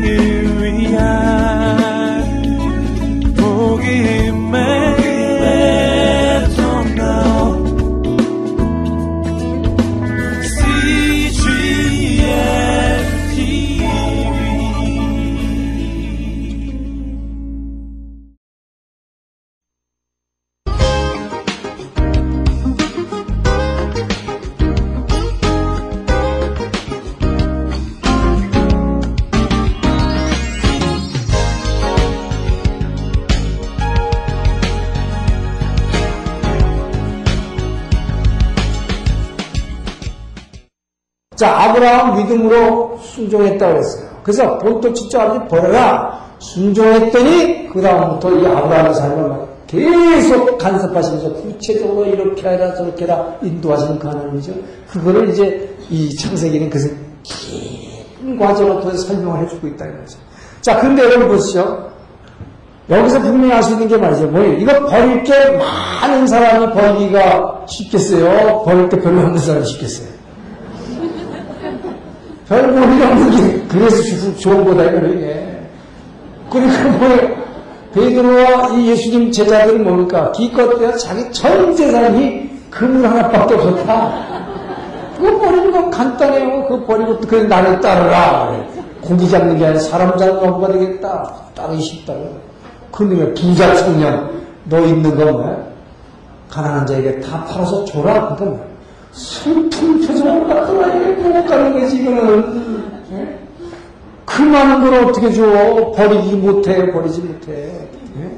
자, 0.00 1.37
아브라함 41.78 42.16
믿음으로 42.16 42.98
순종했다고 43.02 43.78
했어요. 43.78 44.08
그래서 44.22 44.58
본토 44.58 44.92
진짜 44.92 45.22
아버지 45.22 45.48
버려라. 45.48 46.28
순종했더니, 46.40 47.68
그 47.72 47.80
다음부터 47.80 48.32
이 48.32 48.46
아브라함의 48.46 48.94
삶을 48.94 49.48
계속 49.66 50.58
간섭하시면서 50.58 51.32
구체적으로 51.34 52.06
이렇게 52.06 52.48
해라, 52.48 52.74
저렇게 52.74 53.04
해라, 53.04 53.34
인도하시는 53.42 53.98
그 53.98 54.08
하나님이죠. 54.08 54.52
그거를 54.90 55.30
이제 55.30 55.76
이 55.90 56.14
창세기는 56.14 56.70
그래서 56.70 56.88
긴 57.22 58.38
과정을 58.38 58.80
통해서 58.80 59.06
설명을 59.06 59.44
해주고 59.44 59.66
있다, 59.68 59.86
이거죠. 59.86 60.18
자, 60.60 60.78
근데 60.80 61.02
여러분 61.04 61.28
보시죠. 61.28 61.88
여기서 62.90 63.20
분명히 63.20 63.52
알 63.52 63.62
수 63.62 63.72
있는 63.72 63.86
게 63.86 63.96
말이죠. 63.98 64.28
뭐예요? 64.28 64.52
이거 64.54 64.86
버릴 64.86 65.22
게 65.22 65.32
많은 65.50 66.26
사람이 66.26 66.72
버리기가 66.72 67.66
쉽겠어요? 67.68 68.62
버릴 68.64 68.88
게 68.88 68.98
별로 68.98 69.20
없는 69.20 69.38
사람이 69.38 69.66
쉽겠어요? 69.66 70.17
별 72.48 72.72
볼이 72.72 73.02
없는 73.02 73.30
게 73.36 73.62
그래서 73.68 74.36
좋은 74.36 74.64
거다 74.64 74.84
이거는 74.84 75.58
그러니까 76.50 76.88
뭐 76.98 77.38
베드로와 77.92 78.68
이 78.70 78.88
예수님 78.88 79.30
제자들은 79.30 79.84
뭡니까? 79.84 80.32
기껏해야 80.32 80.92
자기 80.96 81.30
전 81.32 81.74
재산이 81.74 82.50
그물 82.70 83.06
하나밖에 83.06 83.54
없었다. 83.54 84.12
그거 85.16 85.38
버리는 85.38 85.72
건 85.72 85.90
간단해요. 85.90 86.64
그거 86.68 86.86
버리고 86.86 87.18
그래 87.20 87.44
나를 87.44 87.80
따르라. 87.80 88.54
고기 89.00 89.28
잡는 89.28 89.58
게 89.58 89.66
아니라 89.66 89.80
사람 89.80 90.16
잡는 90.16 90.38
업가 90.38 90.72
되겠다. 90.72 91.34
따르기 91.54 91.80
쉽다. 91.82 92.14
그런데 92.92 93.34
부자 93.34 93.74
청년 93.74 94.30
너 94.64 94.80
있는 94.80 95.16
거 95.16 95.32
뭐야? 95.32 95.56
가난한 96.50 96.86
자에게 96.86 97.20
다 97.20 97.44
팔아서 97.44 97.84
줘라. 97.86 98.36
그거 98.36 98.44
뭐야? 98.50 98.67
슬픈 99.12 100.00
표정을 100.00 100.46
갖다가 100.46 100.92
보고 101.22 101.44
가는 101.46 101.72
거지, 101.80 102.02
이거는. 102.02 102.62
예? 103.12 103.38
그 104.24 104.42
많은 104.42 104.80
걸 104.80 105.04
어떻게 105.04 105.30
줘? 105.32 105.92
버리지 105.96 106.36
못해, 106.36 106.90
버리지 106.92 107.20
못해. 107.22 107.52
예? 108.18 108.30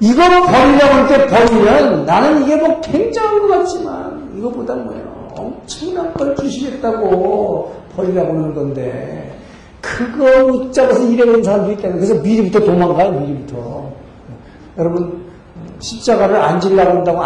이거 0.00 0.22
버리려고 0.22 0.94
할 0.94 1.08
때 1.08 1.26
버리면 1.26 2.06
나는 2.06 2.42
이게 2.44 2.56
뭐 2.56 2.80
굉장한 2.80 3.40
것 3.40 3.48
같지만, 3.48 4.30
이거보다 4.36 4.74
뭐예요? 4.74 5.28
엄청난 5.36 6.12
걸 6.14 6.34
주시겠다고 6.36 7.72
버리려고 7.96 8.28
하는 8.30 8.54
건데, 8.54 9.36
그거 9.80 10.46
붙잡아서 10.46 11.02
일해보는 11.04 11.42
사람도 11.42 11.72
있다는 11.72 11.96
그래서 11.96 12.14
미리부터 12.16 12.60
도망가요, 12.60 13.12
미리부터. 13.12 13.90
여러분, 14.76 15.27
십자가를 15.80 16.36
안 16.36 16.60
지려고 16.60 16.90
한다고 16.90 17.22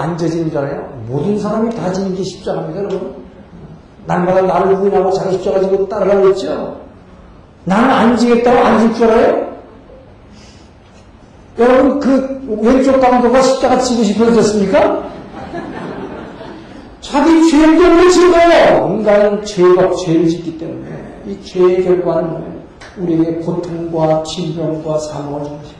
알아요? 0.58 1.02
모든 1.06 1.38
사람이 1.38 1.74
다 1.74 1.92
지는 1.92 2.14
게 2.14 2.22
십자가입니다, 2.22 2.80
여러분. 2.80 3.14
날마다 4.06 4.42
나를 4.42 4.76
부인하고 4.76 5.10
자기 5.12 5.36
십자가 5.36 5.60
지고 5.60 5.88
따라가고 5.88 6.28
있죠? 6.30 6.80
나는 7.64 7.90
안질줄 8.64 9.04
알아요? 9.10 9.52
여러분, 11.58 12.00
그 12.00 12.58
왼쪽 12.62 13.00
강도가 13.00 13.40
십자가 13.40 13.78
지고 13.78 14.02
싶어서 14.02 14.34
졌습니까? 14.34 15.10
자기 17.00 17.50
죄를 17.50 17.78
때문에 17.78 18.08
진 18.08 18.30
거예요. 18.32 18.88
인간은 18.88 19.44
죄가 19.44 19.94
죄를 19.96 20.28
짓기 20.28 20.58
때문에. 20.58 21.22
이 21.26 21.42
죄의 21.44 21.84
결과는 21.84 22.62
우리에게 22.98 23.36
고통과 23.36 24.22
질병과 24.22 24.98
사망을 24.98 25.44
주십니다. 25.44 25.70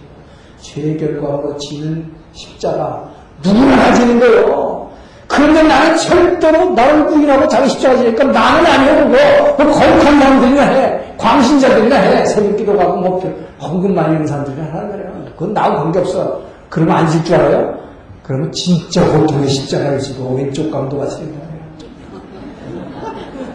죄의 0.61 0.97
결과로 0.99 1.56
지는 1.56 2.12
십자가 2.32 3.04
누구나 3.43 3.76
가지는 3.76 4.20
거예요. 4.20 4.91
그런데 5.26 5.62
나는 5.62 5.97
절대로 5.97 6.70
나를 6.70 7.06
부인하고 7.06 7.48
자기 7.48 7.69
십자가 7.70 7.97
지니까 7.97 8.25
나는 8.25 8.66
안 8.66 8.81
해보고 8.82 9.09
뭐 9.09 9.72
거룩한 9.72 10.20
사람들이나 10.20 10.62
해. 10.62 11.00
광신자들이나 11.16 11.97
해. 11.97 12.25
새벽 12.26 12.56
기도 12.56 12.76
가고 12.76 12.97
뭐 12.97 13.20
헌금 13.60 13.94
많이 13.94 14.12
하는 14.15 14.26
사람들이나 14.26 14.65
하는 14.72 14.91
거예요. 14.91 15.12
그건 15.37 15.54
나하고 15.54 15.76
관계없어. 15.84 16.41
그러면 16.69 16.97
안 16.97 17.09
질 17.09 17.25
줄 17.25 17.34
알아요? 17.37 17.78
그러면 18.22 18.53
진짜 18.53 19.04
고통의 19.06 19.49
십자가를 19.49 19.99
지고 19.99 20.34
왼쪽 20.37 20.70
지는 20.70 21.09
거예요. 21.10 21.53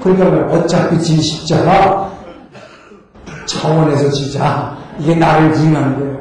그러니까 0.01 0.53
어차피 0.55 0.99
진 0.99 1.21
십자가 1.21 2.09
차원에서 3.45 4.09
지자. 4.11 4.75
이게 4.99 5.15
나를 5.15 5.51
부인하는 5.51 5.99
거예요. 5.99 6.17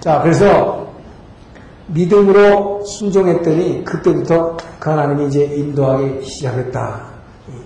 자, 0.00 0.20
그래서 0.22 0.83
믿음으로 1.88 2.84
순종했더니 2.84 3.84
그때부터 3.84 4.56
그 4.78 4.90
하나님이 4.90 5.28
이제 5.28 5.44
인도하기 5.44 6.24
시작했다. 6.24 7.14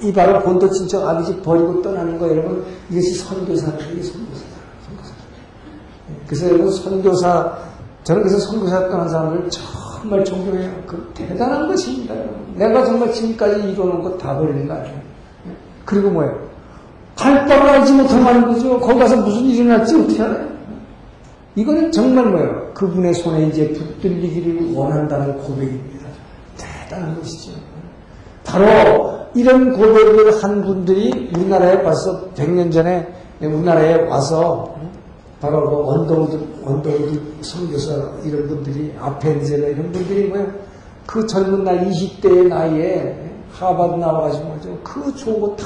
이 0.02 0.12
바로 0.12 0.40
본토 0.42 0.68
친척 0.70 1.06
아버지 1.06 1.36
버리고 1.40 1.80
떠나는 1.82 2.18
거 2.18 2.28
여러분 2.28 2.64
이것이 2.90 3.14
선교사입니다. 3.14 3.86
이게 3.92 4.02
선교사. 4.02 4.44
선교사. 4.86 5.12
그래서 6.26 6.46
여러분 6.48 6.70
선교사 6.70 7.58
저는 8.02 8.22
그래서 8.22 8.38
선교사 8.38 8.88
떠난 8.88 9.08
사람을 9.08 9.50
정말 9.50 10.24
존경해요. 10.24 10.70
그 10.86 11.10
대단한 11.14 11.68
것입니다. 11.68 12.14
내가 12.54 12.84
정말 12.84 13.12
지금까지 13.12 13.70
이루어놓은 13.70 14.02
거다 14.02 14.36
버리는 14.38 14.66
거 14.66 14.74
아니에요. 14.74 15.00
그리고 15.84 16.10
뭐예요? 16.10 16.48
갈 17.16 17.46
바를 17.46 17.68
알지 17.68 17.92
못하는 17.92 18.46
거죠. 18.46 18.78
거기 18.80 18.98
가서 18.98 19.16
무슨 19.16 19.42
일이 19.42 19.64
날지 19.64 19.94
어떻게 19.96 20.22
알아요? 20.22 20.57
이거는 21.58 21.90
정말 21.90 22.26
뭐예요? 22.26 22.70
그분의 22.72 23.14
손에 23.14 23.46
이제 23.48 23.72
붙들리기를 23.72 24.74
원한다는 24.74 25.36
고백입니다. 25.38 26.06
대단한 26.56 27.18
것이죠. 27.18 27.50
바로 28.44 29.26
이런 29.34 29.72
고백을 29.72 30.40
한 30.42 30.62
분들이 30.62 31.30
우리나라에 31.34 31.82
벌써 31.82 32.28
100년 32.34 32.72
전에 32.72 33.08
우리나라에 33.40 34.06
와서 34.06 34.72
바로 35.40 35.68
그 35.68 35.90
언더우드, 35.90 36.38
언더우드 36.64 37.20
선교사 37.40 37.92
이런 38.24 38.46
분들이 38.46 38.94
아펜젤러 39.00 39.68
이런 39.68 39.90
분들이 39.90 40.28
뭐예요? 40.28 40.46
그 41.06 41.26
젊은 41.26 41.64
날 41.64 41.88
20대의 41.88 42.46
나이에 42.46 43.32
하바드 43.52 43.96
나와가지고? 43.96 44.58
그 44.84 45.14
좋은 45.16 45.40
거다 45.40 45.64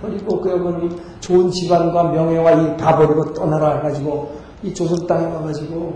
버리고 0.00 0.40
그 0.40 0.50
어머니 0.54 0.88
좋은 1.20 1.50
집안과 1.50 2.04
명예와 2.04 2.52
이 2.52 2.76
다 2.78 2.96
버리고 2.96 3.34
떠나라 3.34 3.76
해가지고 3.76 4.39
이 4.62 4.74
조선 4.74 5.06
땅에 5.06 5.26
와가지고 5.26 5.94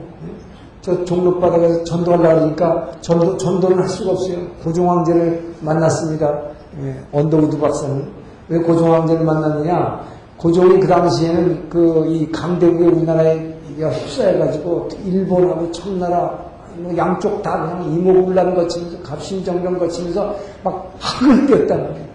저 0.80 1.04
종로바닥에서 1.04 1.84
전도하려고 1.84 2.40
하니까 2.42 2.90
전도, 3.00 3.36
전도는 3.36 3.78
할 3.78 3.88
수가 3.88 4.12
없어요. 4.12 4.46
고종황제를 4.62 5.54
만났습니다. 5.60 6.42
예, 6.82 6.96
언더우드 7.12 7.58
박사는. 7.58 8.06
왜 8.48 8.58
고종황제를 8.58 9.24
만났느냐? 9.24 10.00
고종이 10.36 10.78
그 10.80 10.86
당시에는 10.86 11.70
그 11.70 12.04
이 12.06 12.30
강대국의 12.30 12.88
우리나라가 12.88 13.54
휩싸여가지고 13.78 14.88
일본하고 15.04 15.70
청나라 15.72 16.38
뭐 16.76 16.94
양쪽 16.96 17.40
다 17.42 17.62
그냥 17.62 17.92
이모군란 17.92 18.54
거치면서 18.54 18.98
갑신정변 19.02 19.78
거치면서 19.78 20.34
막 20.62 20.92
학을 20.98 21.46
떼었단 21.46 21.82
말이에요. 21.82 22.13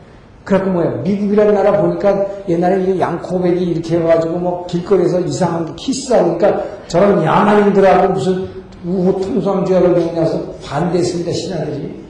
그래갖고 0.49 0.71
뭐야 0.71 0.91
미국이라는 1.03 1.53
나라 1.53 1.79
보니까 1.79 2.25
옛날에 2.47 2.99
양코백이 2.99 3.63
이렇게 3.63 3.97
해가지고 3.97 4.39
뭐 4.39 4.65
길거리에서 4.65 5.19
이상한 5.19 5.63
게 5.67 5.73
키스하니까 5.75 6.63
저런 6.87 7.23
야만인들하고 7.23 8.13
무슨 8.13 8.47
우호 8.83 9.21
통상주의를 9.21 9.93
배우냐서 9.93 10.41
반대했습니다 10.65 11.31
신하들이. 11.31 12.03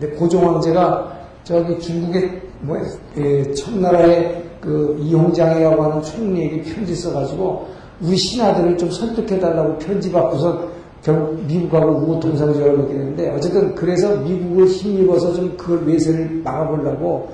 근데 0.00 0.16
고종 0.16 0.44
황제가 0.44 1.18
저기 1.44 1.78
중국의 1.78 2.42
예, 3.18 3.52
청나라의 3.52 4.42
그 4.60 4.98
이홍장이라고 5.00 5.80
하는 5.80 6.02
총리에게 6.02 6.62
편지 6.62 6.96
써가지고 6.96 7.68
우리 8.00 8.16
신하들을 8.16 8.76
좀 8.76 8.90
설득해달라고 8.90 9.78
편지 9.78 10.10
받고서 10.10 10.66
결국 11.04 11.40
미국하고 11.46 11.92
우호 11.92 12.18
통상주의를 12.18 12.76
맺게 12.78 12.92
되는데 12.92 13.30
어쨌든 13.30 13.72
그래서 13.76 14.16
미국을 14.16 14.66
힘입어서 14.66 15.32
좀 15.32 15.56
그 15.56 15.80
외세를 15.86 16.40
막아보려고 16.42 17.28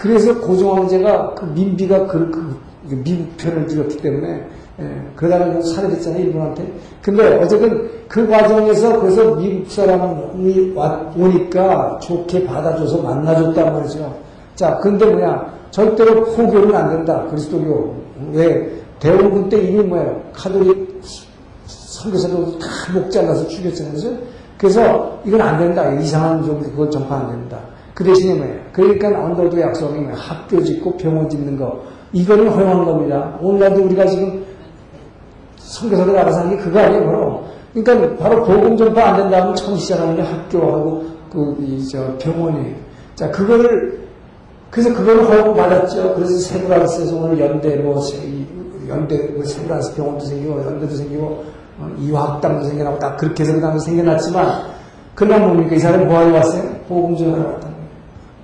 그래서 0.00 0.40
고종 0.40 0.76
황제가 0.78 1.34
그 1.34 1.44
민비가 1.44 2.06
그, 2.06 2.30
그 2.30 2.94
미국 3.04 3.36
편을 3.36 3.66
들었기 3.66 3.98
때문에 3.98 4.46
예, 4.80 5.02
그러다가 5.14 5.60
살해됐잖아요, 5.60 6.22
일본한테. 6.24 6.72
근데 7.02 7.36
어쨌든 7.36 7.90
그 8.08 8.26
과정에서 8.26 8.98
그래서 8.98 9.34
미국 9.34 9.70
사람이 9.70 10.72
와, 10.74 11.12
오니까 11.14 11.98
좋게 12.02 12.46
받아줘서 12.46 13.02
만나줬단 13.02 13.74
말이죠. 13.74 14.16
자, 14.54 14.78
근데 14.78 15.04
뭐야. 15.04 15.52
절대로 15.70 16.24
포교는 16.24 16.74
안 16.74 16.88
된다. 16.90 17.26
그리스도교. 17.28 17.94
왜? 18.32 18.72
대원군 19.00 19.50
때 19.50 19.60
이미 19.62 19.82
뭐예요. 19.84 20.22
카톨릭 20.32 21.02
선교사도 21.66 22.58
다 22.58 22.66
목 22.94 23.10
잘라서 23.10 23.46
죽였잖아요. 23.48 24.16
그래서 24.56 25.20
이건 25.26 25.42
안 25.42 25.58
된다. 25.58 25.92
이상한 25.92 26.42
종교 26.42 26.64
그걸 26.70 26.90
전파 26.90 27.16
안 27.18 27.28
된다. 27.30 27.58
그 27.94 28.04
대신에 28.04 28.34
뭐예요? 28.34 28.60
그러니까 28.72 29.08
언더도 29.08 29.60
약속이 29.60 29.98
뭐예요? 29.98 30.14
학교 30.16 30.62
짓고 30.62 30.96
병원 30.96 31.28
짓는 31.28 31.56
거. 31.56 31.82
이거는 32.12 32.48
허용한 32.48 32.84
겁니다. 32.84 33.38
오늘날도 33.40 33.84
우리가 33.84 34.06
지금 34.06 34.44
선교사들 35.56 36.16
알아서 36.16 36.40
하는 36.40 36.56
게 36.56 36.62
그거 36.62 36.80
아니에요, 36.80 37.04
바로. 37.04 37.44
그러니까 37.72 38.16
바로 38.16 38.44
복음 38.44 38.76
전파 38.76 39.10
안 39.10 39.16
된다면 39.16 39.54
처음 39.54 39.76
시작하는 39.76 40.16
게 40.16 40.22
학교하고 40.22 41.04
그, 41.30 41.56
이, 41.60 41.86
저, 41.86 42.16
병원이에요. 42.18 42.74
자, 43.14 43.30
그거를, 43.30 44.00
그래서 44.70 44.92
그걸 44.92 45.22
허용받았죠. 45.24 46.14
그래서 46.14 46.38
세브란스에서 46.38 47.16
오늘 47.16 47.38
연대, 47.38 47.76
뭐, 47.76 48.02
연대, 48.88 49.16
뭐 49.28 49.44
세브란스 49.44 49.94
병원도 49.94 50.24
생기고, 50.24 50.60
연대도 50.64 50.94
생기고, 50.94 51.44
어, 51.78 51.90
이화학당도 52.00 52.64
생겨나고, 52.64 52.98
다 52.98 53.16
그렇게 53.16 53.44
해서 53.44 53.54
그 53.54 53.60
다음에 53.60 53.78
생겨났지만, 53.78 54.62
그러나 55.14 55.46
뭡니까? 55.46 55.76
이 55.76 55.78
사람이 55.78 56.04
뭐 56.04 56.18
하러 56.18 56.34
왔어요? 56.34 56.62
복음 56.88 57.16
전하러 57.16 57.50
왔다. 57.50 57.69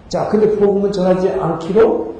자, 0.09 0.29
근데 0.29 0.57
복음을 0.57 0.93
전하지 0.93 1.31
않기로 1.31 2.15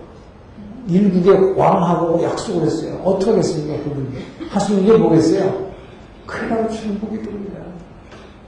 일국의 0.89 1.55
왕하고 1.57 2.23
약속을 2.23 2.63
했어요. 2.63 3.01
어떻게 3.05 3.31
하겠습니까, 3.31 3.83
그분이? 3.85 4.09
하시는 4.51 4.85
게 4.85 4.93
뭐겠어요? 4.97 5.67
큰일 6.27 6.69
중복이 6.69 7.23
됩니다. 7.23 7.61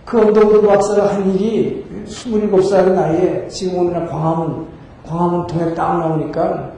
그 0.05 0.21
언덕으로 0.21 0.63
박사가 0.69 1.15
한 1.15 1.35
일이 1.35 1.85
27살의 2.07 2.93
나이에 2.93 3.49
지금 3.49 3.79
오늘날 3.79 4.07
광화문, 4.07 4.67
광화문 5.07 5.47
통에 5.47 5.75
딱 5.75 5.99
나오니까 5.99 6.73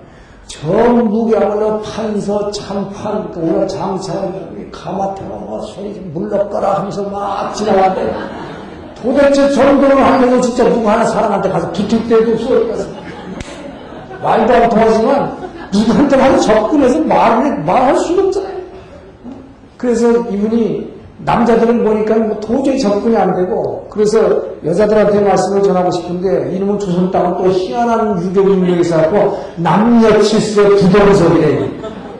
그야말로 0.52 1.80
판서, 1.80 2.50
참판, 2.50 3.32
오늘 3.36 3.68
장차, 3.68 4.32
가마태가 4.72 5.28
뭐 5.28 5.60
소리 5.62 5.94
좀 5.94 6.10
물러거라 6.12 6.78
하면서 6.78 7.08
막 7.08 7.54
지나가는데 7.54 8.12
도대체 9.02 9.50
정도를 9.50 9.97
하면서 9.97 10.41
진짜 10.41 10.69
누구 10.69 10.88
하나 10.88 11.05
사람한테 11.05 11.49
가서 11.49 11.73
때도 11.73 12.32
없어. 12.32 12.50
말도 14.23 14.55
안 14.55 14.69
통하지만 14.69 15.32
누구한테 15.73 16.17
가서 16.17 16.38
접근해서 16.41 17.00
말을, 17.00 17.64
말할 17.64 17.97
수가 17.97 18.25
없잖아요. 18.25 18.61
그래서 19.76 20.11
이분이 20.11 21.00
남자들은 21.25 21.85
보니까 21.85 22.17
뭐 22.17 22.41
도저히 22.41 22.79
접근이 22.79 23.17
안 23.17 23.35
되고 23.35 23.87
그래서 23.91 24.43
여자들한테 24.64 25.20
말씀을 25.20 25.62
전하고 25.62 25.91
싶은데 25.91 26.55
이놈은 26.55 26.79
조선 26.79 27.11
땅은 27.11 27.38
또 27.38 27.50
희한한 27.50 28.23
유교 28.23 28.43
문명이 28.43 28.81
있어갖고 28.81 29.38
남녀 29.56 30.20
칠수 30.20 30.76
부동석이래. 30.76 31.70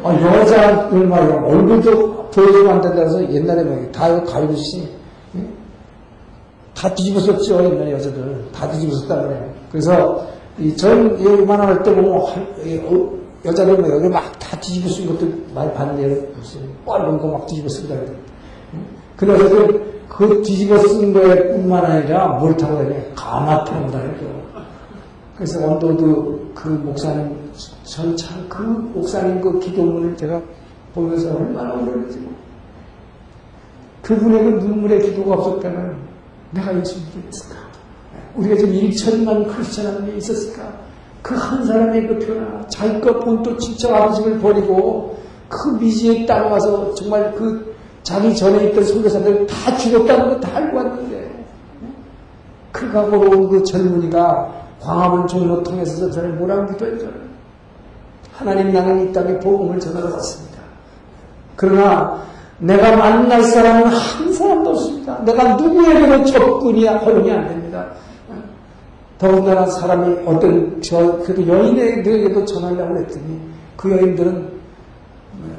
아, 0.03 0.15
여자들 0.15 1.06
말이야 1.06 1.43
얼굴도 1.44 2.29
보여주면 2.31 2.73
안 2.73 2.81
된다 2.81 3.03
해서 3.03 3.23
옛날에 3.31 3.62
뭐다 3.62 4.23
가위듯이 4.25 4.88
다 6.81 6.94
뒤집었었죠 6.94 7.65
옛날에 7.65 7.93
여자들 7.93 8.44
다 8.53 8.71
뒤집었었다 8.71 9.23
그래요. 9.23 9.55
그래서 9.71 10.27
전 10.77 11.19
이만할 11.21 11.82
때 11.82 11.94
보면 11.94 12.12
어, 12.12 13.12
여자들 13.44 13.77
뭐 13.77 13.91
여기 13.91 14.09
막 14.09 14.41
다 14.50 14.59
뒤집어 14.59 14.88
쓴 14.88 15.06
것도 15.06 15.32
많이 15.55 15.73
봤는데, 15.73 16.32
뻘른 16.85 17.19
거막 17.19 17.47
뒤집어 17.47 17.69
쓴다. 17.69 17.94
그래서 19.17 19.49
그, 19.49 20.05
그 20.09 20.43
뒤집어 20.43 20.77
쓴 20.79 21.12
거에 21.12 21.53
뿐만 21.53 21.85
아니라 21.85 22.27
뭘 22.41 22.56
타고 22.56 22.79
다녀? 22.79 22.97
가마 23.15 23.62
타고 23.62 23.88
다녀. 23.93 24.11
그래서 25.37 25.65
원도도 25.65 26.50
그 26.53 26.69
목사님, 26.69 27.53
전참그 27.85 28.91
목사님 28.93 29.41
그 29.41 29.61
기도문을 29.61 30.17
제가 30.17 30.43
보면서 30.94 31.32
얼마나 31.37 31.75
울었지. 31.75 32.29
그분의 34.03 34.43
그 34.43 34.49
눈물의 34.65 35.00
기도가 35.03 35.37
없었다면 35.37 36.09
내가 36.52 36.79
예수 36.79 36.99
믿겠을까? 37.17 37.56
우리가 38.35 38.56
지금 38.56 38.73
1천만 38.75 39.47
크리스천이 39.52 40.17
있었을까? 40.19 40.62
그 41.23 41.35
한 41.35 41.64
사람의 41.67 42.08
그 42.08 42.19
표나 42.19 42.67
자기 42.69 42.99
것 43.00 43.20
본토 43.20 43.56
친척 43.58 43.93
아버지를 43.94 44.38
버리고 44.38 45.19
그 45.49 45.69
미지의 45.79 46.25
땅에 46.26 46.49
와서 46.49 46.94
정말 46.94 47.32
그 47.35 47.75
자기 48.02 48.35
전에 48.35 48.69
있던 48.69 48.82
선교사들 48.85 49.47
다 49.47 49.76
죽였다는 49.76 50.29
거 50.31 50.41
다 50.41 50.56
알고 50.56 50.76
왔는데 50.79 51.44
그 52.73 52.91
각오로 52.91 53.31
온 53.31 53.50
그 53.50 53.62
젊은이가 53.64 54.53
광화문 54.81 55.26
종로 55.26 55.62
통해서 55.62 56.11
저를 56.11 56.31
뭐라고 56.31 56.73
기도 56.73 56.87
했잖아요. 56.87 57.20
하나님 58.32 58.73
나는 58.73 59.11
이 59.11 59.12
땅에 59.12 59.38
복음을 59.41 59.79
전하러 59.79 60.11
왔습니다. 60.14 60.58
그러나 61.56 62.23
내가 62.58 62.96
만날 62.96 63.43
사람은 63.43 63.88
한 63.88 64.32
사람도 64.32 64.69
없습니다. 65.10 65.24
내가 65.24 65.54
누구에게도 65.56 66.24
접근이 66.24 66.86
허용이 66.86 67.30
안 67.30 67.48
됩니다. 67.48 67.86
더군다나 69.18 69.66
사람이 69.66 70.20
어떤 70.24 70.80
저, 70.80 71.18
그래도 71.18 71.46
여인들에게도 71.46 72.44
전하려고 72.46 72.98
했더니 72.98 73.38
그 73.76 73.90
여인들은 73.90 74.60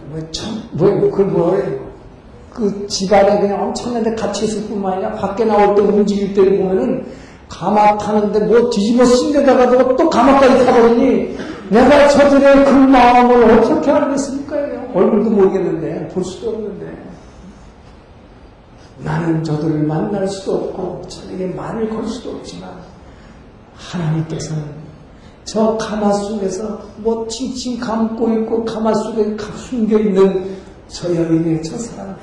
뭐, 0.09 0.19
참, 0.31 0.56
뭐, 0.71 1.12
그 1.12 1.21
뭐예요? 1.21 1.92
그 2.51 2.86
집안에 2.88 3.39
그냥 3.39 3.63
엄청난데 3.63 4.15
같이 4.15 4.45
있을 4.45 4.68
뿐만 4.68 4.94
아니라 4.94 5.12
밖에 5.13 5.45
나올 5.45 5.75
때 5.75 5.81
움직일 5.81 6.33
때를 6.33 6.57
보면은 6.57 7.06
가마 7.48 7.98
타는데 7.98 8.39
뭐 8.42 8.69
뒤집어 8.69 9.06
쓴 9.06 9.31
데다가도 9.31 9.95
또 9.95 10.09
가마까지 10.09 10.65
타버리니 10.65 11.38
내가 11.69 12.07
저들의 12.09 12.65
그 12.65 12.71
마음을 12.71 13.59
어떻게 13.59 13.92
알겠습니까? 13.92 14.57
얼굴도 14.94 15.30
모르겠는데 15.30 16.09
볼 16.09 16.24
수도 16.25 16.50
없는데 16.50 17.11
나는 19.03 19.44
저들을 19.44 19.83
만날 19.83 20.27
수도 20.27 20.56
없고 20.56 21.07
저에게 21.07 21.48
말을 21.48 21.89
걸 21.89 22.06
수도 22.07 22.31
없지만 22.31 22.80
하나님께서는 23.75 24.81
저 25.44 25.75
가마 25.77 26.13
속에서 26.13 26.81
뭐 26.98 27.27
칭칭 27.27 27.80
감고 27.80 28.31
있고 28.33 28.63
가마 28.63 28.93
속에 28.93 29.36
숨겨 29.55 29.98
있는 29.98 30.55
저 30.88 31.13
여인의 31.13 31.63
저 31.63 31.77
사랑을 31.77 32.15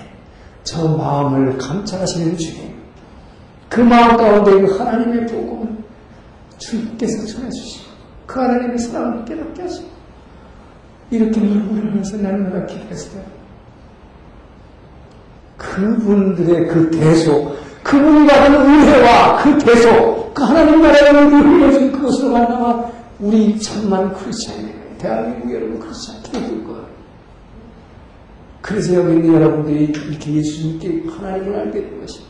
저 0.63 0.89
마음을 0.89 1.59
감찰하시는 1.59 2.37
주님 2.37 2.75
그 3.69 3.81
마음 3.81 4.17
가운데 4.17 4.73
하나님의 4.73 5.27
복음을 5.27 5.69
주님께서 6.59 7.27
전해주시고 7.27 7.89
그 8.27 8.41
하나님의 8.41 8.79
사랑을 8.79 9.25
깨닫게 9.25 9.63
하시고 9.63 9.89
이렇게 11.11 11.41
눈물을면서 11.41 12.19
날마다 12.19 12.67
기도했어요. 12.67 13.38
그분들의 15.59 16.69
그 16.69 16.91
대소, 16.91 17.55
그분이 17.83 18.27
받은 18.27 18.55
은혜와 18.55 19.43
그 19.43 19.59
대소, 19.59 20.31
그 20.33 20.43
하나님 20.43 20.81
나라의 20.81 21.59
위해준 21.59 21.93
그것으로 21.93 22.33
만나와 22.33 22.91
우리 23.19 23.59
천만 23.59 24.15
크리스찬이 24.15 24.73
대한민국 24.99 25.53
여러분 25.53 25.81
크리스찬 25.81 26.23
기도될 26.23 26.65
거예요. 26.65 26.87
그래서 28.63 28.95
여기 28.95 29.15
있는 29.15 29.35
여러분들이 29.35 29.85
이렇게 29.85 30.35
예수님께 30.35 31.11
하나님을 31.11 31.59
알게 31.59 31.81
된 31.81 32.01
것입니다. 32.01 32.29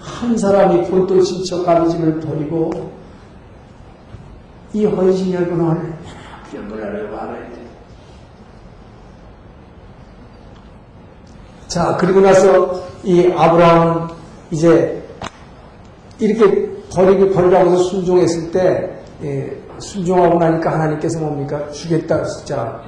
한 0.00 0.36
사람이 0.36 0.88
본토 0.88 1.20
친척 1.22 1.66
아버지를 1.68 2.20
버리고 2.20 2.92
이 4.74 4.84
여러분 4.84 5.34
얼마나 5.34 5.80
병을 6.50 6.84
알아야 6.84 7.50
돼. 7.50 7.57
자, 11.68 11.96
그리고 12.00 12.20
나서 12.20 12.82
이 13.04 13.30
아브라함은 13.36 14.08
이제 14.50 15.02
이렇게 16.18 16.70
버리기 16.92 17.30
버리라고 17.30 17.70
해서 17.70 17.82
순종했을 17.84 18.50
때 18.50 18.90
예, 19.22 19.54
순종하고 19.78 20.38
나니까 20.38 20.72
하나님께서 20.72 21.20
뭡니까 21.20 21.70
주겠다 21.70 22.24
진짜 22.24 22.80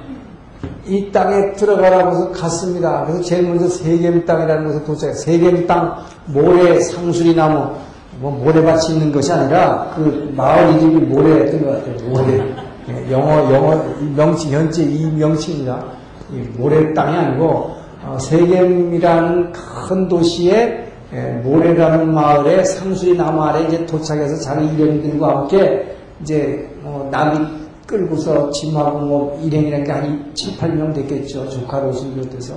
이 0.87 1.11
땅에 1.11 1.53
들어가라고 1.53 2.11
해서 2.11 2.31
갔습니다. 2.31 3.05
그래서 3.05 3.21
제일 3.21 3.43
먼저 3.47 3.67
세겜 3.69 4.25
땅이라는 4.25 4.65
곳에 4.65 4.83
도착해 4.83 5.13
세겜 5.13 5.67
땅 5.67 5.97
모래 6.25 6.79
상수리 6.79 7.35
나무 7.35 7.75
뭐 8.19 8.31
모래밭이 8.31 8.95
있는 8.95 9.11
것이 9.11 9.31
아니라 9.31 9.93
그 9.95 10.33
마을 10.35 10.73
이름이 10.75 11.01
모래였던 11.01 11.65
것 11.65 11.71
같아요. 11.71 12.09
모래 12.09 12.55
예, 12.89 13.11
영어 13.11 13.53
영어 13.53 13.83
명칭 14.15 14.51
현재 14.51 14.83
이 14.83 15.05
명칭입니다. 15.11 15.83
모래 16.57 16.93
땅이 16.93 17.15
아니고 17.15 17.45
어, 17.45 17.80
세겜이라는 18.19 19.51
큰 19.51 20.07
도시에 20.07 20.87
예, 21.13 21.41
모래라는 21.43 22.13
마을에 22.13 22.63
상수리 22.63 23.17
나무 23.17 23.41
아래 23.41 23.67
이제 23.67 23.85
도착해서 23.85 24.37
자기 24.37 24.65
일행들과 24.73 25.39
함께 25.39 25.95
이제 26.21 26.69
뭐 26.81 27.09
남이 27.11 27.45
끌고서 27.85 28.49
짐하고 28.51 28.99
뭐 28.99 29.41
일행이라는 29.43 29.85
게한 29.85 30.31
7, 30.33 30.57
8명 30.57 30.95
됐겠죠. 30.95 31.49
조카로서 31.49 32.07
비롯해서. 32.13 32.53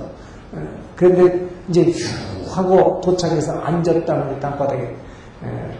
그런데 0.95 1.47
이제 1.67 1.83
휴 1.83 2.55
하고 2.55 3.01
도착해서 3.01 3.59
앉았다는 3.59 4.39
땅바닥에 4.39 4.95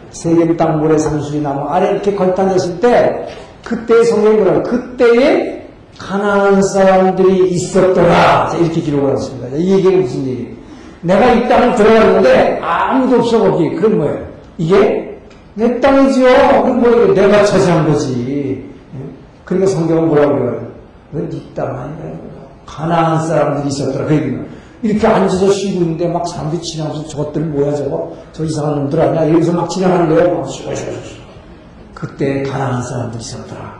세겜 0.09 0.57
땅 0.57 0.79
모래 0.79 0.97
산수리 0.97 1.41
나무 1.41 1.61
아래 1.69 1.91
이렇게 1.91 2.13
걸터졌을 2.13 2.81
때 2.81 3.27
그때 3.63 4.03
성경이 4.03 4.35
뭐라고 4.37 4.63
그때에 4.63 5.64
가난한 5.97 6.61
사람들이 6.61 7.49
있었더라 7.51 8.53
이렇게 8.59 8.81
기록을 8.81 9.13
했습니다. 9.13 9.57
이 9.57 9.71
얘기는 9.71 10.01
무슨 10.01 10.27
얘기예요? 10.27 10.55
내가 11.01 11.31
이 11.33 11.47
땅을 11.47 11.75
들어갔는데 11.75 12.59
아무도 12.61 13.19
없어 13.19 13.39
거기 13.39 13.69
그건 13.75 13.97
뭐예요? 13.97 14.27
이게 14.57 15.19
내 15.53 15.79
땅이지요. 15.79 16.63
그럼 16.63 16.81
뭐 16.81 17.13
내가 17.13 17.43
차지한 17.45 17.87
거지. 17.87 18.69
그러니까 19.45 19.71
성경은 19.71 20.07
뭐라고 20.07 20.35
그래요? 20.35 20.67
네땅 21.11 21.67
아니야. 21.67 22.15
가난한 22.65 23.27
사람들이 23.27 23.67
있었더라. 23.69 24.05
그 24.05 24.15
얘기는. 24.15 24.47
이렇게 24.81 25.07
앉아서 25.07 25.49
쉬고 25.51 25.81
있는데 25.81 26.07
막 26.07 26.27
사람들이 26.27 26.61
지나가면서 26.61 27.07
저것들 27.07 27.41
뭐야 27.43 27.73
저거? 27.75 28.13
저 28.33 28.43
이상한 28.43 28.75
놈들 28.75 28.99
아니야? 28.99 29.23
이러면서 29.25 29.53
막 29.53 29.69
지나가는 29.69 30.09
거예요. 30.09 30.39
막 30.39 30.47
그때 31.93 32.43
가난한 32.43 32.83
사람들이 32.83 33.21
있었더라. 33.21 33.74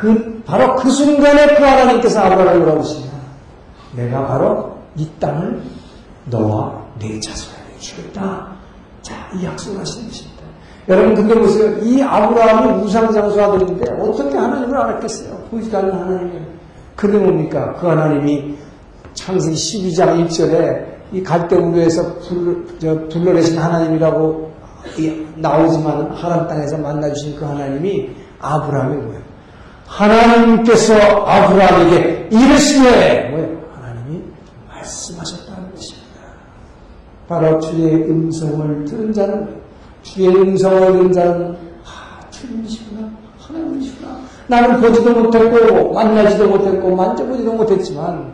그, 0.00 0.42
바로 0.46 0.76
그 0.76 0.90
순간에 0.90 1.54
그 1.54 1.62
하나님께서 1.62 2.20
아브라함을 2.20 2.78
하시냐. 2.78 3.08
내가 3.96 4.26
바로 4.26 4.76
이 4.96 5.08
땅을 5.18 5.60
너와 6.26 6.84
내 6.98 7.18
자손에게 7.18 7.78
주겠다. 7.78 8.48
자, 9.02 9.14
이 9.34 9.44
약속을 9.44 9.80
하시는 9.80 10.08
것입니다. 10.08 10.42
여러분, 10.88 11.14
근데 11.14 11.34
보세요. 11.34 11.76
이 11.82 12.00
아브라함이 12.00 12.82
우상장수 12.84 13.42
아들인데 13.42 13.90
어떻게 14.00 14.36
하나님을 14.36 14.76
알았겠어요? 14.76 15.36
보지도 15.50 15.78
않는 15.78 15.92
하나님을. 15.92 16.42
근데 16.94 17.18
뭡니까? 17.18 17.74
그 17.80 17.86
하나님이 17.86 18.56
창세기 19.14 19.54
12장 19.54 20.26
1절에 20.26 20.86
이 21.12 21.22
갈대우르에서 21.22 22.18
불, 22.20 22.66
불러 23.08 23.32
내신 23.32 23.58
하나님이라고 23.58 24.52
나오지만 25.36 26.12
하람 26.12 26.46
땅에서 26.46 26.78
만나주신 26.78 27.36
그 27.36 27.44
하나님이 27.44 28.10
아브라함이 28.40 28.96
뭐예요? 28.96 29.27
하나님께서 29.88 30.94
아브라함에게 30.94 32.28
이르시되? 32.30 33.30
하나님이 33.74 34.22
말씀하셨다는 34.68 35.74
것입니다. 35.74 36.20
바로 37.26 37.58
주의 37.58 37.94
음성을 38.08 38.84
들은 38.84 39.12
자는 39.12 39.48
주의 40.02 40.28
음성을 40.28 40.92
들은 40.92 41.12
자는 41.12 41.56
아 41.84 42.20
주님이시구나 42.30 43.10
하나님이시구나 43.38 44.20
나는 44.46 44.80
보지도 44.80 45.12
못했고 45.12 45.92
만나지도 45.92 46.48
못했고 46.48 46.94
만져보지도 46.94 47.52
못했지만 47.52 48.32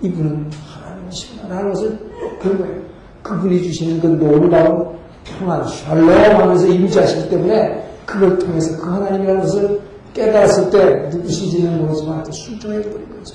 이분은 0.00 0.50
하나님이시구나 0.66 1.48
라는 1.48 1.72
것을 1.72 1.98
본 2.40 2.58
거예요. 2.58 2.82
그분이 3.22 3.62
주시는 3.62 4.00
그 4.00 4.06
놀라운 4.06 4.96
평안, 5.24 5.64
샬롬 5.66 6.08
하면서 6.08 6.66
임재하시기 6.66 7.30
때문에 7.30 7.88
그걸 8.06 8.38
통해서 8.38 8.80
그 8.80 8.90
하나님이라는 8.90 9.40
것을 9.42 9.91
깨달았을 10.14 10.70
때 10.70 11.08
누구신지는 11.10 11.80
모르지만 11.80 12.24
순종해버린 12.30 13.08
거죠. 13.18 13.34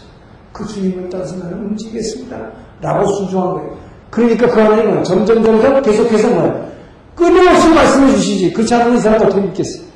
그 0.54 0.66
주님을 0.66 1.10
따라서 1.10 1.36
나는 1.38 1.60
움직이겠습니다. 1.66 2.38
라고 2.82 3.12
순종한 3.14 3.54
거예요. 3.56 3.78
그러니까 4.10 4.48
그 4.48 4.60
하나님은 4.60 5.04
점점 5.04 5.44
점점 5.44 5.82
계속해서 5.82 6.30
뭐예요? 6.30 6.68
끊임없이 7.16 7.68
말씀해 7.70 8.12
주시지. 8.14 8.54
그렇지 8.54 8.74
않으면 8.76 8.98
이 8.98 9.00
사람 9.00 9.22
어떻게 9.22 9.42
믿겠어요? 9.42 9.88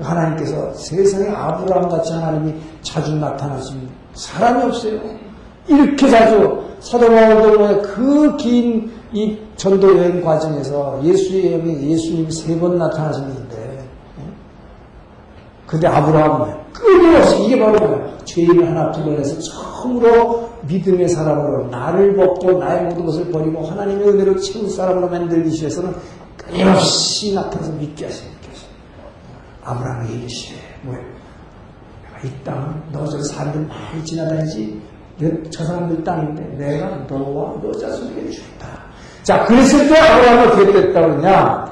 하나님께서 0.00 0.72
세상에 0.74 1.28
아브라함 1.30 1.88
같이 1.88 2.12
하나님이 2.12 2.54
자주 2.82 3.14
나타나시는 3.16 3.88
사람이 4.14 4.64
없어요. 4.64 4.98
이렇게 5.68 6.08
자주 6.08 6.62
사도 6.80 7.06
바울도 7.08 7.82
그 7.82 8.36
긴 8.36 9.00
이 9.12 9.36
전도 9.56 9.98
여행 9.98 10.22
과정에서 10.22 11.00
예수의 11.02 11.90
예수님이 11.90 12.30
세 12.30 12.56
번 12.60 12.78
나타나셨는데 12.78 13.49
근데 15.70 15.86
아브라함은 15.86 16.72
끊임없이 16.72 17.44
이게 17.44 17.60
바로 17.60 17.78
뭐야 17.78 18.18
죄인을 18.24 18.66
하나 18.66 18.90
불러내서 18.90 19.38
처음으로 19.38 20.50
믿음의 20.62 21.08
사람으로 21.08 21.68
나를 21.68 22.16
벗고 22.16 22.58
나의 22.58 22.86
모든 22.86 23.06
것을 23.06 23.30
버리고 23.30 23.64
하나님의 23.64 24.08
은혜로 24.08 24.40
채울 24.40 24.68
사람으로 24.68 25.08
만들기 25.08 25.48
위해서는 25.60 25.94
끊임없이 26.36 27.34
나타나서 27.34 27.70
믿게 27.74 28.06
하시는 28.06 28.32
거죠. 28.32 28.66
아브라함에게 29.62 30.14
이르시되 30.14 30.56
뭐야 30.82 30.98
이 32.24 32.44
땅은 32.44 32.82
너저 32.90 33.22
사람들 33.22 33.68
많이 33.68 34.04
지나다니지 34.04 34.82
저 35.52 35.64
사람들 35.64 36.02
땅인데 36.02 36.42
내가 36.58 36.88
너와 37.08 37.60
너 37.62 37.70
자손에게 37.72 38.28
주겠다. 38.28 38.66
자, 39.22 39.44
그랬을 39.44 39.88
때 39.88 39.96
아브라함은 39.96 40.48
어떻게 40.48 40.72
됐다고 40.72 41.08
그러냐? 41.10 41.70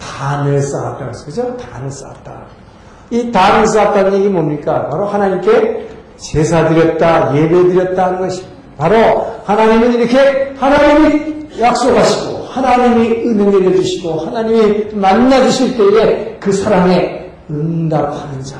단을 0.00 0.60
쌓았다. 0.60 1.12
그죠? 1.24 1.56
단을 1.56 1.88
쌓았다. 1.92 2.65
이 3.10 3.30
단을 3.30 3.66
쌓았다는 3.66 4.14
얘기 4.14 4.28
뭡니까? 4.28 4.88
바로 4.88 5.06
하나님께 5.06 5.88
제사 6.16 6.68
드렸다, 6.68 7.36
예배 7.36 7.68
드렸다 7.68 8.06
하는 8.06 8.18
것이 8.20 8.44
바로 8.76 8.96
하나님은 9.44 9.92
이렇게 9.94 10.54
하나님이 10.58 11.60
약속하시고 11.60 12.44
하나님이 12.46 13.28
은혜 13.28 13.58
내려주시고 13.58 14.20
하나님이 14.20 14.94
만나주실 14.94 15.76
때에 15.76 16.36
그 16.40 16.52
사랑에 16.52 17.30
응답하는 17.50 18.42
자, 18.42 18.56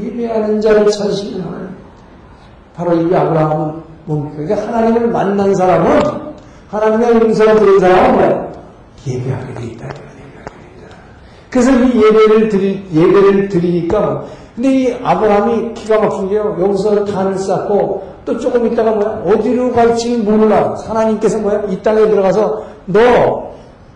예배하는 0.00 0.60
자를 0.60 0.90
찾으시는 0.90 1.40
하나님. 1.44 1.68
바로 2.74 2.94
이 2.94 3.14
아브라함은 3.14 3.82
뭡니까? 4.04 4.36
그러니까 4.36 4.68
하나님을 4.68 5.08
만난 5.08 5.54
사람은 5.54 6.02
하나님의 6.68 7.22
음성을 7.22 7.58
들은 7.58 7.78
사람은? 7.78 8.46
예배하게 9.06 9.54
돼 9.54 9.66
있다. 9.68 10.05
그래서 11.56 11.70
이 11.72 12.02
예배를 12.02 12.50
드리, 12.50 12.84
예배를 12.92 13.48
드리니까, 13.48 14.00
뭐. 14.00 14.28
근데 14.54 14.74
이 14.74 14.96
아브라함이 15.02 15.72
기가 15.72 15.98
막힌 16.00 16.28
게요. 16.28 16.54
여기서 16.60 17.06
단을 17.06 17.38
쌓고 17.38 18.06
또 18.26 18.38
조금 18.38 18.66
있다가 18.66 18.90
뭐야? 18.90 19.22
어디로 19.26 19.72
갈지 19.72 20.18
몰라. 20.18 20.74
하나님께서 20.86 21.38
뭐야? 21.38 21.62
이 21.70 21.80
땅에 21.82 22.06
들어가서 22.08 22.62
너 22.84 23.52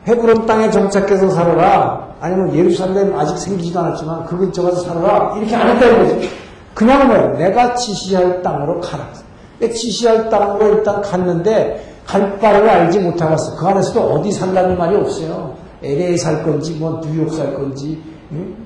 헤브론 0.09 0.47
땅에 0.47 0.71
정착해서 0.71 1.29
살아라. 1.29 2.09
아니면 2.21 2.55
예루살렘 2.55 3.15
아직 3.19 3.37
생기지도 3.37 3.79
않았지만 3.81 4.25
그 4.25 4.39
근처 4.39 4.63
가서 4.63 4.81
살아라. 4.81 5.35
이렇게 5.37 5.55
안 5.55 5.69
했다는 5.77 6.03
거죠. 6.03 6.29
그냥 6.75 7.09
뭐야? 7.09 7.27
내가 7.39 7.75
지시할 7.75 8.41
땅으로 8.43 8.81
가라. 8.81 9.07
지시할 9.61 10.31
땅으로 10.31 10.77
일단 10.77 11.03
갔는데 11.03 11.87
갈 12.07 12.39
바를 12.39 12.69
알지 12.69 13.01
못하고 13.01 13.33
왔어. 13.33 13.57
그 13.57 13.67
안에서도 13.67 14.01
어디 14.01 14.33
살라는 14.33 14.79
말이 14.79 14.97
없어요. 14.97 15.60
LA 15.83 16.17
살 16.17 16.43
건지, 16.43 16.77
뭐 16.79 17.01
뉴욕 17.05 17.31
살 17.33 17.55
건지, 17.55 18.01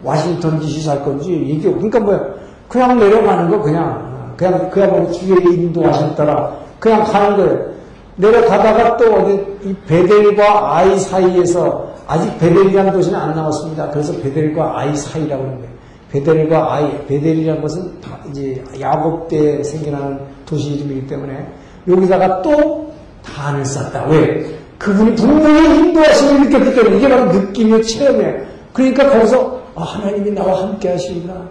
와싱턴 0.02 0.61
DC 0.61 0.83
살 0.83 1.04
건지 1.04 1.33
얘기 1.33 1.62
그러니까 1.62 2.00
뭐야? 2.00 2.21
그냥 2.68 2.99
내려가는 2.99 3.50
거 3.50 3.62
그냥 3.62 4.35
그냥 4.37 4.71
그야말로 4.71 5.11
주의 5.11 5.40
인도하셨더라. 5.42 6.52
그냥 6.78 7.04
가는 7.04 7.37
거예요. 7.37 7.75
내려가다가 8.16 8.97
또 8.97 9.14
어디 9.14 9.68
이 9.68 9.75
베델과 9.87 10.76
아이 10.76 10.99
사이에서 10.99 11.94
아직 12.06 12.38
베델이라는 12.38 12.92
도시는 12.92 13.18
안 13.18 13.35
나왔습니다. 13.35 13.90
그래서 13.90 14.12
베델과 14.21 14.78
아이 14.78 14.94
사이라고 14.94 15.42
하는 15.42 15.56
거예요. 15.59 15.75
베델과 16.12 16.75
아이, 16.75 17.06
베델이라는 17.06 17.61
것은 17.61 17.92
이제 18.30 18.62
야곱 18.80 19.28
때 19.28 19.64
생겨나는 19.64 20.21
도시 20.47 20.75
이름이기 20.75 21.09
때문에 21.09 21.47
여기다가 21.88 22.40
또 22.42 22.92
단을 23.25 23.64
쌓다. 23.64 24.06
왜? 24.06 24.47
그분이 24.84 25.14
분명히 25.14 25.78
인도하심을 25.78 26.40
느꼈기 26.42 26.74
때문에 26.74 26.96
이게 26.98 27.08
바로 27.08 27.32
느낌이요, 27.32 27.80
체험이에요. 27.82 28.34
그러니까 28.74 29.08
거기서 29.08 29.62
아, 29.74 29.82
하나님이 29.82 30.30
나와 30.32 30.62
함께 30.62 30.90
하시구나. 30.90 31.48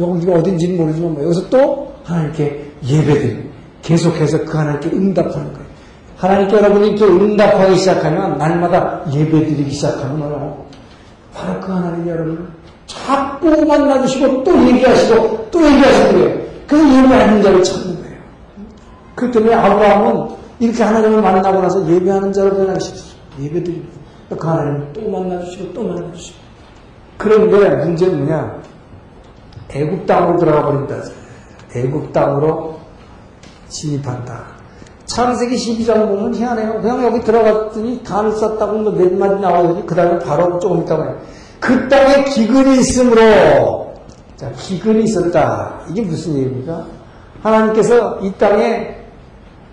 여기가 0.00 0.32
어딘지는 0.32 0.78
모르지만 0.78 1.12
뭐 1.12 1.24
여기서 1.24 1.50
또 1.50 1.92
하나님께 2.04 2.72
예배드리고 2.86 3.42
계속해서 3.82 4.44
그 4.46 4.56
하나님께 4.56 4.88
응답하는 4.96 5.52
거예요. 5.52 5.66
하나님께 6.16 6.56
여러분이 6.56 6.96
또 6.96 7.06
응답하기 7.06 7.76
시작하면 7.76 8.38
날마다 8.38 9.02
예배드리기 9.12 9.70
시작하면 9.70 10.66
바로 11.34 11.60
그 11.60 11.70
하나님 11.70 12.08
여러분 12.08 12.48
자꾸 12.86 13.66
만나주시고 13.66 14.42
또 14.42 14.66
얘기하시고 14.68 15.48
또 15.50 15.66
얘기하시는 15.66 16.12
거예요. 16.12 16.40
그래서 16.66 16.88
예배하는 16.88 17.42
자를 17.42 17.62
찾는 17.62 18.02
거예요. 18.02 18.16
그 19.14 19.30
때문에 19.30 19.54
아브라함은 19.54 20.43
이렇게 20.58 20.82
하나님을 20.82 21.20
만나고 21.22 21.60
나서 21.60 21.88
예배하는 21.88 22.32
자로 22.32 22.56
변화시켰어요. 22.56 23.14
예배 23.40 23.64
드리고 23.64 23.86
그 24.38 24.46
하나님을 24.46 24.92
또 24.92 25.10
만나주시고 25.10 25.72
또 25.72 25.82
만나주시고 25.82 26.38
그런데 27.18 27.84
문제는 27.84 28.24
뭐냐 28.24 28.62
애국 29.70 30.06
땅으로 30.06 30.38
들어가 30.38 30.62
버린다. 30.66 30.96
애국 31.74 32.12
땅으로 32.12 32.78
진입한다. 33.68 34.54
창세기 35.06 35.56
12장 35.56 36.08
보면 36.08 36.34
희한해요. 36.34 36.80
그냥 36.80 37.04
여기 37.04 37.20
들어갔더니 37.20 38.02
간을 38.04 38.32
썼다고 38.32 38.78
몇 38.92 39.12
마디 39.14 39.40
나와더니 39.40 39.84
그 39.86 39.94
다음에 39.94 40.18
바로 40.20 40.58
조금 40.58 40.82
있다가. 40.82 41.16
그 41.60 41.88
땅에 41.88 42.24
기근이 42.24 42.78
있으므로 42.78 43.94
자 44.36 44.50
기근이 44.52 45.04
있었다. 45.04 45.80
이게 45.90 46.02
무슨 46.02 46.36
얘기입니까? 46.36 46.86
하나님께서 47.42 48.20
이 48.22 48.32
땅에 48.38 49.03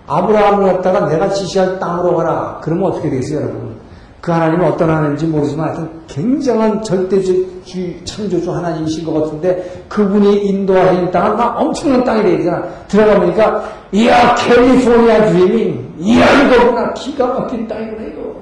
아브라함을 0.08 0.74
갖다가 0.74 1.08
내가 1.08 1.30
지시할 1.30 1.80
땅으로 1.80 2.18
가라. 2.18 2.60
그러면 2.62 2.92
어떻게 2.92 3.10
되겠어요, 3.10 3.42
여러분? 3.42 3.82
그 4.22 4.32
하나님은 4.32 4.66
어떤 4.68 4.90
하나님인지 4.90 5.26
모르지만 5.26 5.70
하여튼 5.70 5.90
굉장한 6.08 6.84
절대주의 6.84 8.06
창조주 8.06 8.54
하나님이신 8.54 9.04
것 9.04 9.14
같은데 9.14 9.84
그분이 9.90 10.46
인도하는 10.46 11.10
땅은 11.10 11.38
막 11.38 11.60
엄청난 11.60 12.04
땅이 12.04 12.24
되잖아. 12.38 12.64
들어가 12.88 13.20
보니까 13.20 13.64
이야 13.92 14.36
캘리포니아 14.36 15.26
드리밍 15.26 15.94
이야 15.98 16.26
이거구나 16.44 16.94
기가 16.94 17.28
막힌 17.28 17.68
땅이구나 17.68 18.08
이거 18.10 18.36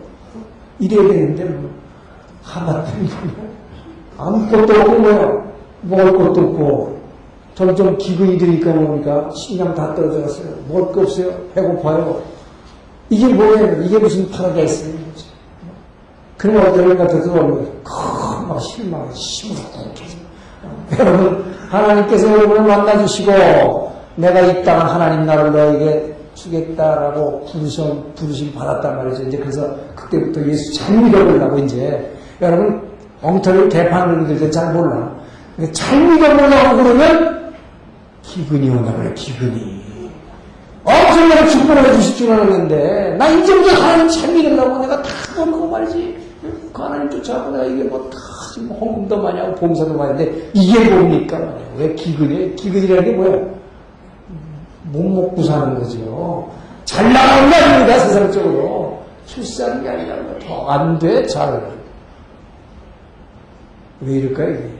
이래야 0.79 1.07
되는데 1.07 1.45
뭐 1.45 1.69
하마터면 2.43 3.09
아무것도 4.17 4.81
없고 4.81 4.91
뭐야 4.99 5.43
먹을 5.81 6.17
것도 6.17 6.41
없고 6.41 6.98
점점 7.59 7.97
기근이 7.97 8.37
되니까 8.37 8.71
뭡니까 8.71 9.29
식량 9.35 9.75
다 9.75 9.93
떨어져 9.93 10.21
갔어요. 10.21 10.47
먹을 10.69 10.93
거 10.93 11.01
없어요. 11.01 11.29
배고파요. 11.53 12.21
이게 13.09 13.27
뭐예요? 13.27 13.81
이게 13.83 13.99
무슨 13.99 14.29
파라다이스예요? 14.31 14.97
그러면 16.37 16.67
어떤 16.67 16.97
같아서 16.97 17.33
큰막 17.83 18.61
실망, 18.61 19.11
심으로 19.13 19.59
여러분, 20.97 21.43
하나님께서 21.67 22.31
여러분을 22.31 22.61
만나주시고, 22.61 23.91
내가 24.15 24.39
이 24.39 24.63
땅 24.63 24.79
하나님 24.79 25.25
나라를 25.25 25.51
너에게 25.51 26.15
주겠다라고 26.35 27.43
부르심, 27.45 28.13
부르심 28.15 28.53
받았단 28.53 28.95
말이죠. 28.95 29.23
이제 29.23 29.37
그래서 29.37 29.69
그때부터 29.95 30.47
예수 30.47 30.73
잘 30.75 30.95
믿어보려고 30.95 31.57
이제, 31.57 32.09
여러분, 32.41 32.87
엉터리를 33.21 33.67
대파하는 33.67 34.19
분들도 34.19 34.49
잘 34.49 34.73
몰라. 34.73 35.11
잘 35.73 35.99
믿어보려고 36.07 36.83
그러면, 36.83 37.38
기근이 38.29 38.69
온다 38.69 38.93
그래, 38.95 39.11
기근이. 39.15 39.81
엄청나게 40.83 41.47
축복을 41.47 41.85
해주실 41.85 42.15
줄 42.15 42.31
알았는데, 42.31 43.15
나 43.17 43.27
이제부터 43.29 43.75
하나님 43.81 44.07
잘 44.07 44.33
믿으려고 44.33 44.79
내가 44.79 45.01
다 45.01 45.09
그러고 45.33 45.67
말이지. 45.67 46.17
그 46.71 46.81
하나님 46.81 47.09
쫓아가고 47.09 47.51
내가 47.51 47.65
이게 47.65 47.83
뭐 47.83 48.09
다, 48.09 48.17
헌금도 48.79 49.21
많이 49.21 49.39
하고 49.39 49.55
봉사도 49.55 49.93
많이 49.95 50.13
하는데, 50.13 50.49
이게 50.53 50.89
뭡니까? 50.89 51.39
왜 51.77 51.93
기근이에요? 51.95 52.55
기근이라는 52.55 53.03
게 53.03 53.11
뭐야? 53.11 53.45
못 54.91 55.03
먹고 55.03 55.43
사는 55.43 55.79
거죠. 55.79 56.49
잘 56.85 57.11
나가는 57.11 57.49
게 57.49 57.55
아닙니다, 57.55 57.99
세상적으로. 57.99 58.99
게 59.83 59.89
아니라 59.89 60.15
더 60.39 60.69
안 60.69 60.97
돼, 60.99 61.25
잘. 61.27 61.61
왜 64.01 64.13
이럴까요, 64.13 64.49
이게? 64.51 64.78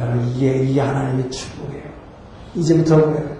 여러분, 0.00 0.28
이게, 0.28 0.62
이게 0.62 0.80
하나님의 0.80 1.30
축복이에요. 1.30 1.84
이제부터 2.54 2.96
보면, 3.00 3.38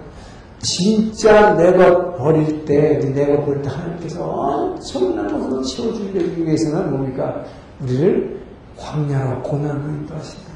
진짜 0.61 1.53
내가 1.55 2.15
버릴 2.15 2.65
때, 2.65 2.99
내가 2.99 3.45
버릴 3.45 3.61
때 3.61 3.69
하나님께서 3.69 4.23
엄청난 4.23 5.27
것으로 5.31 5.63
채워주기 5.63 6.45
위해서는 6.45 6.91
뭡니까? 6.91 7.43
우리를 7.81 8.41
광야로 8.77 9.41
고난으로 9.43 9.89
인도하신다. 9.89 10.49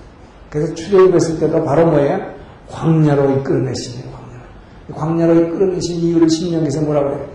그래서 0.49 0.73
출애굽했을 0.75 1.39
때도 1.39 1.63
바로 1.63 1.87
뭐예요? 1.87 2.19
광야로 2.69 3.31
이끌어내시네요, 3.37 4.11
광야로. 4.93 5.33
이끌어내신 5.35 5.95
이유를 5.97 6.29
신명에서 6.29 6.81
뭐라고 6.81 7.15
해요? 7.15 7.25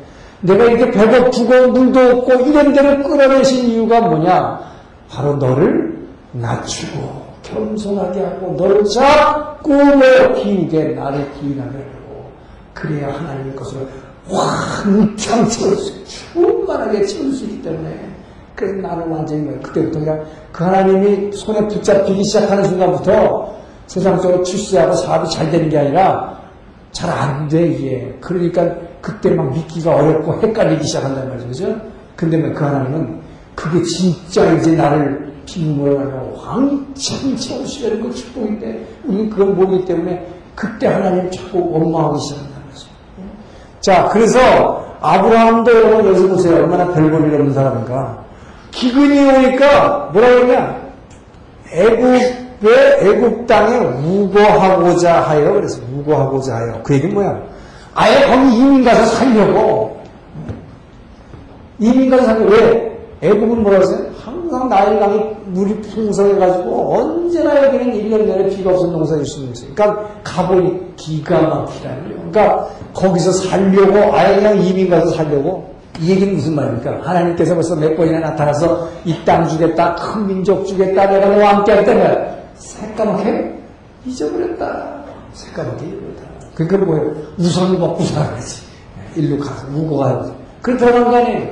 내가 0.40 0.64
이렇게 0.64 0.90
배고프고 0.90 1.72
물도 1.72 2.00
없고 2.00 2.32
이런 2.44 2.72
데를 2.72 3.02
끌어내신 3.02 3.70
이유가 3.70 4.00
뭐냐? 4.02 4.60
바로 5.08 5.36
너를 5.36 6.06
낮추고 6.32 7.27
겸손하게 7.50 8.24
하고 8.24 8.54
너를 8.58 8.84
자꾸 8.84 9.72
뭐 9.72 10.34
기우게 10.34 10.88
나를 10.88 11.32
기운하게 11.34 11.76
하고 11.78 12.30
그래야 12.74 13.14
하나님의 13.14 13.56
것을 13.56 13.86
왕창 14.30 15.48
채울 15.48 15.76
수, 15.76 16.04
충만하게 16.04 17.04
채울 17.06 17.32
수 17.32 17.44
있기 17.44 17.62
때문에 17.62 18.08
그래서 18.54 18.76
나는 18.76 19.08
완전히 19.08 19.42
뭐예요. 19.42 19.60
그때부터 19.60 20.00
그냥 20.00 20.24
그 20.52 20.64
하나님이 20.64 21.32
손에 21.32 21.66
붙잡히기 21.68 22.24
시작하는 22.24 22.64
순간부터 22.64 23.56
세상적으로 23.86 24.42
출세하고 24.42 24.94
사업이 24.94 25.30
잘 25.30 25.50
되는 25.50 25.68
게 25.68 25.78
아니라 25.78 26.38
잘 26.92 27.10
안 27.10 27.48
돼, 27.48 27.66
이게. 27.68 28.16
그러니까 28.20 28.68
그때 29.00 29.30
막 29.30 29.52
믿기가 29.52 29.94
어렵고 29.94 30.40
헷갈리기 30.42 30.84
시작한단 30.84 31.28
말이죠. 31.28 31.46
그죠? 31.48 31.76
근데 32.16 32.36
뭐그 32.36 32.64
하나님은 32.64 33.20
그게 33.54 33.82
진짜 33.84 34.52
이제 34.54 34.72
나를 34.72 35.27
비문을 35.48 36.12
하고 36.12 36.38
왕창 36.44 37.36
채우시려는 37.36 38.02
그 38.02 38.14
축복인데 38.14 38.86
우리는 39.04 39.30
그걸 39.30 39.46
모르기 39.48 39.84
때문에 39.86 40.26
그때 40.54 40.86
하나님 40.86 41.30
자꾸 41.30 41.58
원망하기 41.72 42.20
시작한다는 42.20 42.66
거죠. 42.68 42.86
자, 43.80 44.08
그래서 44.12 44.84
아브라함도 45.00 45.74
여러분 45.74 46.06
여기서 46.06 46.28
보세요. 46.28 46.56
얼마나 46.56 46.86
별볼일 46.92 47.34
없는 47.34 47.54
사람인가. 47.54 48.24
기근이 48.72 49.18
오니까 49.18 50.10
뭐라 50.12 50.28
그러냐. 50.28 50.78
애국의 51.72 52.98
애국 53.00 53.46
땅에 53.46 53.76
우거하고자 53.78 55.20
하여 55.22 55.52
그래서 55.52 55.80
우거하고자 55.94 56.54
하여 56.54 56.80
그 56.82 56.94
얘기는 56.94 57.14
뭐야? 57.14 57.40
아예 57.94 58.26
거기 58.26 58.56
이민 58.56 58.84
가서 58.84 59.04
살려고 59.16 60.00
이민 61.78 62.10
가서 62.10 62.24
살려고 62.24 62.50
왜? 62.50 62.98
애국은 63.20 63.62
뭐라 63.62 63.78
그러세요? 63.78 64.07
항상 64.50 64.68
나일강이 64.68 65.20
물이 65.46 65.80
풍성해가지고 65.82 66.94
언제나 66.94 67.64
여기는 67.66 67.92
1년 67.92 68.24
내내 68.26 68.48
비가 68.48 68.70
없는 68.70 68.92
농사일 68.92 69.24
수 69.26 69.40
거예요. 69.44 69.74
그러니까 69.74 70.08
가보니 70.24 70.96
기가 70.96 71.40
막히다는 71.42 72.02
거예요. 72.04 72.30
그러니까 72.30 72.68
거기서 72.94 73.30
살려고 73.32 74.14
아예 74.16 74.36
그냥 74.36 74.58
이민 74.62 74.88
가서 74.88 75.10
살려고 75.10 75.74
이 76.00 76.10
얘기는 76.10 76.34
무슨 76.34 76.54
말입니까? 76.54 77.00
하나님께서 77.02 77.54
벌써 77.54 77.76
몇 77.76 77.94
번이나 77.96 78.20
나타나서 78.20 78.88
이 79.04 79.14
땅 79.24 79.46
주겠다, 79.48 79.94
큰 79.96 80.26
민족 80.26 80.64
주겠다, 80.64 81.06
내가 81.06 81.26
너와 81.26 81.56
함께 81.56 81.72
하겠다. 81.72 82.34
새까맣게 82.54 83.54
잊어버렸다. 84.06 85.02
새까맣게 85.34 85.86
잊어버렸다. 85.86 86.22
그러니까 86.54 86.86
뭐예요? 86.86 87.12
우선 87.38 87.78
먹고 87.78 88.02
살아야지. 88.04 88.62
일로 89.16 89.38
가서, 89.38 89.66
우고 89.74 89.98
가야지. 89.98 90.32
그렇다는 90.62 91.04
거 91.04 91.16
아니에요. 91.16 91.48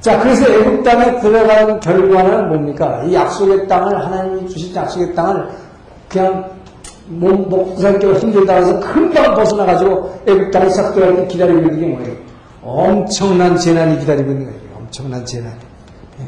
자, 0.00 0.20
그래서 0.20 0.48
애국 0.48 0.84
땅에 0.84 1.18
들어가는 1.20 1.80
결과는 1.80 2.48
뭡니까? 2.48 3.02
이 3.04 3.14
약속의 3.14 3.66
땅을, 3.66 3.98
하나님이 4.04 4.48
주신 4.48 4.74
약속의 4.74 5.14
땅을 5.14 5.48
그냥 6.08 6.50
몸 7.08 7.48
먹고 7.48 7.76
살기가 7.76 8.14
힘들다 8.18 8.54
해서 8.54 8.78
금방 8.80 9.34
벗어나 9.34 9.64
가지고 9.66 10.20
애국 10.26 10.50
땅에 10.50 10.68
싹 10.70 10.92
들어갈 10.94 11.16
때 11.16 11.26
기다리고 11.26 11.58
있는 11.60 11.80
게 11.80 11.86
뭐예요? 11.86 12.16
엄청난 12.62 13.56
재난이 13.56 13.98
기다리고 14.00 14.30
있는 14.30 14.46
거예요. 14.46 14.60
엄청난 14.76 15.24
재난. 15.24 15.52
예? 16.20 16.24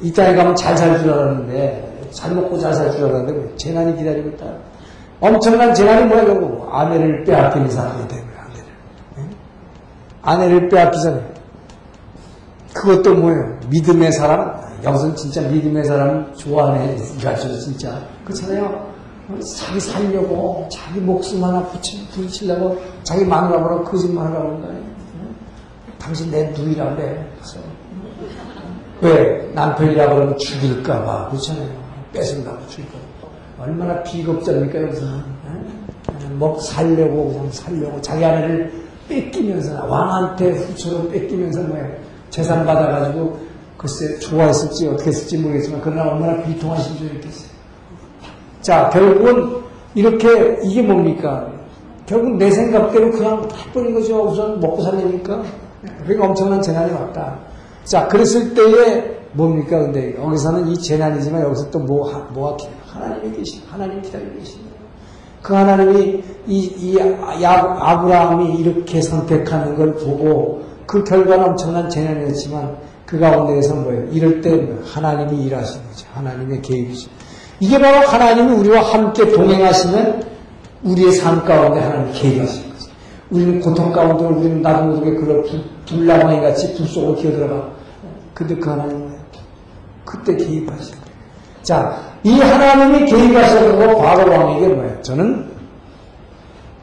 이 0.00 0.12
땅에 0.12 0.34
가면 0.34 0.56
잘 0.56 0.76
살 0.76 0.98
줄 0.98 1.12
알았는데, 1.12 2.08
잘 2.10 2.34
먹고 2.34 2.58
잘 2.58 2.72
살 2.74 2.90
줄 2.90 3.04
알았는데, 3.04 3.56
재난이 3.56 3.96
기다리고 3.96 4.30
있다. 4.30 4.46
엄청난 5.20 5.74
재난이 5.74 6.06
뭐야, 6.06 6.24
결국? 6.24 6.68
아내를 6.72 7.24
빼앗기는 7.24 7.70
사람이 7.70 8.08
되는 8.08 8.24
거야, 8.24 8.44
아내를. 8.44 8.64
예? 9.18 9.22
아내를 10.22 10.68
빼앗기잖아요. 10.70 11.29
그것도 12.80 13.14
뭐예요? 13.14 13.58
믿음의 13.68 14.10
사람? 14.12 14.58
여기서는 14.82 15.14
진짜 15.14 15.42
믿음의 15.42 15.84
사람 15.84 16.32
좋아하네. 16.34 16.96
이가죠 17.18 17.58
진짜. 17.58 18.00
그렇잖아요. 18.24 18.90
자기 19.54 19.78
살려고, 19.78 20.66
자기 20.72 20.98
목숨 20.98 21.44
하나 21.44 21.62
붙이, 21.66 22.08
부딪히려고, 22.08 22.80
자기 23.02 23.24
마누라보러 23.24 23.84
거짓말 23.84 24.26
하려고 24.26 24.46
그런 24.46 24.62
거 24.62 24.68
아니에요? 24.68 24.84
당신 25.98 26.30
내 26.30 26.50
누이라 26.50 26.96
그래. 26.96 27.30
그래서 27.36 27.58
왜? 29.02 29.50
남편이라 29.54 30.14
그러면 30.14 30.38
죽일까봐. 30.38 31.28
그렇잖아요. 31.28 31.68
뺏은다고 32.14 32.66
죽일까봐. 32.66 33.04
얼마나 33.60 34.02
비겁자입니까, 34.02 34.82
여기서. 34.82 35.06
먹 36.38 36.60
살려고, 36.62 37.28
그냥 37.28 37.50
살려고. 37.52 38.00
자기 38.00 38.24
아내를 38.24 38.72
뺏기면서, 39.06 39.84
왕한테 39.86 40.52
후처로 40.52 41.10
뺏기면서 41.10 41.60
뭐야. 41.64 42.09
재산 42.30 42.64
받아가지고, 42.64 43.38
글쎄, 43.76 44.18
좋아했을지 44.18 44.88
어떻게 44.88 45.08
했을지 45.08 45.38
모르겠지만, 45.38 45.80
그러나 45.82 46.10
얼마나 46.10 46.42
비통하신 46.42 46.96
줄 46.96 47.14
있겠어요. 47.16 47.50
자, 48.60 48.88
결국은 48.90 49.56
이렇게, 49.94 50.58
이게 50.62 50.82
뭡니까? 50.82 51.50
결국 52.06 52.36
내 52.36 52.50
생각대로 52.50 53.10
그냥 53.10 53.48
해버린 53.54 53.94
거죠. 53.94 54.22
우선 54.24 54.58
먹고 54.60 54.82
살려니까. 54.82 55.42
그러니까 56.02 56.26
엄청난 56.26 56.60
재난이 56.60 56.92
왔다. 56.92 57.38
자, 57.84 58.06
그랬을 58.08 58.54
때에 58.54 59.20
뭡니까? 59.32 59.78
근데 59.78 60.16
여기서는 60.16 60.68
이 60.68 60.76
재난이지만 60.76 61.42
여기서 61.42 61.70
또 61.70 61.78
뭐, 61.78 62.10
뭐가 62.32 62.56
하나님이 62.86 63.36
계신, 63.36 63.62
하나님 63.68 64.02
기다리고 64.02 64.36
계십니다. 64.38 64.70
그 65.42 65.54
하나님이 65.54 66.22
이, 66.46 66.58
이 66.58 66.98
아브라함이 67.44 68.56
이렇게 68.56 69.00
선택하는 69.00 69.76
걸 69.76 69.94
보고 69.94 70.62
그 70.90 71.04
결과는 71.04 71.50
엄청난 71.50 71.88
재난이었지만 71.88 72.76
그 73.06 73.20
가운데에서 73.20 73.76
뭐예요? 73.76 74.08
이럴 74.10 74.40
때 74.40 74.68
하나님이 74.92 75.44
일하시는 75.44 75.86
거죠. 75.86 76.06
하나님의 76.14 76.62
계획이죠. 76.62 77.08
이게 77.60 77.78
바로 77.78 78.04
하나님이 78.08 78.56
우리와 78.56 78.82
함께 78.82 79.30
동행하시는 79.30 80.20
우리의 80.82 81.12
삶 81.12 81.44
가운데 81.44 81.78
하나님 81.78 82.12
계획하시는 82.12 82.70
거죠. 82.70 82.90
우리는 83.30 83.60
고통 83.60 83.92
가운데 83.92 84.24
우리는 84.24 84.62
나도 84.62 84.86
모르게 84.86 85.14
그런 85.14 85.44
불나방이 85.86 86.40
같이 86.40 86.74
불 86.74 86.84
속으로 86.88 87.14
기어들어가. 87.14 87.70
근데 88.34 88.56
그 88.56 88.68
하나님은 88.68 89.14
그때 90.04 90.36
개입하셔. 90.36 90.96
자, 91.62 92.00
이 92.24 92.40
하나님이 92.40 93.08
개입하셔는 93.08 93.78
거 93.78 93.96
바로 93.96 94.28
왕에게 94.28 94.66
뭐예요? 94.66 95.02
저는, 95.02 95.50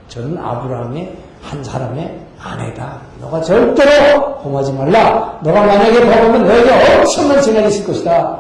저는 0.07 0.37
아브라함의 0.37 1.13
한 1.41 1.61
사람의 1.61 2.26
아내다. 2.39 3.01
너가 3.19 3.41
절대로 3.41 4.21
험하지 4.43 4.73
말라. 4.73 5.39
너가 5.43 5.65
만약에 5.65 5.99
범하면 6.01 6.45
너에게 6.45 6.69
엄청난 6.99 7.41
재난이 7.41 7.67
있을 7.69 7.85
것이다. 7.85 8.39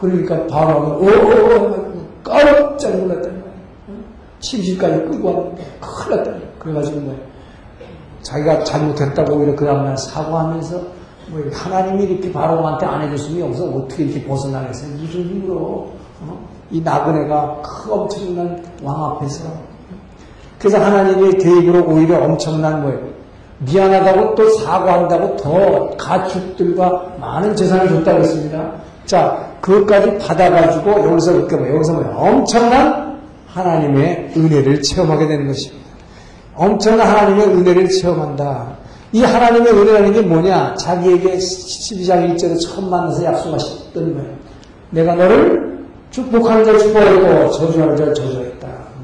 그러니까 0.00 0.34
오오오 0.36 1.84
깜짝 2.22 2.96
놀랐다는 2.96 3.40
거예요. 3.40 3.54
침실까지 4.40 4.94
끌고 5.04 5.28
왔는데 5.28 5.64
큰일 5.80 6.24
거예요. 6.24 6.40
그래가지고 6.58 7.00
뭐 7.00 7.16
자기가 8.22 8.64
잘못했다고 8.64 9.34
오히려 9.34 9.54
그 9.54 9.64
다음날 9.64 9.96
사과하면서 9.96 10.80
뭐 11.28 11.40
하나님이 11.52 12.04
이렇게 12.04 12.32
바로한테 12.32 12.86
안 12.86 13.02
해줬으면 13.02 13.46
여기서 13.46 13.64
어떻게 13.66 14.04
이렇게 14.04 14.26
벗어나겠어요? 14.26 14.92
무슨 14.96 15.22
힘으로 15.22 15.90
어? 16.22 16.48
이 16.70 16.80
나그네가 16.80 17.62
큰 17.62 17.92
엄청난 17.92 18.64
왕 18.82 19.04
앞에서 19.04 19.44
그래서 20.64 20.82
하나님의 20.82 21.36
개입으로 21.36 21.84
오히려 21.84 22.24
엄청난 22.24 22.80
뭐예요? 22.80 23.00
미안하다고 23.58 24.34
또 24.34 24.48
사과한다고 24.48 25.36
더 25.36 25.90
가축들과 25.98 27.16
많은 27.20 27.54
재산을 27.54 27.86
줬다고 27.86 28.20
했습니다. 28.20 28.72
자, 29.04 29.46
그것까지 29.60 30.16
받아가지고 30.16 31.04
여기서 31.10 31.34
그렇게 31.34 31.56
뭐 31.56 31.68
여기서 31.68 31.92
뭐 31.92 32.04
엄청난 32.16 33.20
하나님의 33.46 34.32
은혜를 34.34 34.80
체험하게 34.80 35.28
되는 35.28 35.48
것입니다. 35.48 35.84
엄청난 36.54 37.08
하나님의 37.08 37.46
은혜를 37.46 37.90
체험한다. 37.90 38.68
이 39.12 39.22
하나님의 39.22 39.70
은혜라는 39.70 40.12
게 40.14 40.22
뭐냐? 40.22 40.76
자기에게 40.76 41.36
12장 41.36 42.34
1절에 42.34 42.58
처음 42.58 42.88
만나서 42.88 43.22
약속하셨던 43.22 44.14
거예요. 44.14 44.30
내가 44.88 45.14
너를 45.14 45.84
축복하는 46.10 46.64
자를 46.64 46.78
축복했고 46.78 47.50
저주하는 47.50 47.96
자를 47.98 48.14
저주했다. 48.14 48.43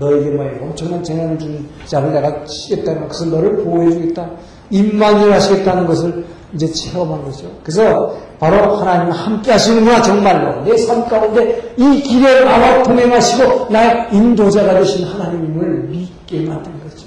너에게 0.01 0.31
뭐예요? 0.31 0.63
엄청난 0.63 1.05
재난을 1.05 1.39
주는 1.39 1.69
자를 1.85 2.13
내가 2.13 2.45
치겠다는 2.45 3.07
것을 3.07 3.31
너를 3.31 3.57
보호해주겠다. 3.59 4.31
임만을 4.71 5.33
하시겠다는 5.33 5.87
것을 5.87 6.25
이제 6.55 6.67
체험한 6.67 7.23
거죠. 7.23 7.49
그래서 7.63 8.17
바로 8.41 8.75
하나님 8.77 9.13
함께 9.13 9.53
하시는구나 9.53 10.03
정말로 10.03 10.63
내 10.65 10.75
삶 10.87 11.05
가운데 11.07 11.75
이 11.77 12.01
길에 12.01 12.45
나와 12.45 12.83
동행하시고 12.83 13.69
나의 13.71 14.09
인도자가 14.13 14.75
되신 14.75 15.07
하나님을 15.07 15.85
믿게 15.89 16.41
만든 16.47 16.73
거죠. 16.83 17.07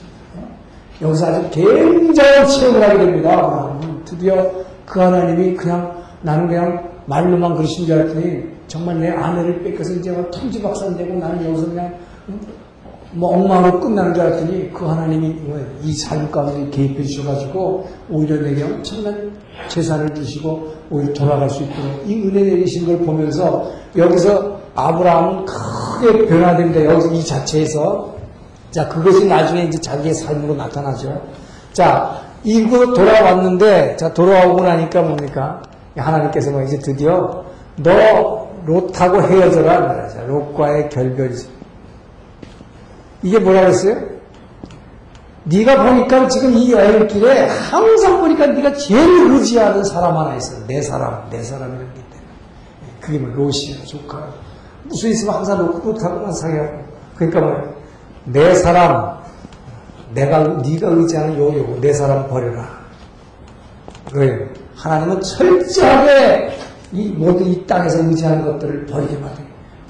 여기서 1.01 1.25
아주 1.25 1.49
굉장한 1.49 2.47
체험을 2.47 2.81
하게 2.81 2.97
됩니다. 2.99 3.79
드디어 4.05 4.49
그 4.85 4.99
하나님이 5.01 5.55
그냥 5.55 6.03
나는 6.21 6.47
그냥 6.47 6.89
말로만 7.07 7.55
그러신 7.55 7.85
줄 7.85 7.99
알았더니 7.99 8.43
정말 8.67 8.99
내 8.99 9.09
아내를 9.09 9.63
뺏겨서 9.63 9.93
이제 9.93 10.11
통지박산 10.31 10.95
되고 10.95 11.15
나는 11.15 11.45
여기서 11.49 11.65
그냥 11.67 11.93
뭐 13.13 13.35
엉망으로 13.35 13.79
끝나는 13.79 14.13
줄 14.13 14.23
알았더니 14.23 14.71
그 14.73 14.85
하나님이 14.85 15.35
이 15.83 16.03
삶 16.03 16.29
가운데 16.31 16.69
개입해 16.69 17.03
주셔가지고 17.03 17.87
오히려 18.09 18.41
내게 18.41 18.63
엄청난 18.63 19.31
재산을 19.67 20.13
주시고 20.13 20.73
오히려 20.89 21.13
돌아갈 21.13 21.49
수 21.49 21.63
있도록 21.63 22.03
이 22.07 22.27
은혜 22.27 22.41
내리신 22.43 22.87
걸 22.87 22.99
보면서 23.05 23.71
여기서 23.95 24.59
아브라함은 24.75 25.45
크게 25.45 26.25
변화됩니다. 26.27 26.83
여기서 26.85 27.11
이 27.13 27.23
자체에서 27.23 28.13
자 28.71 28.87
그것이 28.89 29.25
나중에 29.25 29.63
이제 29.65 29.79
자기의 29.79 30.13
삶으로 30.15 30.55
나타나죠. 30.55 31.21
자 31.71 32.19
이거 32.43 32.93
돌아왔는데 32.93 33.95
자 33.97 34.11
돌아오고 34.13 34.63
나니까 34.63 35.01
뭡니까 35.03 35.61
하나님께서 35.95 36.49
뭐 36.51 36.63
이제 36.63 36.79
드디어 36.79 37.43
너 37.77 38.47
롯하고 38.65 39.21
헤어져라 39.21 39.79
말하자. 39.81 40.23
롯과의 40.23 40.89
결별이 40.89 41.35
이게 43.23 43.39
뭐라고 43.39 43.67
했어요? 43.67 43.97
네가 45.45 45.83
보니까 45.83 46.27
지금 46.27 46.53
이 46.53 46.71
여행길에 46.71 47.47
항상 47.47 48.19
보니까 48.19 48.47
네가 48.47 48.73
제일 48.75 49.31
의지하는 49.31 49.83
사람 49.83 50.17
하나 50.17 50.35
있어. 50.35 50.65
내 50.67 50.81
사람, 50.81 51.29
내 51.29 51.41
사람이라는 51.41 51.93
게 51.93 51.99
있다. 51.99 52.17
그게 53.01 53.19
뭐 53.19 53.33
롯이야, 53.35 53.83
조카. 53.85 54.29
무슨 54.83 55.09
있으면 55.09 55.35
항상 55.35 55.57
롯하고만 55.57 56.31
상해하고. 56.31 56.83
그러니까 57.15 57.41
뭐야. 57.41 57.63
내 58.25 58.55
사람, 58.55 59.19
내가 60.13 60.39
네가 60.39 60.89
의지하는 60.89 61.37
요 61.37 61.53
요거 61.57 61.81
내 61.81 61.91
사람 61.91 62.27
버려라. 62.29 62.83
왜? 64.13 64.47
하나님은 64.75 65.21
철저하게 65.21 66.57
이 66.93 67.09
모든 67.09 67.47
이 67.47 67.65
땅에서 67.65 67.99
의지하는 68.05 68.45
것들을 68.45 68.85
버리게 68.85 69.17
말해. 69.17 69.35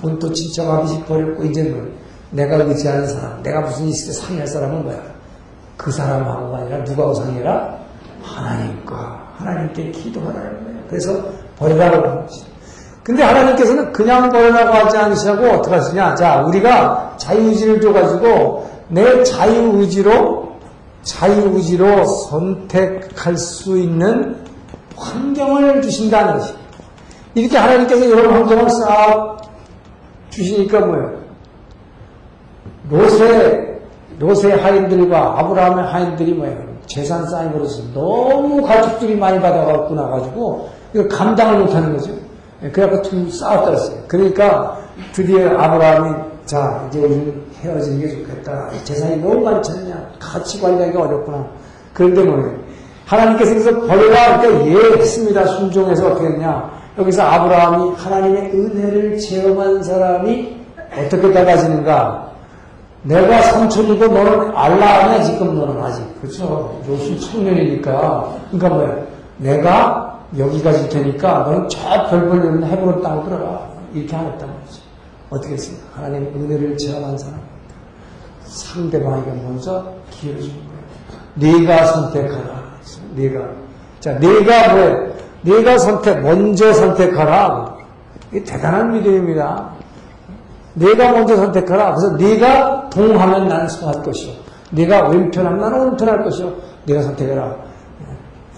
본토 0.02 0.32
친척 0.34 0.70
아비집 0.70 1.06
버렸고 1.08 1.44
이제는 1.44 1.94
내가 2.34 2.58
의지하는 2.58 3.08
사람, 3.08 3.44
내가 3.44 3.62
무슨 3.62 3.88
있을 3.88 4.08
때 4.08 4.20
상의할 4.20 4.48
사람은 4.48 4.84
뭐야? 4.84 5.00
그 5.78 5.92
사람하고가 5.92 6.58
아니라 6.58 6.84
누가 6.84 7.14
상의해라? 7.14 7.78
하나님과 8.24 9.34
하나님께 9.38 9.92
기도하라는 9.92 10.64
거예요. 10.64 10.80
그래서 10.90 11.24
버리라고 11.58 11.96
하는 11.96 12.26
것이. 12.26 12.44
근데 13.04 13.22
하나님께서는 13.22 13.92
그냥 13.92 14.30
버리라고 14.30 14.74
하지 14.74 14.98
않으시고 14.98 15.46
어떻게 15.48 15.76
하시냐? 15.76 16.16
자, 16.16 16.42
우리가 16.42 17.16
자유의지를 17.18 17.82
줘가지고 17.82 18.70
내 18.88 19.24
자유의지로 19.24 20.54
자유의지로 21.04 22.06
선택할 22.06 23.38
수 23.38 23.78
있는 23.78 24.38
환경을 24.96 25.82
주신다는 25.82 26.40
것이. 26.40 26.54
이렇게 27.36 27.58
하나님께서 27.58 28.06
이런 28.06 28.34
환경을 28.34 28.70
싹 28.70 29.42
주시니까 30.30 30.80
뭐예요? 30.80 31.23
롯의, 32.90 33.80
롯의 34.20 34.58
하인들과 34.58 35.40
아브라함의 35.40 35.86
하인들이 35.86 36.34
뭐예요? 36.34 36.74
재산 36.86 37.28
쌓임으로써 37.28 37.84
너무 37.94 38.62
가족들이 38.62 39.16
많이 39.16 39.40
받아갖고 39.40 39.96
나가지고 39.96 40.70
이거 40.94 41.08
감당을 41.08 41.60
못하는 41.60 41.94
거죠. 41.94 42.12
예, 42.64 42.70
그래갖고 42.70 43.02
둘 43.04 43.32
싸웠다 43.32 43.72
했어요. 43.72 43.98
그러니까 44.08 44.78
드디어 45.14 45.58
아브라함이 45.58 46.16
자 46.46 46.86
이제 46.90 47.34
헤어지는 47.62 48.00
게 48.00 48.10
좋겠다. 48.10 48.70
재산이 48.84 49.18
너무 49.18 49.40
많지 49.42 49.72
않냐. 49.72 50.10
같이 50.20 50.62
관리하기가 50.62 51.02
어렵구나. 51.02 51.48
그런데 51.94 52.24
뭐예요? 52.24 52.54
하나님께서 53.06 53.52
여기서 53.52 53.82
버려라 53.82 54.40
그러니까 54.40 54.66
예 54.68 55.00
했습니다. 55.00 55.46
순종해서 55.46 56.08
어떻게 56.08 56.28
했냐. 56.28 56.72
여기서 56.98 57.24
아브라함이 57.24 57.92
하나님의 57.96 58.52
은혜를 58.54 59.18
체험한 59.18 59.84
사람이 59.84 60.58
어떻게 61.00 61.34
달라지는가? 61.34 62.33
내가 63.04 63.42
삼촌이고 63.42 64.08
너는 64.08 64.56
알라 64.56 65.04
아니야 65.04 65.24
지금 65.24 65.60
너는 65.60 65.82
아직 65.84 66.04
그렇죠. 66.22 66.82
요즘 66.88 67.20
청년이니까. 67.20 68.38
그러니까 68.52 68.70
뭐야? 68.70 68.98
내가 69.38 70.20
여기까지 70.38 70.90
되니까 70.90 71.40
너는 71.40 71.70
저 71.70 71.80
별벌 72.10 72.46
있는 72.46 72.64
해보는 72.64 73.02
땅 73.02 73.24
들어가. 73.26 73.74
이렇게 73.94 74.16
하겠다는 74.16 74.54
거지. 74.62 74.82
어떻게 75.30 75.54
했습니까? 75.54 75.86
하나님 75.96 76.28
은혜를 76.34 76.78
체험한 76.78 77.18
사람. 77.18 77.40
상대방에게 78.46 79.32
먼저 79.32 79.86
기회를 80.12 80.42
주는 80.42 80.56
거예요 81.36 81.62
네가 81.64 81.86
선택하라. 81.86 82.64
네가. 83.16 83.40
자 84.00 84.14
네가 84.14 84.74
뭐야? 84.74 85.08
네가 85.42 85.78
선택 85.78 86.22
먼저 86.22 86.72
선택하라. 86.72 87.76
이 88.34 88.40
대단한 88.44 88.94
믿음입니다 88.94 89.72
네가 90.76 91.12
먼저 91.12 91.36
선택하라. 91.36 91.96
그래서 91.96 92.16
네가 92.18 92.90
동하면 92.90 93.48
나는 93.48 93.68
성할 93.68 94.02
것이요. 94.04 94.34
네가 94.72 95.10
왼편하면 95.10 95.60
나는 95.60 95.82
오른편할 95.82 96.24
것이요. 96.24 96.54
네가 96.86 97.02
선택해라. 97.04 97.56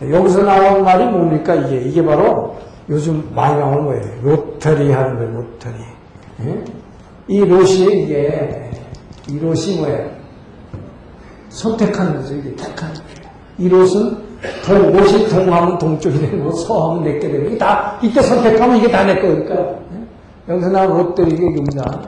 여기서 0.10 0.44
나온 0.44 0.84
말이 0.84 1.06
뭡니까? 1.06 1.56
이게 1.56 1.82
이게 1.82 2.04
바로 2.04 2.56
요즘 2.90 3.30
많이 3.34 3.58
나오는 3.60 3.86
거예요. 3.86 4.04
로터리 4.24 4.92
하는 4.92 5.16
거예요. 5.18 5.32
로터리. 5.32 5.76
예? 6.42 6.64
이 7.28 7.40
롯이 7.44 8.04
이게 8.04 8.72
이 9.30 9.40
롯이 9.40 9.78
뭐예요? 9.80 10.10
선택하는 11.50 12.18
거죠. 12.18 12.36
이게 12.36 12.56
택하는 12.56 12.94
거예요. 12.94 13.26
이 13.58 13.70
롯은 13.70 14.26
동, 14.66 14.92
롯이 14.92 15.28
동하면 15.30 15.78
동쪽이 15.78 16.20
되고 16.20 16.52
서하면 16.52 17.04
내게 17.04 17.20
되고 17.32 17.46
이게 17.48 17.58
다 17.58 17.98
이때 18.02 18.22
선택하면 18.22 18.78
이게 18.78 18.92
다 18.92 19.04
내 19.06 19.20
거니까. 19.20 19.85
여기서 20.48 20.70
나온 20.70 20.98
롯들이 20.98 21.32
이게 21.32 21.48
이겁니다. 21.48 22.02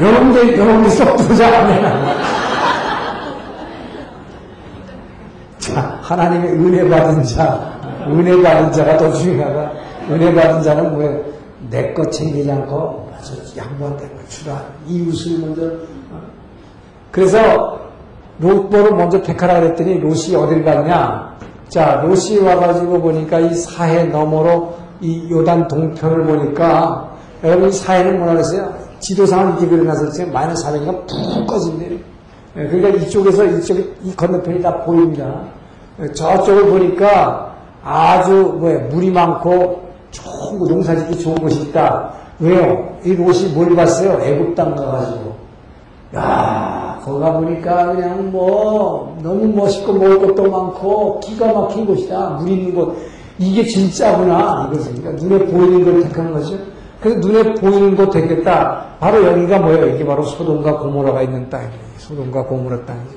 여러분들, 0.00 0.58
여러분들 0.58 0.90
쏙 0.90 1.16
들어오자. 1.16 2.16
자, 5.58 5.98
하나님의 6.02 6.50
은혜 6.52 6.88
받은 6.88 7.22
자, 7.24 8.04
은혜 8.06 8.40
받은 8.42 8.72
자가 8.72 8.98
더 8.98 9.10
중요하다. 9.12 9.72
은혜 10.10 10.34
받은 10.34 10.62
자는 10.62 10.92
뭐예요? 10.92 11.24
내 11.70 11.94
것 11.94 12.12
챙기지 12.12 12.50
않고, 12.50 13.10
양보한테 13.56 14.08
주라. 14.28 14.62
이웃을 14.86 15.38
먼저 15.40 15.72
그래서 17.10 17.80
롯보를 18.38 18.92
먼저 18.94 19.20
택하라 19.22 19.60
그랬더니 19.60 19.98
롯이 19.98 20.36
어딜 20.36 20.62
갔냐? 20.62 21.35
자, 21.68 22.02
롯이 22.02 22.38
와가지고 22.38 23.00
보니까 23.00 23.40
이 23.40 23.54
사해 23.54 24.04
너머로 24.04 24.74
이 25.00 25.30
요단 25.30 25.68
동편을 25.68 26.24
보니까 26.24 27.10
여러분 27.44 27.68
이 27.68 27.72
사해는 27.72 28.18
뭐라 28.18 28.32
그랬어요? 28.34 28.72
지도상을 29.00 29.62
이렇게 29.62 30.10
지금 30.12 30.32
마이너스 30.32 30.64
400이가 30.66 31.06
푹 31.06 31.46
꺼진대요. 31.46 31.98
예, 32.56 32.66
그러니까 32.66 32.88
이쪽에서 32.88 33.44
이쪽 33.44 33.76
이 34.02 34.14
건너편이 34.16 34.62
다 34.62 34.82
보입니다. 34.84 35.42
예, 36.00 36.10
저쪽을 36.12 36.66
보니까 36.70 37.54
아주 37.84 38.56
뭐야 38.58 38.88
물이 38.88 39.10
많고 39.10 39.86
좋은 40.10 40.58
거, 40.58 40.66
농사짓기 40.66 41.18
좋은 41.18 41.36
곳이 41.36 41.62
있다. 41.62 42.10
왜요? 42.38 42.96
이 43.04 43.14
롯이 43.14 43.52
뭘 43.54 43.74
봤어요? 43.74 44.18
애국 44.22 44.54
땅 44.54 44.74
가가지고. 44.74 45.36
야, 46.16 46.75
거기 47.06 47.20
가보니까 47.20 47.92
그냥 47.92 48.32
뭐, 48.32 49.16
너무 49.22 49.46
멋있고 49.46 49.92
먹을 49.92 50.26
것도 50.26 50.50
많고, 50.50 51.20
기가 51.20 51.52
막힌 51.52 51.86
곳이다. 51.86 52.30
물 52.40 52.48
있는 52.48 52.74
곳. 52.74 52.96
이게 53.38 53.64
진짜구나. 53.64 54.68
그러니까 54.72 55.12
눈에 55.12 55.46
보이는 55.46 55.84
걸 55.84 56.02
택한 56.02 56.32
거죠. 56.32 56.58
그래서 57.00 57.20
눈에 57.20 57.54
보이는 57.54 57.94
곳 57.94 58.10
택했다. 58.10 58.96
바로 58.98 59.24
여기가 59.24 59.58
뭐예요? 59.60 59.94
이게 59.94 60.04
바로 60.04 60.24
소돔과 60.24 60.78
고모라가 60.78 61.22
있는 61.22 61.48
땅이에요. 61.48 61.70
소돔과 61.98 62.44
고모라 62.46 62.84
땅이죠. 62.84 63.14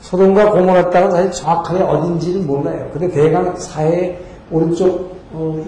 소돔과 0.00 0.52
고모라 0.52 0.88
땅은 0.88 1.10
사실 1.10 1.30
정확하게 1.32 1.82
어딘지는 1.82 2.46
몰라요. 2.46 2.88
근데 2.94 3.10
대강 3.10 3.56
사해 3.56 4.16
오른쪽, 4.50 5.16
어, 5.34 5.62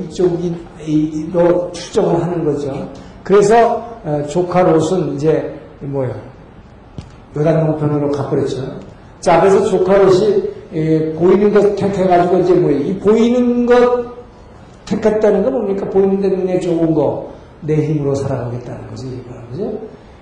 이쪽으로 0.86 1.72
추정을 1.72 2.22
하는 2.22 2.44
거죠. 2.44 2.72
그래서, 3.22 3.84
어, 4.04 4.22
조카 4.28 4.62
롯은 4.62 5.16
이제, 5.16 5.60
뭐야, 5.80 6.27
요단동편으로 7.38 8.10
가버렸죠. 8.12 8.62
자, 9.20 9.40
그래서 9.40 9.64
조카롯이 9.64 10.58
예, 10.74 11.12
보이는 11.14 11.52
것 11.52 11.76
택해가지고 11.76 12.38
이제 12.38 12.54
뭐예요? 12.54 12.80
이 12.80 12.98
보이는 12.98 13.66
것 13.66 14.08
택했다는 14.84 15.42
건 15.42 15.52
뭡니까? 15.52 15.88
보이는 15.88 16.20
데 16.20 16.28
눈에 16.28 16.60
좋은 16.60 16.94
거, 16.94 17.32
내 17.60 17.74
힘으로 17.74 18.14
살아가겠다는 18.14 18.88
거죠. 18.88 19.06
그죠? 19.50 19.72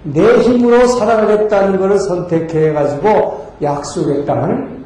내 0.05 0.39
힘으로 0.41 0.87
살아가겠다는 0.87 1.79
것을 1.79 1.99
선택해가지고 1.99 3.47
약속의 3.63 4.25
땅을 4.25 4.85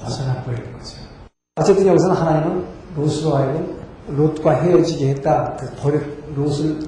벗어나 0.00 0.42
버리는 0.42 0.72
거죠. 0.72 0.96
어쨌든 1.56 1.86
여기서는 1.86 2.16
하나님은 2.16 2.64
롯으로 2.96 3.36
하여금 3.36 3.74
롯과 4.08 4.62
헤어지게 4.62 5.08
했다. 5.10 5.56
그 5.58 5.66
버려, 5.80 5.98
롯을, 6.34 6.78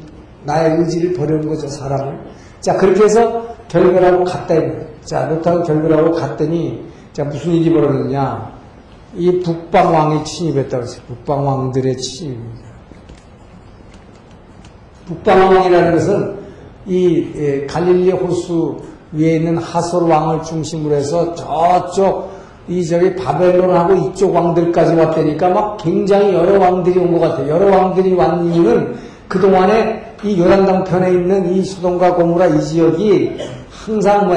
나의 0.45 0.79
의지를 0.79 1.15
버리는 1.15 1.47
거죠, 1.49 1.69
사람을. 1.69 2.19
자, 2.61 2.77
그렇게 2.77 3.05
해서 3.05 3.56
결별하고 3.81 4.25
갔다. 4.25 4.55
자, 5.05 5.27
롯하고 5.29 5.63
결별하고 5.63 6.13
갔더니, 6.13 6.85
자, 7.13 7.25
무슨 7.25 7.53
일이 7.53 7.73
벌어졌냐. 7.73 8.57
이 9.15 9.41
북방왕이 9.41 10.25
침입했다고 10.25 10.83
했어요. 10.83 11.03
북방왕들의 11.09 11.97
침입입니다. 11.97 12.67
북방왕이라는 15.07 15.93
것은 15.93 16.37
이 16.87 17.29
예, 17.37 17.67
갈릴리 17.67 18.11
호수 18.13 18.77
위에 19.13 19.37
있는 19.37 19.57
하솔 19.59 20.11
왕을 20.11 20.43
중심으로 20.43 20.95
해서 20.95 21.35
저쪽 21.35 22.31
이 22.69 22.85
저기 22.85 23.15
바벨론하고 23.15 23.95
이쪽 23.95 24.35
왕들까지 24.35 24.95
왔다니까 24.97 25.49
막 25.51 25.77
굉장히 25.79 26.35
여러 26.35 26.59
왕들이 26.59 26.99
온 26.99 27.13
것 27.13 27.21
같아요. 27.21 27.49
여러 27.49 27.67
왕들이 27.77 28.13
왔는 28.15 28.53
이유는 28.53 28.97
그동안에 29.29 30.06
이 30.25 30.41
요단강 30.41 30.85
편에 30.85 31.11
있는 31.11 31.53
이 31.53 31.63
수동과 31.63 32.15
고무라 32.15 32.47
이 32.47 32.61
지역이 32.61 33.39
항상 33.71 34.27
뭐 34.27 34.37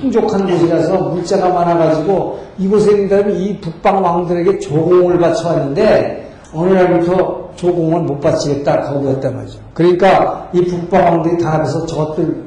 풍족한 0.00 0.46
곳이라서 0.46 0.98
물자가 1.10 1.48
많아가지고 1.50 2.38
이곳에 2.58 2.92
있는 2.92 3.36
이 3.36 3.58
북방 3.60 4.02
왕들에게 4.02 4.58
조공을 4.58 5.18
바쳐왔는데 5.18 6.32
어느 6.52 6.72
날부터 6.72 7.50
조공을 7.56 8.02
못 8.02 8.20
바치겠다 8.20 8.82
거부했단 8.82 9.34
말이죠. 9.36 9.58
그러니까 9.72 10.48
이 10.52 10.62
북방 10.64 11.04
왕들이 11.04 11.38
다 11.38 11.54
앞에서 11.54 11.86
저것들 11.86 12.44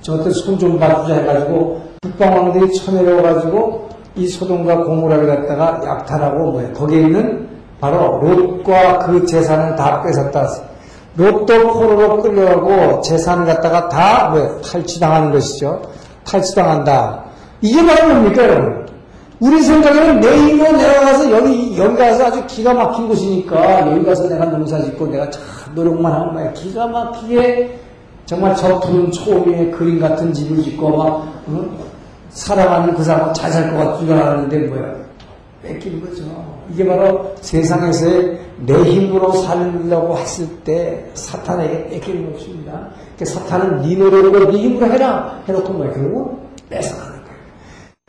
저것들 0.00 0.32
손 0.32 0.58
좀 0.58 0.78
봐주자 0.78 1.14
해가지고 1.20 1.80
북방 2.00 2.32
왕들이 2.36 2.72
쳐내려가지고 2.74 3.88
이 4.16 4.26
소돔과 4.26 4.84
고모라를 4.84 5.26
갖다가 5.26 5.80
약탈하고 5.84 6.52
뭐야 6.52 6.72
거기에 6.72 7.00
있는 7.02 7.46
바로 7.80 8.18
롯과 8.20 9.00
그 9.00 9.26
재산을 9.26 9.76
다 9.76 10.02
뺏었다. 10.02 10.48
롯도 11.16 11.72
포로로 11.72 12.22
끌려가고 12.22 13.00
재산을 13.00 13.46
갖다가 13.46 13.88
다 13.88 14.28
뭐, 14.30 14.60
탈취당하는 14.60 15.32
것이죠. 15.32 15.82
탈취당한다. 16.24 17.24
이게 17.62 17.84
바로 17.86 18.08
뭡니까, 18.14 18.44
여러분? 18.44 18.86
우리 19.38 19.60
생각에는 19.62 20.20
내 20.20 20.28
힘으로 20.28 20.72
내려가서 20.72 21.30
여기, 21.30 21.76
여기 21.78 21.96
가서 21.96 22.26
아주 22.26 22.46
기가 22.46 22.72
막힌 22.72 23.06
곳이니까 23.06 23.92
여기 23.92 24.04
가서 24.04 24.28
내가 24.28 24.46
농사 24.46 24.80
짓고 24.80 25.06
내가 25.08 25.28
참 25.28 25.42
노력만 25.74 26.10
하면 26.10 26.34
막 26.34 26.54
기가 26.54 26.86
막히게 26.86 27.78
정말 28.24 28.56
저 28.56 28.80
푸른 28.80 29.10
초위에 29.10 29.70
그림 29.70 30.00
같은 30.00 30.32
집을 30.32 30.62
짓고 30.62 30.96
막, 30.96 31.28
응? 31.48 31.70
살아가는 32.30 32.94
그 32.94 33.04
사람은 33.04 33.34
잘살 33.34 33.70
것 33.70 33.84
같지가 33.84 34.14
않은데 34.14 34.58
뭐야. 34.58 34.94
뺏기는 35.62 36.00
거죠. 36.00 36.55
이게 36.72 36.86
바로 36.86 37.34
세상에서의 37.40 38.38
내 38.64 38.74
힘으로 38.74 39.32
살려고 39.32 40.16
했을 40.16 40.46
때 40.64 41.04
사탄에게 41.14 41.88
뺏기는 41.90 42.32
것입니다. 42.32 42.88
그러니까 43.16 43.24
사탄은 43.24 43.82
네 43.82 43.96
노력으로 43.96 44.50
네 44.50 44.58
힘으로 44.58 44.86
해라 44.86 45.42
해놓고 45.46 45.72
뭐야 45.72 45.92
결국 45.92 46.40
뺏어가는 46.68 47.12
거예요. 47.12 47.38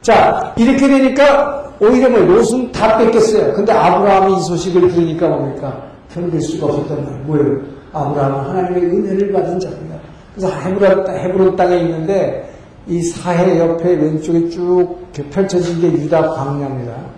자 0.02 0.54
이렇게 0.58 0.88
되니까 0.88 1.74
오히려 1.80 2.10
뭐 2.10 2.20
롯은 2.20 2.72
다 2.72 2.98
뺏겼어요. 2.98 3.54
근데 3.54 3.72
아브라함이 3.72 4.38
이 4.38 4.41
소식을 4.41 4.89
들으니까 4.89 5.28
뭡니까 5.28 5.84
견딜 6.13 6.41
수가 6.41 6.67
없었단 6.67 7.04
말이에요. 7.04 7.24
뭐예요? 7.26 7.62
아브라함은 7.93 8.39
하나님의 8.50 8.84
은혜를 8.84 9.34
받은 9.34 9.60
자입니다. 9.60 9.98
그래서 10.36 10.54
헤브론, 10.56 11.08
헤브론 11.10 11.56
땅에 11.56 11.78
있는데 11.78 12.54
이 12.88 13.02
사해 13.02 13.60
옆에 13.60 13.96
왼쪽에 13.96 14.50
쭉 14.50 14.98
펼쳐진 15.32 15.82
게 15.82 15.88
유다 15.91 16.30
광야입니다. 16.30 17.16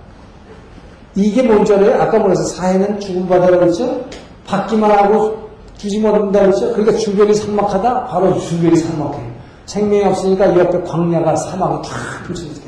이게 1.15 1.43
뭔지 1.43 1.73
알아요? 1.73 2.01
아까 2.01 2.19
뭐랬어? 2.19 2.43
사해는 2.43 2.99
죽음 2.99 3.27
바다라고 3.27 3.65
했죠? 3.65 4.05
받기만 4.45 4.91
하고 4.91 5.49
주지 5.77 5.99
못한다 5.99 6.41
그랬죠? 6.41 6.73
그러니까 6.73 6.97
주변이 6.97 7.33
삭막하다? 7.33 8.05
바로 8.05 8.37
주변이 8.39 8.75
삭막해요. 8.75 9.29
생명이 9.65 10.03
없으니까 10.05 10.47
이 10.47 10.59
옆에 10.59 10.81
광야가 10.81 11.35
사막이 11.35 11.87
쫙 11.87 11.95
펼쳐지게. 12.25 12.67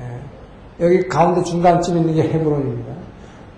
예. 0.00 0.84
여기 0.84 1.08
가운데 1.08 1.42
중간쯤에 1.42 2.00
있는 2.00 2.14
게 2.14 2.22
헤브론입니다. 2.22 2.92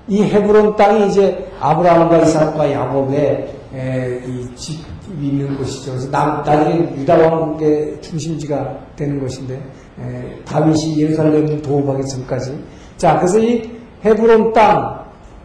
이 0.09 0.23
헤브론 0.23 0.77
땅이 0.77 1.09
이제 1.09 1.51
아브라함과 1.61 2.19
이삭과 2.19 2.73
야곱의 2.73 3.55
예, 3.75 4.23
이집 4.27 4.85
있는 5.21 5.57
곳이죠. 5.57 5.93
그래서 5.93 6.11
나, 6.11 6.43
나중에 6.45 6.97
유다왕의 6.97 8.01
중심지가 8.01 8.77
되는 8.97 9.21
곳인데 9.21 9.55
에, 10.01 10.45
다윗이 10.45 11.01
예루살렘을 11.01 11.63
도읍하기 11.63 12.07
전까지 12.07 12.59
자 12.97 13.17
그래서 13.19 13.39
이 13.39 13.80
헤브론 14.05 14.53
땅, 14.53 15.01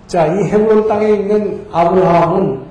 자 0.07 0.27
이 0.27 0.43
헤브론 0.45 0.87
땅에 0.87 1.09
있는 1.09 1.65
아브라함은 1.71 2.61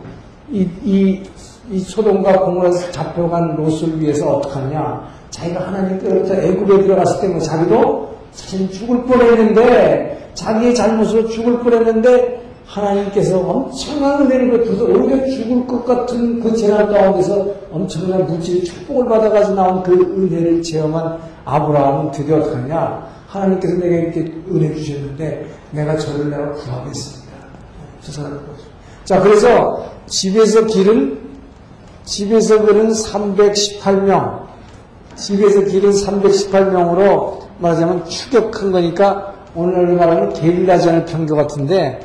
이, 0.50 0.68
이, 0.84 1.22
이 1.70 1.78
소돔과 1.80 2.40
공물에서 2.40 2.90
잡혀간 2.92 3.56
롯을 3.56 4.00
위해서 4.00 4.36
어떡하냐. 4.36 5.08
자기가 5.30 5.66
하나님께로부터 5.66 6.34
애굽에 6.34 6.82
들어갔을 6.82 7.20
때뭐 7.22 7.40
자기도 7.40 8.14
사실 8.32 8.70
죽을 8.70 9.02
뻔했는데 9.04 10.30
자기의 10.34 10.74
잘못으로 10.74 11.28
죽을 11.28 11.58
뻔했는데 11.60 12.42
하나님께서 12.66 13.38
엄청난 13.40 14.22
은혜를 14.22 14.50
베풀어서 14.52 14.84
오히려 14.84 15.24
죽을 15.26 15.66
것 15.66 15.84
같은 15.84 16.40
그 16.40 16.56
재난 16.56 16.90
가운데서 16.90 17.46
엄청난 17.70 18.26
물질 18.26 18.64
축복을 18.64 19.06
받아가지고 19.06 19.54
나온 19.54 19.82
그 19.82 19.92
은혜를 19.92 20.62
체험한 20.62 21.18
아브라함은 21.44 22.10
드디어 22.12 22.38
어떡하냐 22.38 23.06
하나님께서 23.34 23.74
내게 23.76 23.96
이렇게 23.96 24.20
은혜 24.48 24.74
주셨는데 24.74 25.46
내가 25.72 25.96
저를 25.96 26.30
내가 26.30 26.52
구하겠습니다. 26.52 27.32
저 28.00 28.12
사람을 28.12 28.40
자 29.04 29.20
그래서 29.20 29.92
집에서 30.06 30.64
길은 30.66 31.18
집에서 32.04 32.64
길은 32.64 32.90
318명 32.90 34.44
집에서 35.16 35.62
길은 35.62 35.90
318명으로 35.90 37.44
말하자면 37.58 38.04
추격한 38.06 38.72
거니까 38.72 39.34
오늘 39.54 39.94
말하는 39.94 40.32
게릴라전의 40.32 41.06
편교 41.06 41.36
같은데 41.36 42.00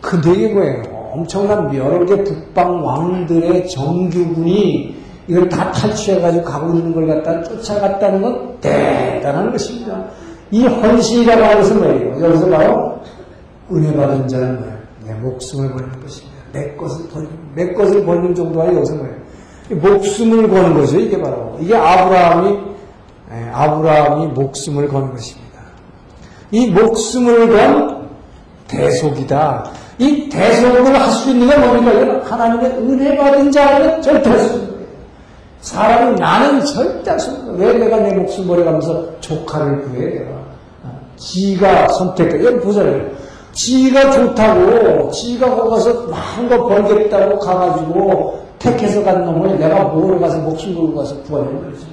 근데 0.00 0.32
이게 0.32 0.48
뭐예요? 0.52 0.82
엄청난 1.12 1.74
여러 1.74 2.04
개 2.04 2.22
북방 2.24 2.84
왕들의 2.84 3.68
정규군이 3.68 4.96
이걸 5.28 5.48
다 5.48 5.70
탈취해가지고 5.72 6.44
가고 6.44 6.74
있는 6.74 6.92
걸 6.92 7.06
갖다 7.06 7.42
쫓아갔다는 7.42 8.20
건 8.22 8.56
대단한 8.60 9.50
것입니다. 9.52 10.04
이 10.50 10.66
헌신이라고 10.66 11.42
하는 11.42 11.56
것은 11.58 11.78
뭐예요? 11.78 12.24
여기서 12.24 12.48
바로 12.50 12.98
은혜 13.72 13.94
받은 13.96 14.28
자는 14.28 14.60
뭐예요? 14.60 14.74
내 15.06 15.14
목숨을 15.14 15.72
버리는 15.72 16.00
것입니다. 16.00 16.34
내 16.52 16.74
것을 16.76 17.08
버리는, 17.08 17.32
내 17.54 17.72
것을 17.72 18.04
버리는 18.04 18.34
정도가 18.34 18.74
여기서 18.74 18.94
뭐예요? 18.94 19.14
목숨을 19.70 20.48
거는 20.48 20.74
거죠, 20.74 20.98
이게 20.98 21.20
바로. 21.20 21.56
이게 21.60 21.74
아브라함이 21.74 22.58
예, 23.32 23.50
아브라함이 23.52 24.26
목숨을 24.28 24.88
건 24.88 25.10
것입니다. 25.12 25.60
이 26.50 26.70
목숨을 26.70 27.48
건 27.48 28.08
대속이다. 28.68 29.64
이 29.98 30.28
대속을 30.28 30.94
할 31.00 31.10
수 31.10 31.30
있는 31.30 31.48
건 31.48 31.60
뭡니까? 31.82 32.20
하나님의 32.30 32.70
은혜 32.78 33.16
받은 33.16 33.50
자는 33.50 34.02
절대 34.02 34.28
할수 34.30 34.54
없는. 34.54 34.73
사람이 35.64 36.20
나는 36.20 36.62
절대. 36.64 37.16
왜 37.56 37.72
내가 37.72 37.96
내 37.96 38.14
목숨 38.14 38.46
버려가면서 38.46 39.18
조카를 39.20 39.80
구해, 39.82 40.06
내가. 40.10 40.30
지가 41.16 41.88
선택해. 41.88 42.44
여기 42.44 42.60
보잖아요. 42.60 43.08
지가 43.52 44.10
좋다고, 44.10 45.10
지가 45.10 45.54
거기 45.56 45.70
가서 45.70 46.06
마음껏 46.08 46.66
벌겠다고 46.66 47.38
가가지고 47.38 48.44
택해서 48.58 49.02
간 49.04 49.24
놈을 49.24 49.58
내가 49.58 49.84
뭐로 49.84 50.20
가서 50.20 50.38
목숨 50.38 50.74
걸고 50.74 50.96
가서 50.96 51.22
구하는 51.22 51.64
거지. 51.64 51.86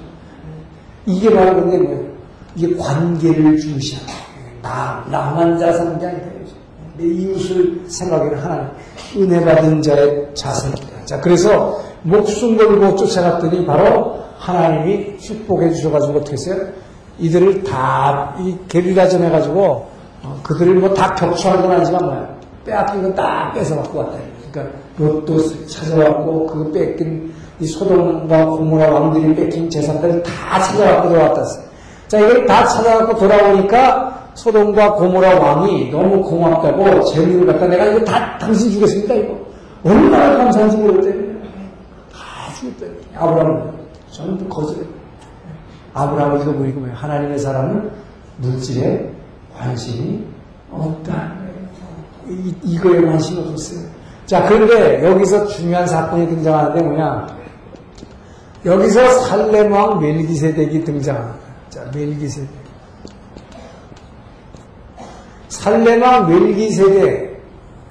이게 1.06 1.34
바로 1.34 1.56
근데 1.56 1.78
뭐예요? 1.78 2.12
이게 2.56 2.76
관계를 2.76 3.58
중시하는 3.58 4.14
나, 4.62 5.06
나만 5.10 5.58
게 5.58 5.66
아니다. 5.66 6.28
내 6.98 7.06
이웃을 7.06 7.84
생각하는 7.88 8.38
하나님. 8.38 8.70
은혜 9.16 9.46
받은 9.46 9.82
자의 9.82 10.28
자세입니다. 10.34 11.06
자, 11.06 11.22
그래서 11.22 11.80
목숨 12.04 12.58
걸고 12.58 12.96
쫓아갔더니 12.96 13.66
바로 13.66 14.20
하나님이 14.38 15.18
축복해 15.20 15.72
주셔가지고 15.72 16.20
어떻게 16.20 16.34
했어요? 16.34 16.58
이들을 17.20 17.64
다, 17.64 18.36
이 18.40 18.56
게릴라전 18.68 19.24
해가지고, 19.24 19.88
어, 20.24 20.40
그들을 20.44 20.76
뭐 20.76 20.94
다 20.94 21.14
격추하는 21.14 21.62
건 21.64 21.72
아니지만 21.74 22.06
뭐야. 22.06 22.30
빼앗긴 22.66 23.02
건 23.04 23.16
다 23.16 23.52
뺏어갖고 23.54 24.00
왔다. 24.00 24.14
그러니까 24.52 24.76
롯도 24.98 25.68
찾아왔고, 25.68 26.48
그 26.48 26.72
뺏긴 26.72 27.32
이 27.60 27.66
소돔과 27.68 28.46
고모라 28.46 28.90
왕들이 28.92 29.36
뺏긴 29.36 29.70
재산들을 29.70 30.24
다 30.24 30.60
찾아갖고 30.60 31.10
돌아왔다. 31.10 31.44
자, 32.08 32.20
이걸 32.20 32.46
다 32.48 32.66
찾아갖고 32.66 33.18
돌아오니까 33.18 34.30
소돔과 34.34 34.94
고모라 34.94 35.40
왕이 35.40 35.92
너무 35.92 36.24
고맙다고 36.24 37.04
재물을 37.06 37.46
갖다 37.46 37.68
내가 37.68 37.86
이거 37.86 38.04
다 38.04 38.38
당신 38.40 38.72
주겠습니다, 38.72 39.14
이거. 39.14 39.36
얼마나 39.84 40.38
감사한지 40.38 40.78
주겠대. 40.78 41.31
아브라함은 43.22 43.72
전부 44.10 44.50
거짓. 44.50 44.78
이거 46.42 46.54
보니까 46.54 46.80
뭐예요? 46.80 46.96
하나님의 46.96 47.40
사람은 47.40 47.92
물질에 48.38 49.12
관심이 49.58 50.26
없다. 50.72 51.34
이, 52.30 52.54
이거에 52.64 53.02
관심이 53.02 53.40
없었어요. 53.42 53.90
자, 54.26 54.48
그런데 54.48 55.06
여기서 55.06 55.46
중요한 55.48 55.86
사건이 55.86 56.28
등장하는데 56.30 56.82
뭐냐? 56.82 57.28
여기서 58.66 59.08
살렘왕 59.22 60.00
멜기세덱이 60.00 60.84
등장합니다. 60.84 61.40
자, 61.70 61.92
멜기세덱. 61.94 62.50
살렘왕 65.50 66.30
멜기세덱. 66.30 67.42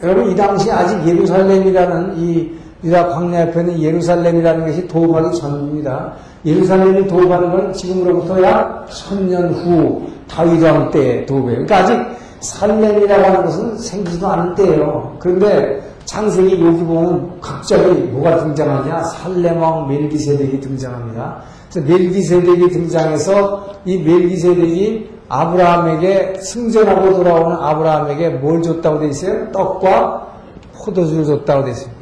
여러분, 0.02 0.30
이 0.30 0.34
당시 0.34 0.70
아직 0.72 1.06
예루살렘이라는 1.06 2.16
이 2.16 2.59
유다 2.82 3.08
광야 3.08 3.42
옆에 3.42 3.62
는 3.62 3.80
예루살렘이라는 3.80 4.66
것이 4.66 4.88
도읍하기 4.88 5.36
전입니다. 5.36 6.14
예루살렘이 6.44 7.06
도읍하는 7.06 7.50
건 7.50 7.72
지금으로부터 7.72 8.42
약 8.42 8.86
천년 8.90 9.52
후 9.52 10.02
다윗왕 10.28 10.90
때 10.90 11.26
도읍이에요. 11.26 11.66
그러니까 11.66 11.76
아직 11.76 12.00
살렘이라고 12.40 13.22
하는 13.22 13.44
것은 13.44 13.76
생기지도 13.76 14.26
않은 14.26 14.54
때예요. 14.54 15.16
그런데 15.18 15.82
창세기 16.06 16.64
여기 16.64 16.78
보면 16.78 17.40
갑자기 17.40 17.84
뭐가 17.84 18.38
등장하냐? 18.38 19.02
살렘왕 19.04 19.88
멜기세덱이 19.88 20.60
등장합니다. 20.60 21.42
그래서 21.70 21.86
멜기세덱이 21.86 22.70
등장해서 22.70 23.66
이 23.84 23.98
멜기세덱이 23.98 25.10
아브라함에게 25.28 26.40
승전하고 26.40 27.14
돌아오는 27.14 27.56
아브라함에게 27.56 28.30
뭘 28.30 28.62
줬다고 28.62 29.00
돼 29.00 29.08
있어요? 29.08 29.52
떡과 29.52 30.26
포도주를 30.74 31.24
줬다고 31.24 31.64
돼 31.64 31.70
있습니다. 31.70 31.99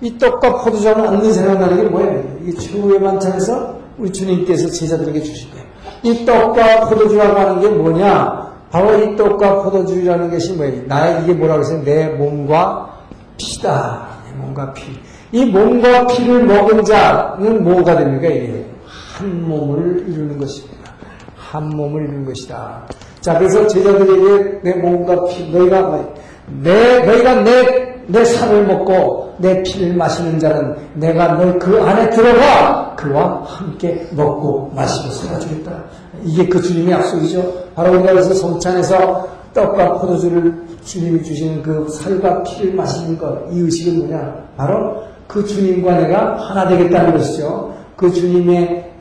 이 0.00 0.18
떡과 0.18 0.62
포도주는 0.62 0.98
얻는 0.98 1.32
생각나는 1.32 1.76
게 1.76 1.82
뭐예요? 1.88 2.24
이게 2.42 2.58
최후의 2.58 3.00
만찬에서 3.00 3.78
우리 3.98 4.12
주님께서 4.12 4.70
제자들에게 4.70 5.20
주신 5.22 5.50
거예요. 5.50 5.66
이 6.02 6.24
떡과 6.24 6.88
포도주라고 6.88 7.38
하는 7.38 7.60
게 7.60 7.68
뭐냐? 7.68 8.50
바로 8.70 8.96
이 8.98 9.16
떡과 9.16 9.62
포도주라는 9.62 10.30
것이 10.30 10.54
뭐예요? 10.54 10.82
나의 10.86 11.24
이게 11.24 11.34
뭐라고 11.34 11.60
했어요? 11.60 11.82
내 11.84 12.06
몸과 12.08 12.98
피다. 13.36 14.08
내 14.26 14.36
몸과 14.38 14.72
피. 14.72 14.84
이 15.32 15.44
몸과 15.44 16.06
피를 16.06 16.44
먹은 16.44 16.84
자는 16.84 17.62
뭐가 17.62 17.96
됩니까? 17.96 18.28
한 19.18 19.48
몸을 19.48 20.06
이루는 20.08 20.38
것입니다. 20.38 20.92
한 21.36 21.68
몸을 21.68 22.04
이루는 22.04 22.24
것이다. 22.24 22.86
자, 23.20 23.38
그래서 23.38 23.66
제자들에게 23.66 24.60
내 24.62 24.74
몸과 24.74 25.24
피, 25.26 25.50
너희가, 25.50 25.82
뭐, 25.82 26.14
내, 26.62 27.04
너희가 27.04 27.42
내, 27.42 27.89
내 28.10 28.24
살을 28.24 28.66
먹고 28.66 29.34
내 29.38 29.62
피를 29.62 29.94
마시는 29.94 30.38
자는 30.38 30.76
내가 30.94 31.32
너그 31.34 31.80
안에 31.80 32.10
들어가 32.10 32.94
그와 32.96 33.42
함께 33.44 34.06
먹고 34.12 34.72
마시고 34.74 35.12
살아주겠다. 35.14 35.72
이게 36.24 36.48
그 36.48 36.60
주님의 36.60 36.92
약속이죠. 36.92 37.70
바로 37.74 37.92
우리가 37.94 38.12
그래서 38.12 38.34
성찬에서 38.34 39.28
떡과 39.54 39.94
포도주를 39.94 40.54
주님이 40.84 41.22
주시는 41.22 41.62
그 41.62 41.88
살과 41.88 42.42
피를 42.42 42.74
마시는 42.74 43.18
것, 43.18 43.38
이 43.50 43.60
의식은 43.60 43.98
뭐냐? 43.98 44.34
바로 44.56 45.02
그 45.26 45.44
주님과 45.44 45.98
내가 45.98 46.36
하나 46.36 46.68
되겠다는 46.68 47.12
것이죠. 47.12 47.72
그 47.96 48.10
주님의 48.12 48.92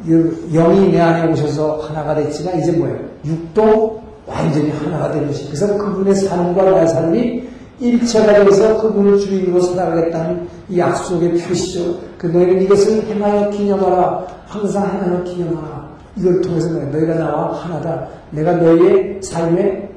영이 0.54 0.92
내 0.92 1.00
안에 1.00 1.32
오셔서 1.32 1.78
하나가 1.88 2.16
됐지만 2.16 2.60
이제 2.60 2.72
뭐예요? 2.72 2.98
육도 3.26 4.02
완전히 4.26 4.70
하나가 4.72 5.12
된 5.12 5.28
것이. 5.28 5.46
그래서 5.48 5.78
그분의 5.78 6.16
삶과 6.16 6.64
나의 6.64 6.88
삶이 6.88 7.49
일체가 7.80 8.34
되어서 8.34 8.82
그분을 8.82 9.20
주인으로 9.20 9.62
살아가겠다는 9.62 10.48
이 10.70 10.78
약속의 10.80 11.34
표시죠. 11.34 11.98
그 12.18 12.28
너희는 12.28 12.62
이것을 12.64 13.04
행하여 13.06 13.50
기념하라. 13.50 14.28
항상 14.48 14.86
행하여 14.90 15.24
기념하라. 15.24 15.90
이걸 16.18 16.42
통해서 16.42 16.70
너희가 16.72 17.16
나와 17.16 17.54
하나다. 17.56 18.08
내가 18.32 18.54
너희의 18.54 19.20
삶에 19.22 19.90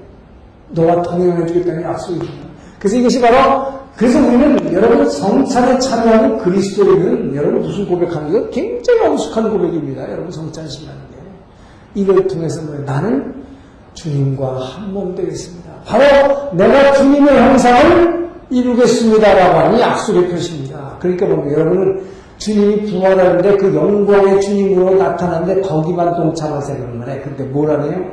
너와 0.70 1.02
동행해 1.02 1.46
주겠다는 1.46 1.82
약속입니다. 1.82 2.32
그래서 2.78 2.96
이것이 2.96 3.20
바로 3.20 3.72
그래서 3.96 4.18
우리는 4.20 4.72
여러분 4.72 5.08
성찬에 5.08 5.78
참여하는 5.78 6.38
그리스도인은 6.38 7.34
여러분 7.36 7.60
무슨 7.62 7.86
고백하는 7.86 8.50
게 8.50 8.60
굉장히 8.62 9.00
엄숙한 9.06 9.50
고백입니다. 9.50 10.10
여러분 10.10 10.30
성찬 10.30 10.66
신하는 10.68 11.00
게 11.10 11.16
이걸 11.94 12.26
통해서 12.26 12.62
뭐 12.62 12.76
나는 12.86 13.42
주님과 13.94 14.58
한 14.60 14.92
몸 14.92 15.14
되겠습니다. 15.14 15.61
바로 15.86 16.52
내가 16.54 16.92
주님의 16.94 17.36
형상을 17.36 18.30
이루겠습니다라고 18.50 19.58
하는 19.58 19.80
약속의 19.80 20.28
표시입니다. 20.28 20.96
그러니까 21.00 21.26
뭐 21.26 21.50
여러분은 21.50 22.04
주님이 22.38 22.90
부활하는데 22.90 23.56
그 23.56 23.74
영광의 23.74 24.40
주님으로 24.40 24.96
나타나는데 24.96 25.62
거기만 25.62 26.14
동참하세요 26.16 26.78
그런 26.78 26.98
거네. 26.98 27.20
근데 27.20 27.44
뭐라네요? 27.44 28.04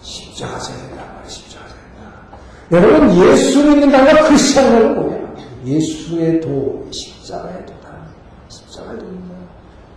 십자가 0.00 0.58
자리다. 0.58 1.02
십자가 1.26 1.64
자리다. 1.66 2.90
여러분 2.90 3.28
예수 3.28 3.64
믿는다가 3.64 4.28
크리스천은 4.28 4.94
뭐야? 4.94 5.22
예수의 5.64 6.40
도, 6.40 6.86
십자가의 6.90 7.66
도다. 7.66 7.90
십자가의 8.48 8.98
도입니다. 8.98 9.34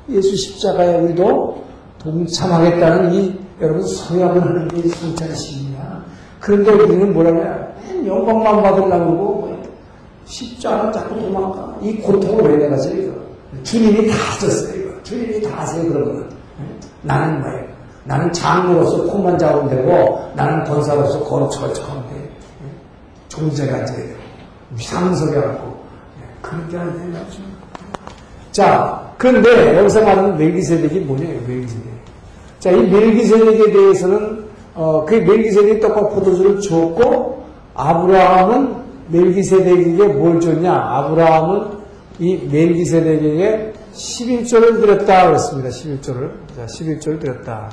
예수 0.10 0.36
십자가에 0.36 0.96
우리도 1.00 1.64
동참하겠다는 2.00 3.14
이 3.14 3.40
여러분 3.62 3.84
서약을 3.86 4.42
하는 4.42 4.68
게 4.68 4.88
성찬식입니다. 4.88 5.75
그런데 6.46 6.72
우리는 6.72 7.12
뭐라고 7.12 7.38
해요? 7.40 7.68
영광만 8.06 8.62
받으려고 8.62 8.90
그러고 8.90 9.64
십자가 10.26 10.92
자꾸 10.92 11.20
도망가. 11.20 11.76
이 11.82 11.96
고통을 11.98 12.52
왜 12.52 12.58
내가 12.58 12.78
져요? 12.78 13.12
주님이 13.64 14.08
다 14.08 14.16
졌어요. 14.40 14.80
이거. 14.80 14.92
주님이 15.02 15.42
다 15.42 15.62
하세요. 15.62 15.92
그러면 15.92 16.30
나는 17.02 17.42
뭐예요? 17.42 17.66
나는 18.04 18.32
장로로서 18.32 19.06
콩만 19.12 19.40
잡으면 19.40 19.70
되고 19.70 20.32
나는 20.36 20.64
권사로서 20.66 21.24
거룩처가 21.24 21.90
하면 21.90 22.10
돼. 22.10 22.30
존재가 23.30 23.80
이제 23.80 24.16
상석에 24.78 25.42
갖고 25.42 25.78
그런 26.44 26.70
게 26.70 26.78
아니에요. 26.78 27.26
자, 28.52 29.14
그런데 29.18 29.78
여기서 29.78 30.04
말하는 30.04 30.38
멜기세덱이 30.38 31.00
뭐냐요? 31.00 31.40
멜기세덱. 31.48 31.92
자, 32.60 32.70
이 32.70 32.88
멜기세덱에 32.88 33.72
대해서는 33.72 34.45
어, 34.76 35.06
그 35.06 35.16
멜기세덱이 35.16 35.80
떡과 35.80 36.10
포도주를 36.10 36.60
줬고 36.60 37.46
아브라함은 37.74 38.76
멜기세덱에게 39.08 40.08
뭘 40.08 40.40
줬냐? 40.40 40.72
아브라함은 40.72 41.86
이 42.20 42.38
멜기세덱에게 42.52 43.74
11조를 43.94 44.82
드렸다 44.82 45.28
그랬습니다. 45.28 45.70
11조를. 45.70 46.32
자, 46.56 46.66
11조를 46.66 47.20
드렸다. 47.20 47.70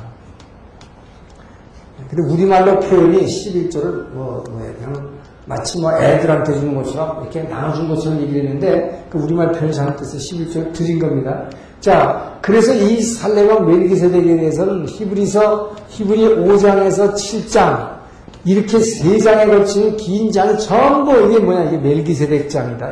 근데 2.09 2.33
우리말로 2.33 2.79
표현이 2.81 3.25
11조를 3.25 4.11
뭐, 4.11 4.45
뭐예요? 4.51 4.75
그냥 4.75 5.11
마치 5.47 5.81
뭐 5.81 5.93
애들한테 6.01 6.55
주는 6.55 6.75
것처럼 6.75 7.23
이렇게 7.23 7.43
나눠준 7.43 7.89
것처럼 7.89 8.21
얘기를 8.21 8.45
했는데 8.45 9.07
그 9.11 9.19
우리말 9.19 9.53
표현이 9.53 9.73
잘못돼서 9.73 10.17
11조를 10.19 10.73
드린 10.73 10.99
겁니다. 10.99 11.49
자, 11.83 12.39
그래서 12.41 12.73
이 12.73 13.03
살레방 13.03 13.67
멜기세덱에 13.67 14.37
대해서는 14.37 14.87
히브리서 14.89 15.73
히브리 15.89 16.37
5장에서 16.37 17.13
7장 17.13 17.99
이렇게 18.45 18.79
세 18.79 19.19
장에 19.19 19.47
걸친 19.47 19.97
긴 19.97 20.31
장이 20.31 20.61
전부 20.61 21.13
이게 21.29 21.41
뭐냐 21.41 21.71
이게 21.71 21.79
멜기세덱 21.79 22.49
장이다. 22.49 22.89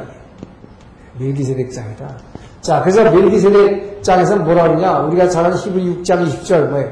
멜기세덱 1.19 1.73
장이다. 1.73 2.19
자, 2.63 2.81
그래서 2.81 3.09
멜기세덱 3.13 4.03
장에서 4.03 4.37
뭐라 4.39 4.65
그러냐? 4.65 5.03
우리가 5.03 5.29
잘 5.29 5.45
아는 5.45 5.57
히브리 5.57 6.03
6장 6.03 6.27
20절 6.27 6.71
뭐예요? 6.71 6.91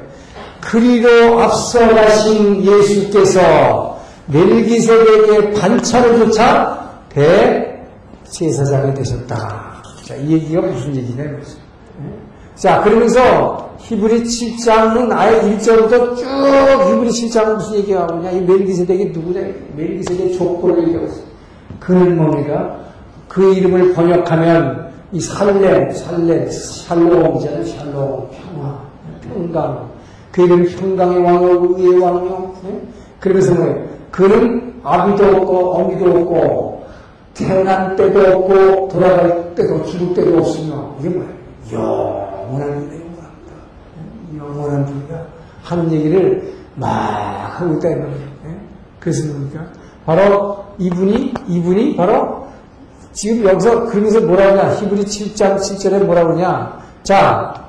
그리로 0.61 1.40
앞서 1.40 1.80
가신 1.80 2.64
예수께서 2.64 3.99
멜기세덱의 4.26 5.55
반차를 5.55 6.18
조차 6.20 7.01
대제사장이 8.30 8.94
되셨다. 8.94 9.82
자, 10.05 10.14
이 10.14 10.34
얘기가 10.34 10.61
무슨 10.61 10.94
얘기냐, 10.94 11.24
이거죠. 11.24 11.67
자, 12.55 12.82
그러면서 12.82 13.70
히브리 13.78 14.24
7장은 14.24 15.12
아예 15.12 15.40
1절부터 15.40 16.16
쭉 16.16 16.26
히브리 16.26 17.09
7장은 17.11 17.55
무슨 17.55 17.76
얘기가 17.76 18.07
오냐? 18.12 18.30
이 18.32 18.40
멜기세덱이 18.40 19.07
누구냐? 19.11 19.40
멜기세덱의 19.76 20.34
족보를 20.36 20.82
얘기하고 20.82 21.07
있어요. 21.07 21.24
그는 21.78 22.16
뭡니까? 22.16 22.78
그 23.28 23.55
이름을 23.55 23.94
번역하면 23.94 24.88
이 25.12 25.20
살렘, 25.20 25.90
살렘, 25.92 26.51
샬롬이잖아요. 26.51 27.64
샬롬, 27.64 28.28
평화, 28.30 28.80
평강. 29.22 29.88
그 30.32 30.42
이름 30.42 30.64
평강의 30.64 31.22
왕이요, 31.22 31.74
의의 31.76 31.99
왕이요. 31.99 32.55
네? 32.64 32.82
그러면서 33.20 33.55
뭐예요? 33.55 33.84
그는 34.11 34.74
아비도 34.82 35.36
없고 35.36 35.74
어미도 35.74 36.11
없고 36.11 36.86
태어난 37.34 37.94
때도 37.96 38.20
없고 38.20 38.88
돌아갈 38.88 39.55
때도 39.55 39.84
죽을 39.84 40.14
때도 40.14 40.38
없으며 40.38 40.96
이게 41.01 41.09
뭐예요? 41.09 41.38
영원한 41.72 42.88
분이 42.88 43.00
영원합니다. 43.00 43.54
영원한 44.36 44.86
분이가 44.86 45.26
하는 45.62 45.92
얘기를 45.92 46.54
막 46.74 46.88
하고 47.60 47.74
있다. 47.74 47.88
네? 47.88 48.60
그래서 49.00 49.32
뭡니까? 49.32 49.66
바로 50.06 50.64
이분이 50.78 51.34
이분이 51.48 51.96
바로 51.96 52.46
지금 53.12 53.44
여기서 53.44 53.86
그러면서 53.86 54.20
뭐라 54.20 54.48
하냐? 54.48 54.74
히브리 54.74 55.04
7장 55.04 55.56
7절에 55.56 56.04
뭐라 56.04 56.24
그러냐? 56.24 56.78
자, 57.02 57.64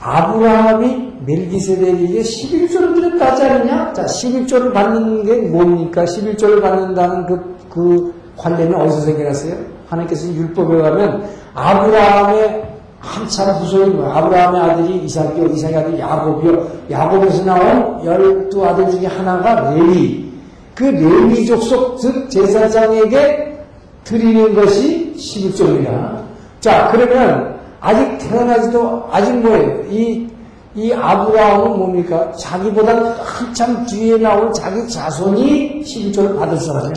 아브라함이 0.00 1.10
멜기세덱에게 1.26 2.20
11조를 2.20 2.94
드렸다지 2.94 3.44
않느냐? 3.44 3.92
자, 3.92 4.04
11조를 4.04 4.72
받는 4.72 5.24
게 5.24 5.36
뭡니까? 5.48 6.04
11조를 6.04 6.60
받는다는 6.62 7.26
그, 7.26 7.56
그 7.68 8.14
관례는 8.36 8.74
어디서 8.74 9.00
생겨났어요? 9.02 9.54
하나님께서 9.88 10.32
율법에 10.32 10.78
가면 10.78 11.28
아브라함의 11.54 12.69
한참 13.00 13.50
후손이 13.56 13.90
뭐야? 13.94 14.14
아브라함의 14.14 14.60
아들이 14.60 15.04
이삭이요, 15.04 15.46
이삭의 15.46 15.76
아들이 15.76 15.98
야곱이요, 16.00 16.66
야곱에서 16.90 17.44
나온 17.44 18.04
열두 18.04 18.64
아들 18.64 18.90
중에 18.90 19.06
하나가 19.06 19.70
레위. 19.70 20.30
그 20.74 20.84
레위 20.84 21.46
족속, 21.46 21.98
즉, 21.98 22.30
제사장에게 22.30 23.58
드리는 24.04 24.54
것이 24.54 25.14
11조입니다. 25.16 26.20
자, 26.60 26.90
그러면 26.92 27.58
아직 27.80 28.18
태어나지도, 28.18 29.08
아직 29.10 29.32
뭐예요? 29.32 29.82
이, 29.90 30.28
이 30.74 30.92
아브라함은 30.92 31.78
뭡니까? 31.78 32.30
자기보다 32.32 33.16
한참 33.24 33.84
뒤에 33.86 34.18
나온 34.18 34.52
자기 34.52 34.86
자손이 34.88 35.82
11조를 35.82 36.38
받을 36.38 36.56
사람이에요. 36.58 36.94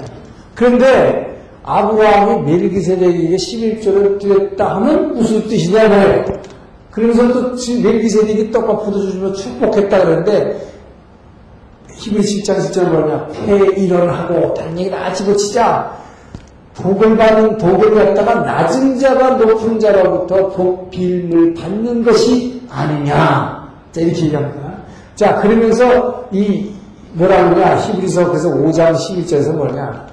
그런데 0.54 1.43
아브라함이 1.64 2.52
멜기세덱에게 2.52 3.36
11조를 3.36 4.20
드렸다 4.20 4.76
하면 4.76 5.14
무슨 5.14 5.48
뜻이냐고요. 5.48 6.26
그러면서 6.92 7.34
또 7.34 7.56
멜기세덱이 7.82 8.52
떡과 8.52 8.78
포도주주며 8.80 9.34
축복했다 9.34 10.04
그러는데 10.04 10.62
히브리 11.96 12.22
7장 12.22 12.58
10절 12.58 12.90
뭐냐? 12.90 13.28
폐일원하고 13.46 14.54
다른 14.54 14.78
얘기 14.78 14.92
다 14.92 15.12
집어치자. 15.14 16.04
복을 16.76 17.16
받는 17.16 17.58
복을 17.58 17.94
갖다가 17.94 18.42
낮은 18.42 19.00
자가 19.00 19.36
높은 19.36 19.80
자로부터 19.80 20.50
복 20.50 20.90
빌물 20.90 21.54
받는 21.54 22.04
것이 22.04 22.62
아니냐. 22.70 23.72
자 23.92 24.02
이렇게 24.02 24.26
얘기합니다. 24.26 24.74
자 25.16 25.36
그러면서 25.40 26.26
이 26.32 26.72
뭐라 27.14 27.50
그러냐? 27.50 27.76
히브리서 27.78 28.28
그래서 28.28 28.50
5장 28.50 28.94
11절에서 28.96 29.56
뭐냐 29.56 30.13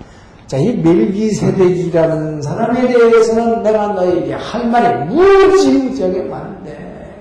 자, 0.51 0.57
이 0.57 0.72
멜기세덱이라는 0.72 2.42
사람에 2.42 2.88
대해서는 2.88 3.62
내가 3.62 3.86
너에게 3.92 4.32
할 4.34 4.68
말이 4.68 5.05
무지무지하게 5.05 6.22
많은데 6.22 7.14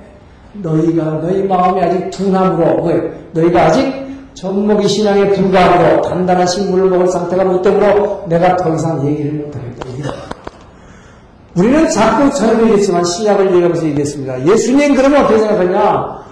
너희가 0.53 1.03
너희 1.21 1.43
마음이 1.43 1.79
아직 1.79 2.09
둔함으로 2.09 2.85
왜? 2.85 3.13
너희가 3.33 3.67
아직 3.67 3.93
젖먹이 4.33 4.87
신앙에 4.87 5.29
불과하고 5.29 6.01
단단한 6.09 6.47
식물을 6.47 6.89
먹을 6.89 7.07
상태가 7.07 7.43
못 7.43 7.61
되므로 7.61 8.25
내가 8.27 8.57
더 8.57 8.73
이상 8.73 9.05
얘기를 9.05 9.33
못하겠다. 9.33 10.11
우리는 11.55 11.87
자꾸 11.91 12.35
처음 12.35 12.61
얘기했지만 12.63 13.03
신약을 13.03 13.45
얘기하면서 13.45 13.85
얘기했습니다. 13.89 14.47
예수님 14.47 14.95
그러면 14.95 15.25
어떻게 15.25 15.37
생각하냐? 15.37 16.28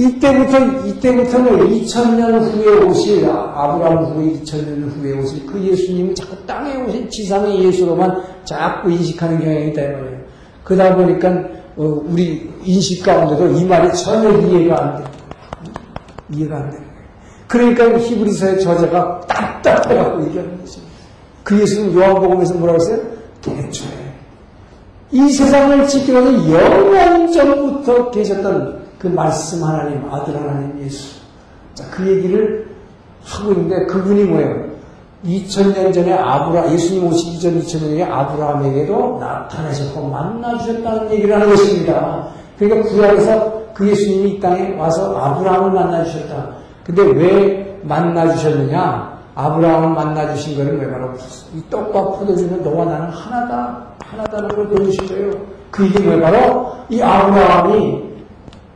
이때부터, 0.00 0.86
이때부터는 0.86 1.68
2000년 1.68 2.40
후에 2.40 2.86
오실, 2.86 3.26
아브라함 3.28 4.04
후에 4.04 4.32
2000년 4.32 4.96
후에 4.96 5.18
오실 5.18 5.44
그 5.44 5.62
예수님이 5.62 6.14
자꾸 6.14 6.34
땅에 6.46 6.74
오신 6.76 7.10
지상의 7.10 7.64
예수로만 7.64 8.22
자꾸 8.44 8.90
인식하는 8.90 9.40
경향이 9.40 9.68
있다, 9.68 9.82
말이에요. 9.82 10.20
그러다 10.64 10.96
보니까, 10.96 11.28
어, 11.76 12.02
우리 12.06 12.50
인식 12.64 13.04
가운데도 13.04 13.58
이 13.58 13.64
말이 13.66 13.92
전혀 13.92 14.30
이해가 14.38 14.82
안 14.82 14.96
돼. 14.96 15.10
이해가 16.30 16.56
안 16.56 16.70
돼. 16.70 16.78
그러니까 17.46 17.98
히브리서의 17.98 18.60
저자가 18.60 19.20
답답해갖고 19.28 20.24
얘기하는 20.28 20.58
거죠. 20.60 20.80
그 21.42 21.60
예수님 21.60 21.94
요한복음에서 21.94 22.54
뭐라고 22.54 22.80
했어요? 22.80 23.00
대초에. 23.42 23.88
이 25.12 25.28
세상을 25.28 25.86
지키는 25.88 26.50
영원 26.50 27.30
전부터 27.32 28.10
계셨던 28.12 28.79
그 29.00 29.06
말씀 29.06 29.64
하나님, 29.64 30.04
아들 30.12 30.36
하나님 30.36 30.78
예수. 30.84 31.20
자, 31.72 31.84
그 31.90 32.06
얘기를 32.06 32.68
하고 33.24 33.52
있는데 33.52 33.86
그분이 33.86 34.24
뭐예요? 34.24 34.70
2000년 35.24 35.92
전에 35.92 36.12
아브라, 36.12 36.70
예수님 36.70 37.06
오시기 37.06 37.40
전 37.40 37.58
2000년 37.60 37.80
전에 37.80 38.02
아브라함에게도 38.04 39.18
나타나셨고 39.18 40.06
만나주셨다는 40.06 41.10
얘기를 41.12 41.34
하는 41.34 41.48
것입니다. 41.48 42.28
그러니까 42.58 42.90
구약에서 42.90 43.62
그 43.72 43.88
예수님이 43.88 44.30
이 44.32 44.40
땅에 44.40 44.76
와서 44.76 45.16
아브라함을 45.16 45.70
만나주셨다. 45.70 46.50
근데 46.84 47.02
왜 47.02 47.80
만나주셨느냐? 47.82 49.18
아브라함을 49.34 49.88
만나주신 49.90 50.58
거는 50.58 50.78
왜 50.78 50.90
바로 50.90 51.12
이 51.54 51.62
떡과 51.70 52.18
포도주는 52.18 52.62
너와 52.62 52.84
나는 52.84 53.08
하나다. 53.08 53.86
하나다는 54.04 54.48
걸 54.48 54.68
보여주신 54.68 55.08
거예요. 55.08 55.30
그 55.70 55.86
이게 55.86 56.06
왜 56.06 56.20
바로 56.20 56.72
이 56.90 57.00
아브라함이 57.00 58.09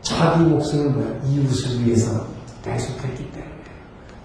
자기 0.05 0.44
목숨을 0.44 0.90
뭐야? 0.92 1.09
이웃을 1.30 1.84
위해서 1.84 2.24
대속했기 2.62 3.30
때문에. 3.32 3.52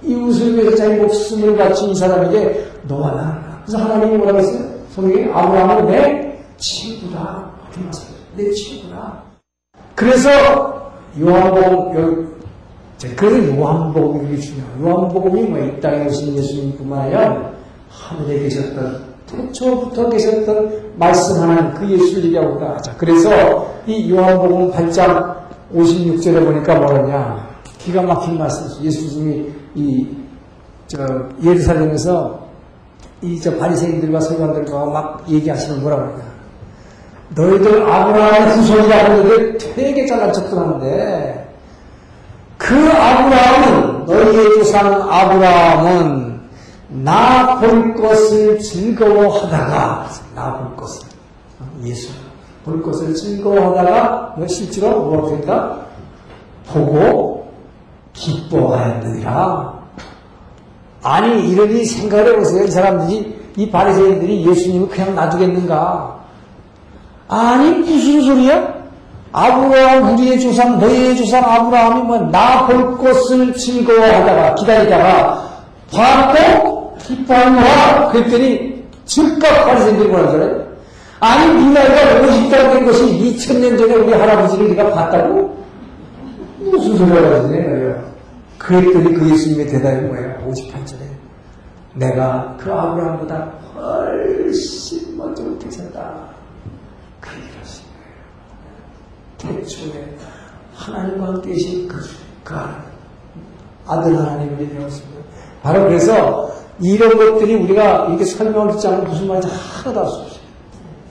이웃을 0.04 0.56
위해서 0.56 0.76
자기 0.76 0.96
목숨을 0.96 1.58
바친 1.58 1.90
이 1.90 1.96
사람에게 1.96 2.66
너와 2.84 3.12
나. 3.16 3.62
그래서 3.66 3.84
하나님이 3.84 4.18
뭐라고 4.18 4.40
했어요? 4.40 4.70
성경에 4.94 5.32
아브라함은 5.32 5.86
내 5.88 6.38
친구다. 6.58 7.50
내 8.36 8.52
친구다. 8.52 9.24
그래서 9.96 10.30
요한복음, 11.20 12.36
그래서 13.18 13.56
요한복음이 13.58 14.40
중요해요. 14.40 14.70
요한복음이 14.82 15.44
뭐 15.44 15.60
이 15.60 15.80
땅에 15.82 16.06
오신 16.06 16.38
예수님뿐만 16.38 17.00
아니라 17.00 17.52
하늘에 17.90 18.40
계셨던 18.40 19.10
태초부터 19.28 20.10
계셨던 20.10 20.94
말씀 20.98 21.42
하나님 21.42 21.74
그 21.74 21.90
예수를 21.90 22.26
얘기하고 22.26 22.58
있다. 22.58 22.82
자, 22.82 22.96
그래서 22.98 23.74
이 23.88 24.12
요한복음 24.12 24.72
8장 24.72 25.39
56절에 25.74 26.44
보니까 26.46 26.76
뭐냐 26.76 27.50
기가 27.78 28.02
막힌 28.02 28.38
말씀이죠. 28.38 28.82
예수님이 28.84 29.54
이, 29.76 30.08
저, 30.88 30.98
예루살렘에서 31.44 32.48
이, 33.22 33.40
저, 33.40 33.56
바리새인들과 33.58 34.20
서기관들과 34.20 34.86
막 34.86 35.26
얘기하시는 35.30 35.82
뭐라 35.82 35.98
그러냐. 35.98 36.24
너희들 37.36 37.84
아브라함의 37.90 38.58
후손이라고 38.58 38.94
하는데 38.94 39.58
되게 39.58 40.06
잘난 40.06 40.34
척도 40.34 40.60
하는데, 40.60 41.56
그 42.58 42.76
아브라함은, 42.76 44.06
너희의 44.06 44.44
조상 44.56 44.88
아브라함은 45.10 46.40
나 46.90 47.60
볼 47.60 47.94
것을 47.96 48.60
즐거워하다가, 48.60 50.10
나 50.36 50.58
볼 50.58 50.76
것을, 50.76 51.08
예수. 51.84 52.10
볼 52.66 52.82
것을 52.84 53.14
즐거워하다가 53.16 54.34
뭐 54.38 54.48
실제로 54.48 55.02
무엇인가 55.04 55.80
보고 56.68 57.48
기뻐하였느니라. 58.14 59.80
아니 61.04 61.50
이러니 61.50 61.86
생각을 61.86 62.34
해보세요. 62.34 62.66
이 62.66 62.72
사람들이 62.72 63.40
이 63.58 63.70
바리새인들이 63.72 64.46
예수님을 64.48 64.90
그냥 64.90 65.16
놔두겠는가? 65.16 66.16
아니 67.30 67.70
무슨 67.72 68.22
소리야? 68.22 68.80
아브라함 69.32 70.14
우리의 70.14 70.40
조상 70.40 70.80
너희의 70.80 71.16
조상 71.16 71.44
아브라함이 71.44 72.02
뭐 72.04 72.18
나 72.32 72.66
볼 72.68 72.98
것을 72.98 73.54
즐거워하다가 73.54 74.56
기다리다가 74.56 75.50
봤고 75.92 76.98
기뻐하노라 77.04 78.10
그랬더니 78.12 78.84
즉각 79.06 79.66
바리새인들이 79.66 80.10
뭐라 80.10 80.32
그래? 80.32 80.59
아니 81.20 81.74
네 81.74 81.74
나이가 81.74 82.22
50달 82.22 82.74
된 82.74 82.86
것이 82.86 83.04
2000년 83.04 83.78
전에 83.78 83.96
우리 83.96 84.14
할아버지를 84.14 84.70
네가 84.70 84.92
봤다고? 84.92 85.60
무슨 86.60 86.98
소리를 86.98 87.36
하지 87.36 88.10
그랬더니 88.58 89.14
그 89.14 89.30
예수님의 89.32 89.68
대답이 89.68 90.06
뭐예요? 90.08 90.38
58절에 90.48 91.00
내가 91.96 92.56
그 92.60 92.72
아브라함보다 92.72 93.36
훨씬 93.76 95.18
먼저 95.18 95.44
태어났다. 95.58 96.30
그 97.20 97.30
얘기를 97.36 97.60
하신 97.60 97.84
거예요. 99.40 99.62
태초에 99.62 100.16
하나님과 100.74 101.26
함께 101.28 101.54
계신 101.54 101.88
그, 101.88 101.98
그 102.44 102.56
아들 103.86 104.18
하나님을 104.18 104.70
되었습니다. 104.70 105.22
바로 105.64 105.84
그래서 105.84 106.52
이런 106.80 107.18
것들이 107.18 107.56
우리가 107.56 108.06
이렇게 108.08 108.24
설명을 108.24 108.74
듣지 108.74 108.88
않으면 108.88 109.06
무슨 109.10 109.28
말인지 109.28 109.50
하나도 109.50 110.00
알 110.00 110.06
수 110.08 110.16
없어요. 110.20 110.29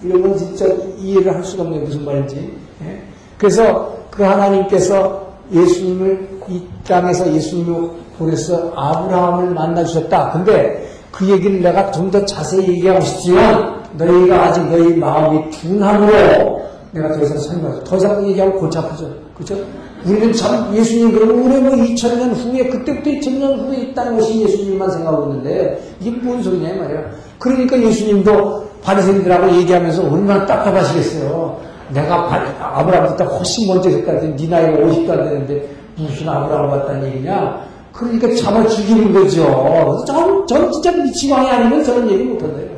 이런 0.03 0.23
건 0.23 0.37
진짜 0.37 0.67
이해를 0.99 1.35
할 1.35 1.43
수가 1.45 1.65
없네요. 1.65 1.83
무슨 1.83 2.05
말인지. 2.05 2.57
예? 2.85 3.03
그래서 3.37 3.97
그 4.11 4.23
하나님께서 4.23 5.29
예수님을 5.53 6.29
이 6.49 6.63
땅에서 6.87 7.33
예수님을 7.33 7.91
보내서 8.19 8.73
아브라함을 8.75 9.51
만나주셨다. 9.55 10.33
근데 10.33 10.89
그 11.11 11.29
얘기를 11.29 11.63
내가 11.63 11.91
좀 11.91 12.11
더 12.11 12.25
자세히 12.25 12.69
얘기하고 12.69 13.01
싶지만 13.01 13.83
너희가 13.97 14.45
아직 14.45 14.63
너희 14.71 14.95
마음이 14.95 15.51
둔함으로 15.51 16.63
내가 16.93 17.13
더 17.13 17.23
이상 17.23 17.39
설명하죠. 17.39 17.85
더 17.85 17.97
이상 17.97 18.27
얘기하면 18.29 18.59
골치 18.59 18.79
아프죠. 18.79 19.15
그렇죠? 19.35 19.57
우리는 20.05 20.33
참 20.33 20.75
예수님 20.75 21.13
그러면 21.13 21.39
우리 21.41 21.61
뭐 21.61 21.73
2000년 21.73 22.33
후에 22.35 22.69
그때부터 22.69 23.11
2000년 23.11 23.59
후에 23.59 23.77
있다는 23.79 24.17
것이 24.17 24.43
예수님만 24.43 24.91
생각하고 24.91 25.31
있는데 25.33 25.81
이게 26.01 26.11
뭔 26.11 26.43
소리냐 26.43 26.71
이 26.71 26.79
말이야. 26.79 27.05
그러니까 27.39 27.81
예수님도 27.81 28.68
바리새인들하고 28.83 29.55
얘기하면서 29.57 30.03
얼마나 30.11 30.47
답답하시겠어요. 30.47 31.61
내가 31.91 32.31
아브라함보다 32.61 33.25
훨씬 33.25 33.67
먼저 33.69 33.89
했다더니 33.89 34.37
네 34.37 34.49
나이가 34.49 34.79
50도 34.79 35.11
안 35.11 35.25
되는데 35.25 35.69
무슨 35.97 36.29
아브라함 36.29 36.71
같다는 36.71 37.09
얘기냐? 37.09 37.67
그러니까 37.93 38.33
잡아 38.37 38.67
죽이는 38.67 39.13
거죠. 39.13 40.05
전, 40.07 40.47
전 40.47 40.71
진짜 40.71 40.93
미치광이 40.93 41.49
아니면 41.49 41.83
저런 41.83 42.09
얘기 42.11 42.25
못한다. 42.25 42.69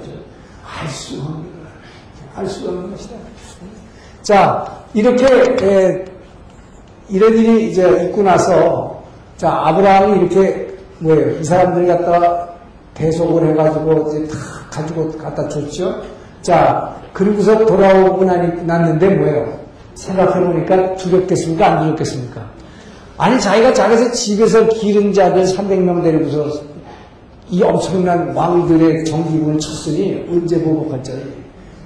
알수 0.81 1.21
없는 1.21 1.51
알수 2.35 2.69
없는 2.69 2.91
것이다. 2.91 3.15
자, 4.23 4.65
이렇게, 4.95 5.27
에, 5.27 6.05
이런 7.09 7.37
일이 7.37 7.71
이제 7.71 8.07
있고 8.07 8.23
나서, 8.23 9.03
자, 9.37 9.51
아브라함이 9.67 10.21
이렇게, 10.21 10.75
뭐예요, 10.99 11.39
이 11.39 11.45
사람들이 11.45 11.87
갖다가 11.87 12.55
배속을 12.95 13.49
해가지고 13.49 14.09
이제 14.09 14.29
다 14.29 14.60
가지고 14.71 15.11
갖다 15.13 15.49
줬죠. 15.49 16.03
자, 16.43 16.97
그리고서 17.13 17.67
돌아오고 17.67 18.25
났는데 18.25 19.09
뭐예요? 19.17 19.61
생각해보니까 19.95 20.95
두렵겠습니까? 20.95 21.67
안 21.67 21.81
두렵겠습니까? 21.81 22.41
아니, 23.19 23.39
자기가 23.39 23.75
자기서 23.75 24.13
집에서 24.13 24.67
기른 24.69 25.13
자들 25.13 25.45
300명 25.45 26.03
데리고서 26.03 26.63
이 27.51 27.63
엄청난 27.63 28.35
왕들의 28.35 29.05
정기군을 29.05 29.59
쳤으니 29.59 30.27
언제 30.31 30.63
보복할 30.63 31.03
자리? 31.03 31.21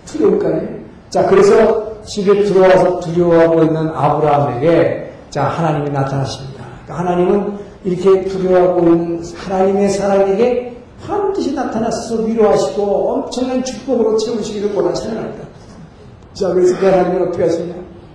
두려울 0.07 0.39
거 0.39 0.49
아니에요? 0.49 0.69
자, 1.11 1.27
그래서 1.27 2.03
집에 2.05 2.45
들어와서 2.45 3.01
두려워하고 3.01 3.63
있는 3.63 3.89
아브라함에게 3.89 5.11
자, 5.31 5.45
하나님이 5.45 5.91
나타나십니다. 5.91 6.65
그러니까 6.85 6.99
하나님은 6.99 7.59
이렇게 7.85 8.25
두려워하고 8.25 8.81
있는 8.81 9.23
하나님의 9.35 9.89
사람에게 9.89 10.74
반드시 11.07 11.55
나타나서 11.55 12.23
위로하시고 12.23 13.13
엄청난 13.13 13.63
축복으로 13.63 14.17
채우시기를 14.17 14.75
원하시는 14.75 15.15
겁니다. 15.15 15.49
자, 16.33 16.49
그래서 16.49 16.79
그 16.79 16.87
하나님은 16.87 17.29
어떻게 17.29 17.45
하시냐? 17.45 17.75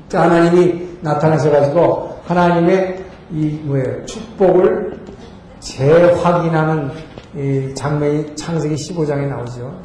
자, 0.09 0.23
하나님이 0.23 0.89
나타나셔 1.01 1.51
가지고 1.51 2.17
하나님의 2.25 3.05
이 3.31 3.59
뭐예요? 3.63 4.05
축복을 4.05 4.99
재확인하는 5.59 6.91
이 7.35 7.73
장면이 7.75 8.35
창세기 8.35 8.75
15장에 8.75 9.27
나오죠. 9.27 9.79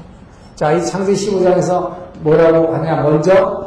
자, 0.54 0.72
이 0.72 0.84
창세기 0.84 1.30
15장에서 1.30 1.92
뭐라고 2.20 2.74
하냐? 2.74 3.02
먼저 3.02 3.66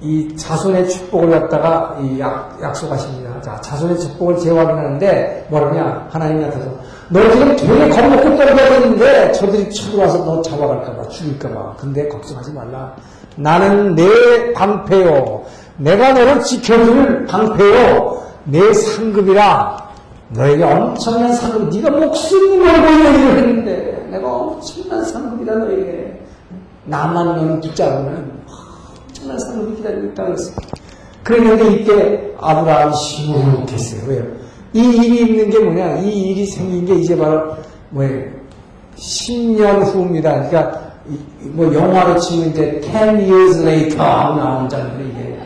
이 0.00 0.36
자손의 0.36 0.88
축복을 0.88 1.30
갖다가 1.30 1.98
이 2.02 2.18
약, 2.18 2.58
약속하십니다. 2.60 3.40
자, 3.40 3.60
자손의 3.60 3.98
축복을 4.00 4.38
재확인하는데 4.38 5.46
뭐라냐? 5.48 6.08
하나님이 6.10 6.40
나타나서 6.42 6.70
너 7.14 7.20
지금 7.30 7.54
되게 7.56 7.88
겁먹고 7.90 8.36
떨어졌는데 8.36 9.30
저들이 9.30 9.70
쳐들어와서 9.70 10.24
너 10.24 10.42
잡아갈까봐 10.42 11.08
죽일까봐. 11.10 11.76
근데 11.78 12.08
걱정하지 12.08 12.52
말라. 12.52 12.92
나는 13.36 13.94
내 13.94 14.52
방패요. 14.52 15.44
내가 15.76 16.12
너를 16.12 16.42
지켜줄 16.42 17.26
방패요. 17.26 18.20
내 18.46 18.72
상급이라. 18.72 19.90
너에게 20.30 20.64
엄청난 20.64 21.32
상급. 21.32 21.68
네가 21.68 21.90
목숨 21.90 22.58
걸고 22.58 22.92
얘기를 22.92 23.36
했는데 23.38 24.08
내가 24.10 24.28
엄청난 24.32 25.04
상급이다 25.04 25.54
너에게. 25.54 26.20
나만 26.86 27.26
너는 27.26 27.60
붙잡으면 27.60 28.40
엄청난 29.06 29.38
상급이 29.38 29.76
기다리고 29.76 30.06
있다고 30.08 30.32
했어. 30.32 30.52
그랬는데 31.22 31.72
이때 31.74 32.32
아브라함이 32.40 32.92
못했어요. 33.60 34.00
왜요? 34.08 34.24
이 34.74 34.80
일이 34.80 35.20
있는 35.20 35.50
게 35.50 35.58
뭐냐? 35.58 35.98
이 36.00 36.30
일이 36.30 36.46
생긴 36.46 36.84
게 36.84 36.94
이제 36.96 37.16
바로 37.16 37.54
뭐예요? 37.90 38.24
10년 38.96 39.84
후입니다. 39.84 40.48
그러니까 40.48 40.80
뭐 41.52 41.72
영화로 41.72 42.18
치면 42.18 42.50
이제 42.50 42.80
10 42.82 42.92
years 42.92 43.62
later 43.62 44.68
장면이 44.68 45.10
이게 45.10 45.38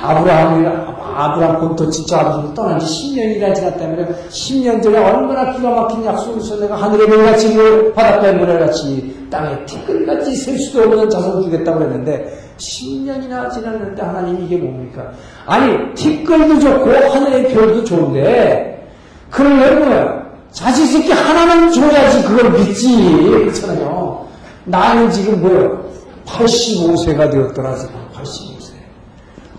아브라함이 0.00 0.66
아브라함 0.66 1.60
본토 1.60 1.90
진짜 1.90 2.20
아버지를 2.20 2.54
떠난 2.54 2.78
지 2.78 2.86
10년이나 2.86 3.54
지났다면 3.54 4.14
10년 4.28 4.82
전에 4.82 4.98
얼마나 4.98 5.52
기가 5.54 5.70
막힌 5.70 6.04
약속을 6.04 6.40
했어 6.40 6.60
내가 6.60 6.76
하늘의 6.76 7.06
별같이 7.06 7.54
물 7.54 7.92
바닷가의 7.94 8.36
모래같이 8.36 9.26
땅에 9.30 9.64
티끌같이 9.64 10.34
셀 10.34 10.58
수도 10.58 10.82
없는 10.82 11.10
자손을 11.10 11.42
주겠다고 11.44 11.78
그랬는데 11.78 12.45
10년이나 12.58 13.50
지났는데 13.52 14.02
하나님이 14.02 14.44
이게 14.46 14.56
뭡니까? 14.56 15.10
아니 15.46 15.94
티끌도 15.94 16.58
좋고 16.60 16.90
하늘의 16.90 17.52
별도 17.52 17.84
좋은데 17.84 18.88
그러려면? 19.30 20.26
자식 20.52 20.86
새끼 20.86 21.12
하나는 21.12 21.70
줘야지 21.70 22.22
그걸 22.24 22.50
믿지 22.52 22.96
그렇잖아요. 22.96 24.26
나는 24.64 25.10
지금 25.10 25.40
뭐예요? 25.42 25.84
85세가 26.24 27.30
되었더라 27.30 27.76
지금 27.76 27.94
85세. 28.14 28.72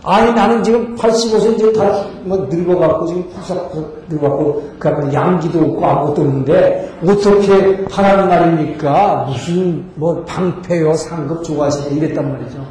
아니 0.03 0.33
나는 0.33 0.63
지금 0.63 0.95
85세 0.95 1.55
이제 1.55 1.73
다 1.73 2.17
뭐 2.27 2.45
늙어갖고 2.49 3.07
지금 3.07 3.29
푸석 3.29 3.71
늙어갖고 4.09 4.69
그 4.77 4.89
앞에 4.89 5.13
양기도 5.13 5.59
없고 5.59 5.85
아무것도 5.85 6.21
없는데 6.21 6.91
어떻게 7.03 7.85
하나님 7.89 8.27
말입니까? 8.27 9.25
무슨 9.29 9.85
뭐 9.95 10.23
방패요 10.25 10.93
상급 10.93 11.43
좋아하시냐 11.43 11.95
이랬단 11.95 12.31
말이죠. 12.33 12.65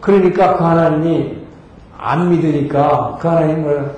그러니까 0.00 0.56
그 0.56 0.64
하나님이 0.64 1.36
안 1.96 2.30
믿으니까 2.30 3.18
그 3.20 3.28
하나님을 3.28 3.90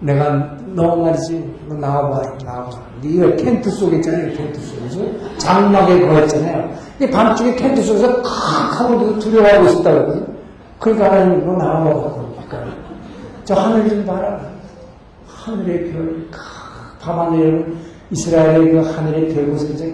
내가 0.00 0.56
너 0.74 0.96
말이지 0.96 1.54
너 1.68 1.74
나와봐 1.76 2.22
나와봐. 2.44 2.70
네가 3.02 3.36
텐트 3.36 3.70
속에 3.70 3.96
있잖아요 3.96 4.34
텐트 4.36 4.60
속에서 4.60 5.00
장막에 5.38 6.00
거했잖아요. 6.06 6.70
근데 6.98 7.12
밤중에 7.12 7.56
텐트 7.56 7.82
속에서 7.82 8.22
칵 8.22 8.80
하고 8.80 9.18
두려워하고 9.18 9.64
있었다고 9.66 10.26
그러니까 10.78 11.12
하나님 11.12 11.46
너 11.46 11.56
나와봐 11.56 12.14
그러니까. 12.48 12.76
저 13.44 13.54
하늘 13.54 13.88
좀 13.88 14.04
봐라. 14.04 14.40
하늘의 15.26 15.92
별 15.92 16.26
밤하늘 17.00 17.74
이스라엘의 18.10 18.72
그 18.72 18.78
하늘의 18.78 19.34
별고 19.34 19.56
진짜 19.56 19.84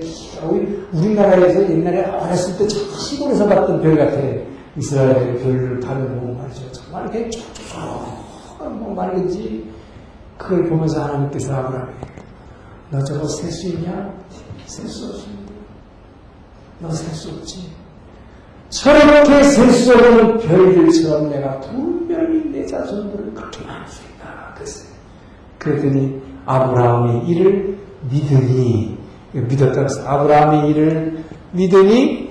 우리나라에서 0.92 1.62
옛날에 1.70 2.04
어렸을 2.04 2.58
때 2.58 2.68
시골에서 2.68 3.46
봤던 3.48 3.80
별 3.80 3.96
같아 3.96 4.16
이스라엘의 4.78 5.38
별을 5.42 5.80
다려보고 5.80 6.34
말이죠 6.34 6.72
정말 6.72 7.02
이렇게 7.04 7.30
쭉뭐 7.30 8.94
말이지 8.94 9.70
그걸 10.36 10.68
보면서 10.68 11.04
하나님께서 11.04 11.54
아브라함에 11.54 11.92
너 12.90 13.04
저거 13.04 13.26
셀 13.28 13.50
수 13.50 13.68
있냐? 13.68 14.12
셀 14.66 14.86
수 14.88 15.06
없습니다. 15.06 15.52
너 16.80 16.88
셀 16.90 17.12
수 17.14 17.28
없지. 17.30 17.70
저렇게 18.70 19.42
셀 19.42 19.70
수 19.72 19.92
없는 19.94 20.38
별들처럼 20.38 21.30
내가 21.30 21.58
분명히 21.60 22.50
내 22.50 22.64
자손들을 22.66 23.34
그렇게 23.34 23.64
많을 23.66 23.86
수 23.88 24.02
있다. 24.04 24.54
그랬더니 25.58 26.22
아브라함이 26.46 27.28
이를 27.28 27.78
믿으니 28.10 28.96
믿었다 29.32 29.72
그랬어요. 29.72 30.08
아브라함이 30.08 30.70
이를 30.70 31.24
믿으니 31.52 32.27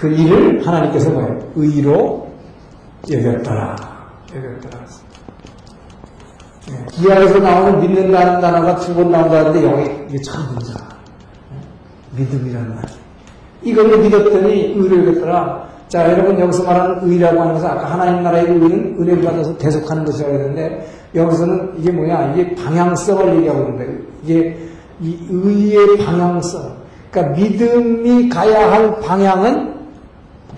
그 0.00 0.08
일을 0.08 0.66
하나님께서 0.66 1.10
뭐예요? 1.10 1.38
의로 1.56 2.30
여겼더라. 3.10 3.76
여겼더라. 4.34 4.86
예, 6.70 6.86
기하에서 6.90 7.38
나오는 7.38 7.80
믿는다는 7.82 8.40
단어가 8.40 8.76
두 8.76 8.94
번 8.94 9.10
나온다는데 9.10 9.62
여기 9.62 9.90
이게 10.08 10.22
참 10.22 10.42
문제야. 10.54 10.76
믿음이라는 12.16 12.74
말. 12.76 12.82
이걸로 13.62 13.98
믿었더니 13.98 14.72
의를 14.74 15.06
여겼더라. 15.08 15.68
자, 15.88 16.10
여러분 16.10 16.40
여기서 16.40 16.62
말하는 16.64 17.00
의라고 17.02 17.38
하는 17.38 17.52
것은 17.52 17.66
아까 17.68 17.90
하나님 17.90 18.22
나라의 18.22 18.46
의는 18.46 18.96
은혜를 19.00 19.22
받아서 19.22 19.58
대속하는 19.58 20.06
것이라고 20.06 20.32
했는데 20.34 20.88
여기서는 21.14 21.74
이게 21.78 21.90
뭐야? 21.90 22.32
이게 22.32 22.54
방향성을 22.54 23.36
얘기하고 23.36 23.60
있는데 23.64 23.98
이게 24.24 24.58
이 25.02 25.18
의의 25.28 25.98
방향성. 25.98 26.74
그러니까 27.10 27.36
믿음이 27.36 28.30
가야 28.30 28.72
할 28.72 28.98
방향은 29.00 29.79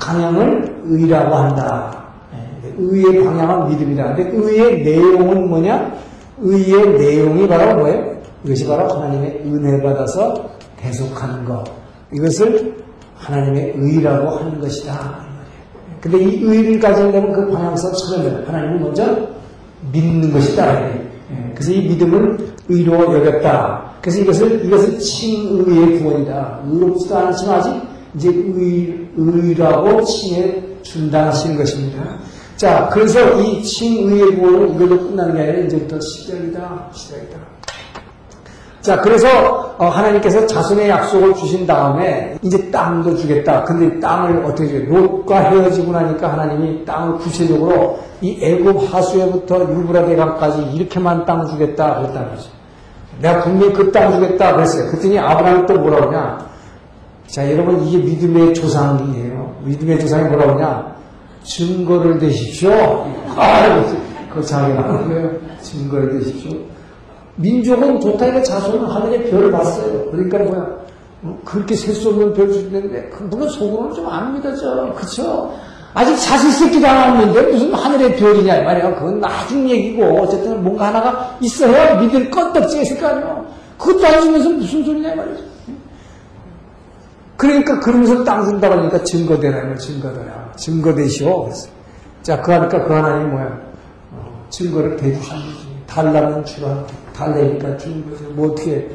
방향을 0.02 0.82
의라고 0.84 1.34
한다. 1.34 2.04
예, 2.34 2.74
의의 2.76 3.24
방향은 3.24 3.70
믿음이다. 3.70 4.14
근데 4.14 4.30
의의 4.36 4.82
내용은 4.82 5.48
뭐냐? 5.48 5.92
의의 6.38 6.98
내용이 6.98 7.46
바로 7.46 7.78
뭐예요? 7.78 8.12
이것이 8.44 8.66
바로 8.66 8.88
하나님의 8.88 9.42
은혜 9.44 9.80
받아서 9.80 10.50
대속하는 10.76 11.44
것. 11.44 11.64
이것을 12.12 12.76
하나님의 13.16 13.74
의라고 13.76 14.30
하는 14.30 14.60
것이다. 14.60 15.22
근데 16.00 16.18
이 16.18 16.42
의를 16.42 16.80
가지려면 16.80 17.32
그 17.32 17.48
방향성 17.52 17.92
처음에 17.92 18.44
하나님을 18.44 18.80
먼저 18.80 19.16
믿는 19.92 20.32
것이다. 20.32 20.82
예, 20.82 21.08
그래서 21.54 21.70
이 21.70 21.88
믿음을 21.88 22.38
의로 22.68 23.14
여겼다. 23.14 23.92
그래서 24.00 24.20
이것을, 24.20 24.64
이것을 24.64 24.98
칭의의 24.98 26.00
구원이다. 26.00 26.60
의롭지도 26.66 27.16
않지만 27.16 27.58
아직 27.60 27.91
이제 28.14 28.28
의, 28.28 29.08
의라고 29.16 30.02
칭해 30.04 30.62
준다 30.82 31.26
하시는 31.26 31.56
것입니다. 31.56 32.02
자, 32.56 32.88
그래서 32.92 33.40
이 33.40 33.62
칭의의 33.62 34.36
구원은 34.36 34.74
이걸로 34.74 34.98
끝나는 34.98 35.34
게 35.34 35.42
아니라 35.42 35.58
이제부터 35.64 35.98
시작이다. 36.00 36.88
시작이다. 36.92 37.38
자, 38.82 39.00
그래서 39.00 39.74
어, 39.78 39.86
하나님께서 39.86 40.44
자손의 40.46 40.88
약속을 40.88 41.34
주신 41.34 41.66
다음에 41.66 42.36
이제 42.42 42.70
땅도 42.70 43.16
주겠다. 43.16 43.62
근데 43.64 43.98
땅을 44.00 44.44
어떻게 44.44 44.68
줘요? 44.68 44.84
롯과 44.88 45.38
헤어지고 45.38 45.92
나니까 45.92 46.32
하나님이 46.32 46.84
땅을 46.84 47.18
구체적으로 47.18 48.00
이 48.20 48.38
애굽 48.42 48.92
하수에부터 48.92 49.60
유브라데 49.60 50.16
강까지 50.16 50.62
이렇게만 50.74 51.24
땅 51.24 51.46
주겠다 51.46 52.00
그랬다는 52.00 52.30
거죠. 52.30 52.50
내가 53.20 53.42
분명히 53.44 53.72
그 53.72 53.92
땅 53.92 54.12
주겠다 54.12 54.54
그랬어요. 54.54 54.86
그랬더니 54.90 55.18
아브라함이 55.18 55.66
또 55.66 55.74
뭐라 55.74 55.96
그러냐? 55.98 56.51
자, 57.32 57.50
여러분 57.50 57.82
이게 57.86 57.96
믿음의 57.96 58.52
조상이에요. 58.52 59.56
믿음의 59.64 59.98
조상이 60.00 60.28
뭐라 60.28 60.52
그러냐? 60.52 60.96
증거를 61.44 62.18
대십시오. 62.18 62.70
아, 63.34 63.82
그 64.34 64.44
자기 64.44 64.74
나오는 64.74 65.08
거예요. 65.08 65.30
증거를 65.62 66.18
대십시오. 66.18 66.58
민족은 67.36 68.00
좋다 68.00 68.26
이가 68.26 68.42
자손은 68.42 68.84
하늘의 68.84 69.30
별을 69.30 69.50
봤어요. 69.50 70.10
그러니까 70.10 70.38
뭐야? 70.40 70.68
어? 71.22 71.38
그렇게 71.46 71.74
셀 71.74 71.94
수 71.94 72.10
없는 72.10 72.34
별 72.34 72.52
주는데 72.52 73.08
그 73.08 73.22
물론 73.22 73.48
속으로는 73.48 73.94
좀 73.94 74.06
압니다, 74.06 74.54
죠 74.54 74.92
그쵸? 74.94 75.54
아직 75.94 76.14
자식 76.16 76.52
새끼도 76.52 76.86
안 76.86 77.14
왔는데 77.16 77.50
무슨 77.50 77.72
하늘의 77.72 78.16
별이냐 78.16 78.60
말이야. 78.60 78.94
그건 78.96 79.20
나중 79.20 79.70
얘기고 79.70 80.04
어쨌든 80.20 80.62
뭔가 80.62 80.88
하나가 80.88 81.34
있어야 81.40 81.98
믿을 81.98 82.30
껐떡지가 82.30 82.82
있을 82.82 83.00
거 83.00 83.06
아니에요. 83.06 83.46
그것도 83.78 84.06
안 84.06 84.20
주면서 84.20 84.50
무슨 84.50 84.84
소리냐 84.84 85.14
말이죠. 85.14 85.51
그러니까 87.42 87.80
그러면서 87.80 88.22
땅 88.22 88.44
준다고 88.44 88.74
하니까 88.76 89.02
증거대라는 89.02 89.76
증거대라. 89.76 90.52
증거대시오. 90.56 91.42
그랬어요. 91.44 91.72
자, 92.22 92.40
그 92.40 92.52
하니까 92.52 92.84
그 92.84 92.92
하나님 92.92 93.30
뭐야? 93.32 93.60
어, 94.12 94.46
증거를 94.48 94.96
대주신 94.96 95.32
거지. 95.34 95.66
달라는 95.88 96.44
주라. 96.44 96.84
달래니까 97.12 97.76
주는 97.78 98.08
거죠. 98.08 98.24
뭐 98.34 98.52
어떻게 98.52 98.70
예, 98.76 98.88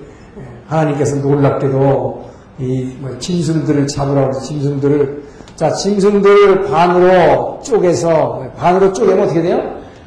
하나님께서 0.67 1.17
놀랍게도 1.17 2.25
이 2.59 2.95
뭐 3.01 3.15
짐승들을 3.19 3.85
잡으라고 3.87 4.39
짐승들을 4.39 5.23
자 5.57 5.71
짐승들 5.73 6.63
반으로 6.63 7.59
쪼개서 7.63 8.51
반으로 8.57 8.93
쪼개면 8.93 9.25
어떻게 9.25 9.41
돼요? 9.41 9.61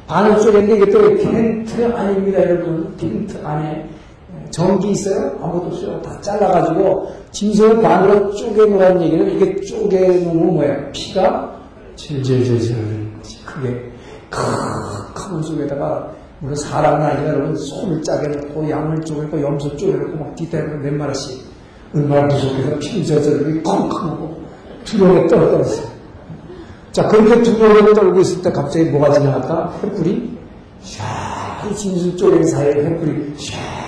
반으로 0.07 0.41
쪼개는데 0.41 0.75
이게 0.77 0.89
또 0.91 1.15
텐트 1.17 1.93
아닙니다 1.95 2.41
여러분 2.41 2.93
텐트 2.97 3.39
안에 3.45 3.87
전기 4.51 4.91
있어요? 4.91 5.37
아무것도 5.41 5.67
없어요. 5.67 6.01
다 6.01 6.19
잘라가지고 6.21 7.09
짐승을 7.31 7.81
반으로 7.81 8.33
쪼개놓으라는 8.35 9.01
얘기는 9.01 9.31
이게 9.31 9.61
쪼개놓으면 9.61 10.53
뭐야? 10.53 10.91
피가 10.91 11.51
질질질질 11.95 13.11
크게 13.45 13.91
큰 14.29 15.41
속에다가 15.41 16.11
물론 16.39 16.55
사람은 16.55 17.05
아니라 17.05 17.33
여러분 17.33 17.55
손을 17.55 18.01
짜게 18.01 18.27
놓고 18.27 18.69
양을 18.69 19.01
쪼개고 19.01 19.41
염소 19.41 19.75
쪼개고 19.77 20.17
막 20.17 20.35
뒤태고 20.35 20.77
몇 20.77 20.93
마리씩 20.93 21.45
얼마나 21.93 22.27
무섭게서 22.27 22.79
피 22.79 23.05
저저리 23.05 23.61
콩콩하고 23.61 24.41
두려움에 24.85 25.27
떨어졌어요. 25.27 25.87
자 26.91 27.07
그렇게 27.07 27.43
두려움에 27.43 27.93
떨고 27.93 28.19
있을 28.21 28.41
때 28.41 28.51
갑자기 28.51 28.85
뭐가 28.85 29.13
지나갔다? 29.13 29.71
횃불이 29.81 30.29
샤이 30.81 31.75
진술 31.75 32.17
쪼개는 32.17 32.47
사이에 32.47 32.73
횃불이 32.73 33.33
샤 33.37 33.80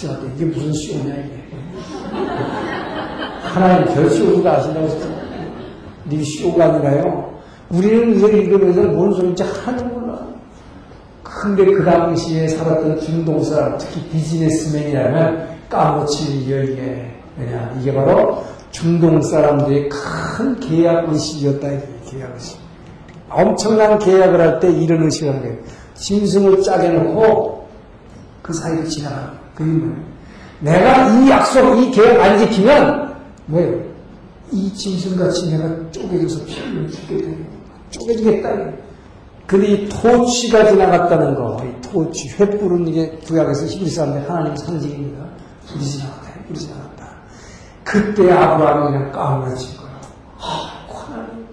지나갔다. 0.00 0.26
이게 0.34 0.44
무슨 0.46 0.72
쇼냐 0.72 1.14
이게. 1.14 1.44
하나님 3.42 3.94
별쇼가 3.94 4.52
아신다고 4.58 4.86
했어. 4.86 5.08
네 6.04 6.22
쇼가 6.22 6.64
아니라요. 6.64 7.38
우리는 7.70 8.16
이걸 8.16 8.34
읽으면서 8.34 8.82
뭔 8.82 9.12
소리인지 9.14 9.42
하나도 9.42 9.84
몰라. 9.84 10.18
근데 11.22 11.64
그 11.64 11.84
당시에 11.84 12.48
살았던 12.48 13.00
중동 13.00 13.42
사람, 13.42 13.78
특히 13.78 14.02
비즈니스맨이라면 14.08 15.48
까먹치려 15.68 16.64
이게. 16.64 17.14
왜냐, 17.38 17.74
이게 17.80 17.94
바로 17.94 18.44
중동 18.70 19.22
사람들의 19.22 19.88
큰 19.88 20.58
계약 20.60 21.08
의식이었다, 21.10 21.68
이게 21.68 21.86
계약 22.10 22.34
의식. 22.34 22.58
엄청난 23.30 23.98
계약을 23.98 24.40
할 24.40 24.60
때 24.60 24.70
이런 24.70 25.04
의식을 25.04 25.28
하는 25.28 25.42
거예요. 25.42 25.56
짐승을 25.94 26.62
짜게 26.62 26.88
놓고 26.88 27.68
그 28.42 28.52
사이를 28.52 28.84
지나가는 28.86 29.39
뭐예요? 29.64 29.96
내가 30.60 31.08
이 31.08 31.30
약속, 31.30 31.78
이 31.78 31.90
계약 31.90 32.20
안 32.20 32.38
지키면 32.38 33.14
뭐예요? 33.46 33.90
이 34.52 34.72
짐승같이 34.72 35.50
내가 35.50 35.90
쪼개져서 35.90 36.44
피를 36.44 36.90
죽게 36.90 37.16
되는 37.16 37.34
거예요. 37.34 37.60
쪼개지겠다. 37.90 38.72
근데 39.46 39.66
이 39.66 39.88
토치가 39.88 40.68
지나갔다는 40.70 41.34
거, 41.34 41.60
이 41.64 41.82
토치, 41.82 42.28
횃불은 42.36 42.88
이게 42.88 43.10
구약에서 43.26 43.66
히브리 43.66 43.90
사람들 43.90 44.30
하나님 44.30 44.56
상징입니다. 44.56 45.24
불이 45.66 45.84
지나갔다, 45.84 46.44
불이 46.46 46.58
지나갔다. 46.58 47.10
그때 47.82 48.30
아브라함이 48.30 48.92
그냥 48.92 49.12
까무러진 49.12 49.76
거야. 49.76 49.90
아, 50.38 50.86
하나님. 50.88 51.46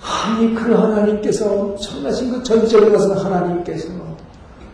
아니, 0.00 0.54
그 0.54 0.72
하나님께서 0.72 1.52
엄청나신 1.52 2.32
그 2.32 2.42
전적에 2.42 2.90
가서 2.90 3.14
하나님께서, 3.14 3.88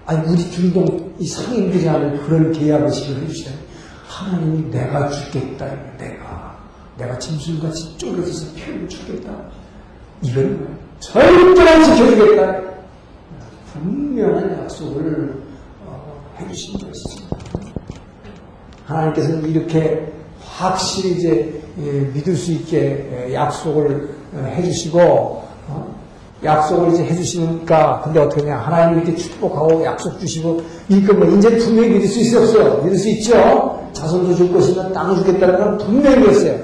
아니, 0.06 0.28
우리 0.28 0.50
중동 0.52 1.03
이 1.18 1.26
상인들이 1.26 1.86
하는 1.86 2.22
그런 2.24 2.52
계약의식을 2.52 3.22
해주시다니. 3.22 3.56
하나님이 4.06 4.70
내가 4.70 5.08
죽겠다, 5.08 5.66
내가. 5.98 6.58
내가 6.96 7.18
짐승같이 7.18 7.98
쪼개져서 7.98 8.54
피를 8.54 8.88
죽겠다. 8.88 9.30
이건 10.22 10.58
뭐야? 10.58 10.84
절대로 11.00 11.84
지켜주겠다. 11.84 12.74
분명한 13.72 14.62
약속을 14.62 15.42
어, 15.84 16.34
해주신 16.38 16.78
것이죠. 16.78 17.24
하나님께서는 18.86 19.48
이렇게 19.50 20.12
확실히 20.40 21.16
이제 21.16 21.60
예, 21.78 22.00
믿을 22.12 22.36
수 22.36 22.52
있게 22.52 23.26
예, 23.28 23.34
약속을 23.34 24.08
어, 24.34 24.52
해주시고 24.56 25.00
어, 25.00 25.93
약속을 26.44 26.92
이제 26.92 27.04
해주시니까 27.04 28.02
근데 28.04 28.20
어떻게 28.20 28.42
하냐 28.42 28.58
하나님 28.58 28.98
이렇게 28.98 29.16
축복하고 29.16 29.84
약속 29.84 30.18
주시고 30.20 30.62
이거 30.88 31.14
뭐 31.14 31.26
이제 31.36 31.56
분명히 31.56 31.90
믿을 31.90 32.06
수 32.06 32.20
있어 32.20 32.40
없어요? 32.40 32.82
믿을 32.82 32.96
수 32.96 33.08
있죠. 33.10 33.88
자손도 33.92 34.34
줄 34.34 34.52
것이면 34.52 34.92
땅 34.92 35.14
주겠다는 35.16 35.58
건 35.58 35.78
분명히 35.78 36.18
믿었어요. 36.18 36.58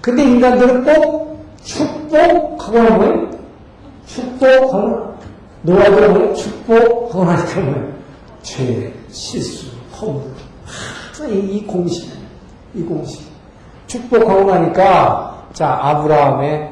근데 0.00 0.24
인간들은 0.24 0.84
꼭 0.84 1.44
축복하고 1.62 2.94
뭐예요? 2.94 3.30
축복하고 4.06 5.14
노아가 5.62 6.08
뭐예요? 6.08 6.34
축복하고 6.34 7.24
나니까 7.24 7.60
뭐예요? 7.60 7.94
죄, 8.42 8.92
실수, 9.10 9.66
허물 10.00 10.22
항상 10.64 11.30
이, 11.30 11.56
이 11.56 11.66
공식 11.66 12.12
이 12.74 12.82
공식 12.82 13.22
축복하고 13.86 14.44
나니까 14.44 15.48
자 15.52 15.78
아브라함의 15.80 16.70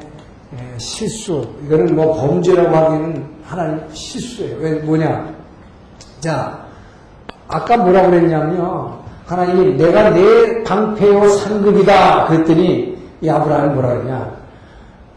실수 0.77 1.45
이거는 1.65 1.95
뭐 1.95 2.13
범죄라고 2.15 2.75
하기는 2.75 3.25
하나님 3.43 3.81
실수예요. 3.93 4.57
왜 4.59 4.73
뭐냐? 4.73 5.33
자 6.19 6.65
아까 7.47 7.77
뭐라고 7.77 8.09
그랬냐면요. 8.09 9.03
하나님이 9.25 9.75
내가 9.75 10.09
내 10.09 10.63
방패요 10.63 11.29
상급이다 11.29 12.27
그랬더니 12.27 12.97
이 13.21 13.29
아브라함이 13.29 13.73
뭐라 13.73 13.89
그러냐? 13.89 14.43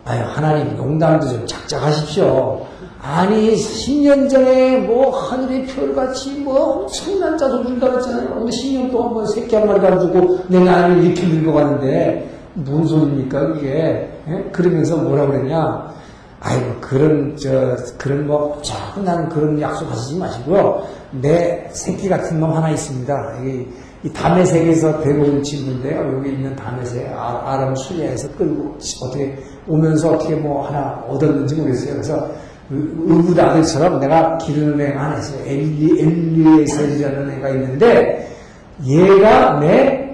아유, 0.05 0.23
하나님 0.25 0.77
농담도 0.77 1.29
좀 1.29 1.47
작작하십시오. 1.47 2.65
아니, 3.03 3.55
10년 3.55 4.31
전에 4.31 4.79
뭐 4.79 5.11
하늘의 5.11 5.67
별같이 5.67 6.39
뭐 6.41 6.83
엄청난 6.83 7.37
자도 7.37 7.65
준다 7.65 7.91
그랬잖아요. 7.91 8.35
근데 8.35 8.51
10년 8.51 8.93
동안 8.93 9.13
뭐 9.13 9.27
새끼 9.27 9.57
한 9.57 9.67
마리 9.67 9.81
가지고 9.81 10.39
내 10.47 10.61
나이를 10.61 11.05
이렇게 11.05 11.27
늙어갔는데, 11.27 12.31
무슨 12.57 12.87
소리입니까, 12.87 13.47
그게? 13.49 14.11
예? 14.29 14.51
그러면서 14.53 14.97
뭐라 14.97 15.27
그랬냐? 15.27 15.95
아이고, 16.41 16.75
그런, 16.81 17.37
저, 17.37 17.77
그런 17.99 18.27
뭐, 18.27 18.61
자꾸난 18.63 19.29
그런 19.29 19.61
약속 19.61 19.91
하시지 19.91 20.19
마시고요. 20.19 20.83
내 21.21 21.69
새끼 21.73 22.09
같은 22.09 22.41
놈 22.41 22.53
하나 22.53 22.71
있습니다. 22.71 23.39
이, 23.45 23.67
이 24.05 24.13
담의 24.13 24.47
세계에서 24.47 25.01
배고온 25.01 25.43
친구인데요. 25.43 26.17
여기 26.17 26.31
있는 26.31 26.55
담의 26.55 26.87
세 26.87 27.09
아, 27.13 27.43
아람 27.45 27.75
수리아에서 27.75 28.29
끌고 28.37 28.77
어떻게 29.03 29.37
오면서 29.67 30.13
어떻게 30.13 30.35
뭐 30.35 30.67
하나 30.67 31.03
얻었는지 31.09 31.57
모르겠어요. 31.57 31.93
그래서 31.95 32.29
의붓 32.71 33.39
아들처럼 33.39 34.01
내가 34.01 34.39
기르는 34.39 34.81
애가 34.81 35.01
하나 35.01 35.19
있어요. 35.19 35.45
엘리, 35.47 36.01
엘리에셀이라는 36.01 37.31
애가 37.33 37.49
있는데 37.51 38.29
얘가 38.85 39.59
내 39.61 40.06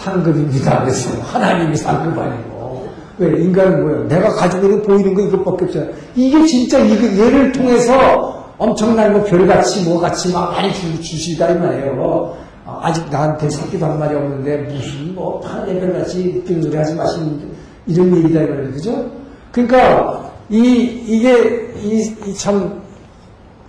상급입니다. 0.00 0.80
그래서 0.80 1.10
하나님이 1.22 1.76
상급 1.76 2.18
아니고. 2.18 2.88
왜? 3.18 3.28
인간은 3.42 3.82
뭐예요? 3.82 4.04
내가 4.08 4.30
가지고 4.30 4.66
있는 4.66 4.82
보이는 4.82 5.14
거 5.14 5.22
이것밖에 5.22 5.64
없잖아. 5.66 5.86
이게 6.16 6.46
진짜 6.46 6.78
이거 6.78 7.06
얘를 7.22 7.52
통해서 7.52 8.54
엄청난 8.56 9.12
뭐 9.12 9.22
별같이 9.24 9.84
뭐같이 9.84 10.32
막 10.32 10.52
많이 10.52 10.72
주, 10.72 11.00
주시다 11.00 11.50
이 11.50 11.58
말이에요. 11.58 12.34
아직 12.82 13.04
나한테 13.10 13.50
새끼도 13.50 13.84
한 13.84 13.98
마리 13.98 14.14
없는데 14.14 14.56
무슨 14.72 15.14
뭐 15.14 15.40
파란 15.40 15.66
별같이 15.80 16.32
느끼는 16.34 16.62
소리 16.62 16.76
하지 16.76 16.94
마시는 16.94 17.40
이런 17.86 18.16
얘기다 18.16 18.42
이 18.42 18.46
말이에요. 18.46 18.72
그죠? 18.72 19.10
그러니까 19.52 20.30
이, 20.48 20.58
이게, 21.06 21.72
이, 21.80 22.14
이 22.26 22.34
참, 22.34 22.79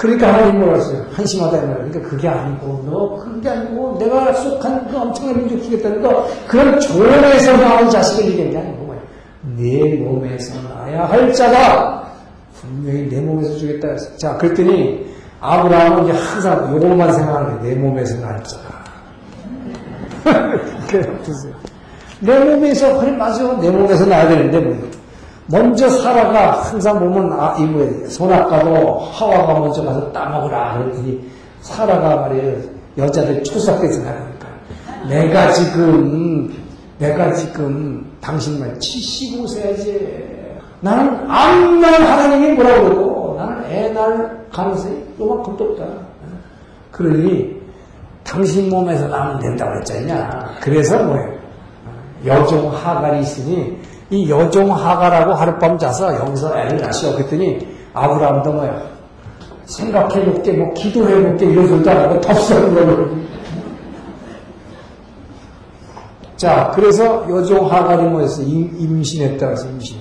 그러니까 0.01 0.33
하나님 0.33 0.63
했어요? 0.73 1.05
한심하다 1.11 1.57
이 1.57 1.61
말이에요. 1.61 1.89
그러니까 1.89 2.09
그게 2.09 2.27
아니고, 2.27 2.83
너, 2.89 3.17
그게 3.17 3.49
아니고, 3.49 3.97
내가 3.99 4.33
속한 4.33 4.87
그 4.87 4.97
엄청난 4.97 5.37
민족 5.37 5.61
주겠다는 5.61 6.01
거, 6.01 6.27
그런 6.47 6.79
조언에서 6.79 7.55
나온 7.57 7.87
자식을 7.87 8.31
이기는 8.31 8.49
게 8.49 8.57
아니고. 8.57 8.81
내 9.57 9.95
몸에서 9.97 10.59
나야 10.67 11.05
할 11.05 11.31
자가, 11.31 12.11
분명히 12.55 13.07
내 13.09 13.21
몸에서 13.21 13.55
주겠다. 13.57 13.95
자, 14.17 14.35
그랬더니, 14.37 15.05
아브라함은 15.39 16.05
이제 16.05 16.17
항상 16.17 16.75
요것만 16.75 17.13
생각하는 17.13 17.59
거예요. 17.59 17.61
내 17.61 17.79
몸에서 17.79 18.25
날 18.25 18.43
자가. 18.43 18.83
그래, 20.89 21.01
보세요. 21.19 21.53
내 22.21 22.39
몸에서, 22.39 22.99
그래, 22.99 23.11
맞아. 23.11 23.43
내 23.59 23.69
몸에서 23.69 24.03
나야 24.07 24.27
되는데, 24.27 24.59
뭐. 24.61 25.00
먼저 25.47 25.89
사라가 25.89 26.61
항상 26.61 26.99
보면 26.99 27.33
아, 27.33 27.55
이 27.57 27.63
뭐예요. 27.63 28.07
손아까도 28.09 28.99
하와가 28.99 29.59
먼저 29.59 29.83
가서 29.83 30.11
따먹으라 30.11 30.77
그러더니 30.77 31.29
사라가 31.61 32.15
말이에요. 32.17 32.57
여자들 32.97 33.43
초삭돼서 33.43 34.03
나가니까 34.03 34.47
내가 35.07 35.51
지금 35.51 36.53
내가 36.99 37.33
지금 37.33 38.05
당신만 38.21 38.77
75세야지 38.77 40.31
나는 40.81 41.29
암만 41.29 41.93
하나님이 41.93 42.53
뭐라고 42.53 42.83
그러고 42.83 43.35
나는 43.37 43.65
애 43.65 43.89
낳을 43.89 44.47
가능성이 44.51 44.97
요만큼도 45.19 45.63
없다. 45.63 45.85
그러니 46.91 47.61
당신 48.23 48.69
몸에서 48.69 49.07
나면 49.07 49.39
된다고 49.39 49.77
했잖냐. 49.79 50.57
그래서 50.61 51.03
뭐예요. 51.03 51.41
여종 52.25 52.71
하갈이 52.73 53.21
있으니 53.21 53.80
이 54.11 54.29
여종 54.29 54.71
하가라고 54.71 55.33
하룻밤 55.33 55.77
자서 55.77 56.13
여기서 56.13 56.57
애를 56.57 56.81
낳으시오. 56.81 57.13
그랬더니 57.13 57.65
아브라함도 57.93 58.51
뭐야. 58.51 58.91
생각해볼게, 59.65 60.51
뭐 60.51 60.73
기도해볼게 60.73 61.45
이런 61.45 61.67
소리도 61.67 61.89
안 61.89 61.97
하고 61.97 62.19
덥석은 62.19 62.75
걸로. 62.75 63.07
자, 66.35 66.71
그래서 66.75 67.25
여종 67.29 67.71
하갈이 67.71 68.03
뭐였어? 68.03 68.41
임신했다 68.41 69.45
그래서 69.45 69.69
임신. 69.69 69.97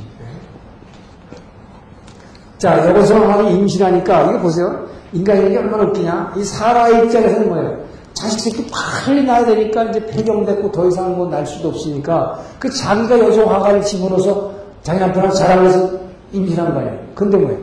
자, 2.58 2.88
여기서 2.88 3.16
하기 3.30 3.54
임신하니까 3.54 4.22
이거 4.24 4.40
보세요. 4.40 4.86
인간이 5.12 5.56
얼마나 5.56 5.84
웃기냐? 5.84 6.34
이 6.36 6.42
사라의 6.42 7.04
입장에서는 7.04 7.48
뭐예요? 7.48 7.89
자식 8.14 8.40
새끼 8.40 8.66
빨리 8.70 9.24
낳아야 9.24 9.44
되니까 9.46 9.84
이제 9.84 10.04
폐경됐고 10.06 10.72
더 10.72 10.86
이상 10.88 11.16
뭐 11.16 11.28
날 11.30 11.46
수도 11.46 11.68
없으니까 11.68 12.38
그 12.58 12.68
자기가 12.70 13.18
여종 13.18 13.50
화가를 13.50 13.80
집어넣어서 13.82 14.52
자기 14.82 14.98
남편하고 15.00 15.32
자랑해서 15.34 15.90
임신한 16.32 16.74
거 16.74 16.80
아니에요. 16.80 16.98
근데 17.14 17.36
뭐예요? 17.36 17.58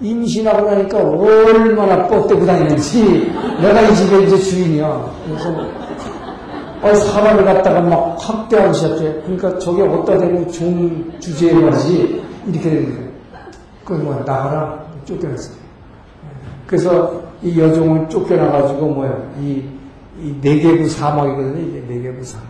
임신하고 0.00 0.70
나니까 0.70 0.98
얼마나 0.98 2.06
뻗대고 2.06 2.46
다니는지 2.46 3.30
내가 3.60 3.82
이 3.82 3.94
집에 3.94 4.22
이제 4.24 4.38
주인이야. 4.38 5.10
그래서 5.26 5.54
어, 6.82 6.94
사람을 6.94 7.44
갖다가 7.44 7.80
막 7.82 8.16
확대하기 8.18 8.72
시작해. 8.74 9.12
그러니까 9.22 9.58
저게 9.58 9.82
어디다 9.82 10.16
대고 10.18 10.50
종 10.50 11.04
주제에 11.20 11.52
말이지 11.52 12.22
이렇게 12.46 12.70
되는 12.70 12.94
거예요. 12.96 13.10
그 13.84 13.92
뭐야 13.94 14.18
나가라 14.20 14.82
쫓겨났어요. 15.04 15.56
그래서 16.66 17.20
이 17.42 17.60
여종을 17.60 18.08
쫓겨나가지고 18.08 18.86
뭐야 18.86 19.14
이 19.42 19.62
이 20.22 20.34
네개부 20.40 20.88
사막이거든요. 20.88 21.58
이게 21.68 21.84
네개부 21.88 22.24
사막. 22.24 22.46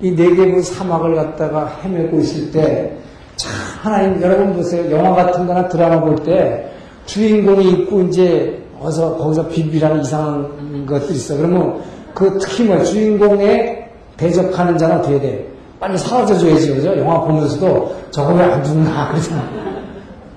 이 0.00 0.10
네개부 0.10 0.62
사막을 0.62 1.14
갖다가 1.14 1.66
헤매고 1.82 2.18
있을 2.20 2.50
때, 2.50 2.96
참, 3.36 3.52
하나님, 3.82 4.20
여러분 4.22 4.54
보세요. 4.54 4.90
영화 4.90 5.14
같은 5.14 5.46
거나 5.46 5.68
드라마 5.68 6.00
볼 6.00 6.16
때, 6.16 6.70
주인공이 7.06 7.70
있고, 7.72 8.02
이제, 8.02 8.62
어서, 8.80 9.16
거기서 9.16 9.48
비비라는 9.48 10.00
이상한 10.02 10.86
것들이 10.86 11.14
있어. 11.14 11.36
그러면, 11.36 11.80
그 12.14 12.38
특히 12.40 12.64
뭐, 12.64 12.82
주인공에 12.82 13.88
대적하는 14.16 14.76
자는 14.78 14.98
어떻게 14.98 15.20
돼? 15.20 15.46
빨리 15.78 15.96
사라져줘야지, 15.98 16.74
그죠? 16.74 16.96
영화 16.98 17.20
보면서도 17.20 17.94
저거 18.10 18.32
왜 18.34 18.42
안 18.44 18.64
죽나, 18.64 19.08
그러잖아. 19.10 19.42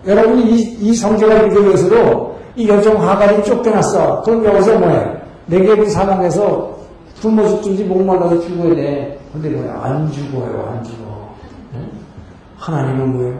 여러분이 0.06 0.44
이, 0.52 0.78
이 0.82 0.94
성경을 0.94 1.48
읽으면서도 1.48 2.38
이 2.56 2.68
여종 2.68 3.02
하갈이 3.02 3.44
쫓겨났어. 3.44 4.22
그럼 4.24 4.44
여기서 4.46 4.78
뭐야? 4.80 5.20
내게부 5.50 5.90
사망해서 5.90 6.78
굶어 7.22 7.48
죽든지 7.48 7.84
목말라서 7.84 8.40
죽어야 8.42 8.76
돼. 8.76 9.20
근데 9.34 9.50
뭐야? 9.50 9.82
안 9.84 10.12
죽어요, 10.12 10.70
안 10.72 10.84
죽어. 10.84 11.36
하나님은 12.58 13.14
뭐예요? 13.14 13.40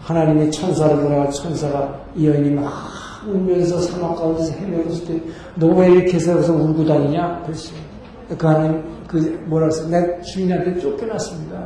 하나님의 0.00 0.50
천사를 0.50 0.96
보내가 0.96 1.30
천사가 1.30 2.00
이 2.16 2.26
여인이 2.26 2.50
막 2.50 2.72
울면서 3.26 3.80
사막 3.80 4.16
가운데서 4.16 4.52
헤매고 4.54 4.90
있을 4.90 5.06
때, 5.06 5.22
너왜 5.54 5.90
이렇게 5.92 6.14
해서 6.14 6.52
울고 6.52 6.84
다니냐? 6.84 7.42
그랬어요. 7.44 7.78
그 8.36 8.46
하나님, 8.46 8.82
그, 9.06 9.44
뭐라 9.46 9.68
그랬어? 9.68 9.88
내 9.88 10.20
주인한테 10.22 10.80
쫓겨났습니다. 10.80 11.64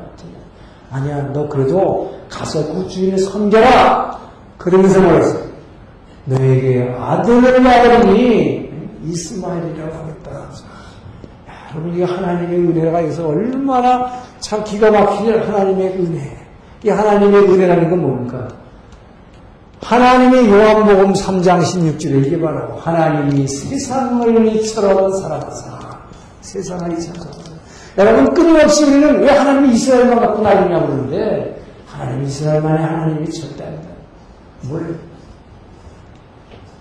아니야, 0.90 1.30
너 1.32 1.48
그래도 1.48 2.14
가서 2.28 2.74
그 2.74 2.86
주인을 2.88 3.18
섬겨라! 3.18 4.18
그러면서 4.58 5.00
뭐라 5.00 5.18
그랬어? 5.18 5.38
너에게 6.26 6.94
아들을 6.98 7.62
낳으니 7.62 8.65
이스마엘이라고 9.06 9.94
하겠다. 9.94 10.50
여러분, 11.72 11.96
이 11.96 12.02
하나님의 12.02 12.58
은혜가 12.58 13.02
여기서 13.02 13.28
얼마나 13.28 14.22
참 14.40 14.62
기가 14.64 14.90
막히냐, 14.90 15.46
하나님의 15.46 15.88
은혜. 15.98 16.36
이 16.84 16.88
하나님의 16.88 17.42
은혜라는 17.42 17.90
건 17.90 18.00
뭡니까? 18.00 18.48
하나님의 19.82 20.50
요한복음 20.50 21.12
3장 21.12 21.62
16절에 21.62 22.26
이게 22.26 22.40
바로 22.40 22.76
하나님이 22.76 23.46
세상을 23.46 24.56
이처럼 24.56 25.12
사랑하사 25.12 25.78
세상을 26.40 26.92
이처럼 26.98 27.22
사랑하사 27.22 27.46
여러분 27.98 28.34
끊임없이 28.34 28.84
우리는 28.84 29.20
왜 29.20 29.30
하나님이 29.30 29.74
이스라엘만 29.74 30.18
갖고 30.18 30.42
나이냐고 30.42 30.86
그러는데 30.88 31.62
하나님 31.86 32.24
이스라엘만의 32.24 32.84
하나님이 32.84 33.30
절대 33.30 33.64
아니다. 33.64 33.88
뭘? 34.62 34.98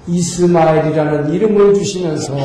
이스마엘이라는 0.07 1.33
이름을 1.33 1.73
주시면서 1.73 2.35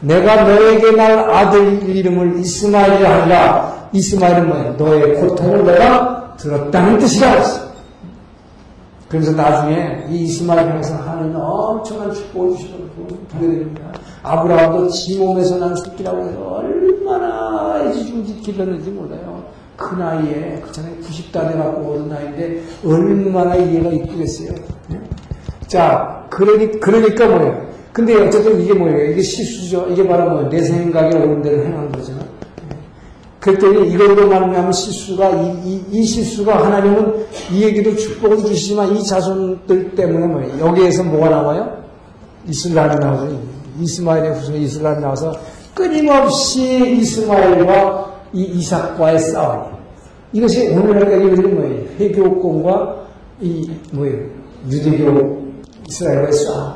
내가 0.00 0.44
너에게 0.44 0.92
날 0.92 1.30
아들 1.30 1.88
이름을 1.88 2.38
이스마엘이라 2.38 3.22
하리라. 3.22 3.88
이스마엘은 3.92 4.48
뭐야? 4.48 4.70
너의 4.72 5.14
고통을 5.16 5.64
내가 5.64 6.34
들었다는 6.36 6.98
뜻이라 6.98 7.28
했어. 7.28 7.68
그래서 9.08 9.32
나중에 9.32 10.04
이 10.10 10.24
이스마엘 10.24 10.68
향해서 10.68 10.94
하나님 10.96 11.34
엄청난 11.36 12.12
축복을 12.12 12.56
주시고 12.56 12.78
보게 13.30 13.46
됩니다. 13.46 13.92
아브라함도 14.22 14.88
지 14.90 15.18
몸에서 15.18 15.56
난 15.58 15.74
새끼라고 15.76 16.28
해서 16.28 16.38
얼마나 16.40 17.84
애지중지 17.86 18.40
길렀는지 18.40 18.90
몰라요. 18.90 19.42
그 19.76 19.94
나이에 19.94 20.60
그 20.62 20.72
전에 20.72 20.90
90다 20.98 21.50
돼갖고 21.52 21.92
어른 21.92 22.08
나이인데 22.08 22.62
얼마나 22.84 23.54
이해가 23.54 23.90
이쁘겠어요. 23.90 24.50
네? 24.88 25.00
자, 25.68 26.26
그러니, 26.30 26.80
그러니까 26.80 27.28
뭐예요? 27.28 27.68
근데 27.92 28.14
어쨌든 28.14 28.60
이게 28.60 28.72
뭐예요? 28.72 29.12
이게 29.12 29.22
실수죠. 29.22 29.86
이게 29.90 30.06
바로 30.06 30.30
뭐내 30.30 30.62
생각에 30.62 31.16
옳은 31.16 31.42
대로 31.42 31.62
행한 31.62 31.92
거죠. 31.92 32.12
그랬더니 33.40 33.90
이걸로 33.90 34.26
말미암은 34.26 34.72
실수가 34.72 35.30
이, 35.30 35.58
이, 35.64 35.84
이, 35.90 36.04
실수가 36.04 36.64
하나님은 36.64 37.26
이 37.52 37.62
얘기도 37.62 37.94
축복을 37.94 38.38
주시지만 38.38 38.96
이 38.96 39.04
자손들 39.04 39.94
때문에 39.94 40.26
뭐예요? 40.26 40.66
여기에서 40.66 41.04
뭐가 41.04 41.28
나와요? 41.28 41.82
이슬람이 42.48 42.96
나오죠. 42.96 43.38
이스마엘의 43.80 44.32
후손 44.34 44.54
이슬람이 44.56 45.00
나와서 45.00 45.32
끊임없이 45.74 46.96
이스마엘과 46.98 48.22
이 48.32 48.42
이삭과의 48.42 49.18
싸움. 49.18 49.64
이것이 50.32 50.68
오늘날까지 50.68 51.24
우리 51.24 51.48
뭐예요? 51.48 51.84
회교권과 51.98 52.96
이 53.40 53.70
뭐예요? 53.92 54.26
유대교 54.68 55.37
이스라엘과의 55.88 56.32
싸움. 56.32 56.74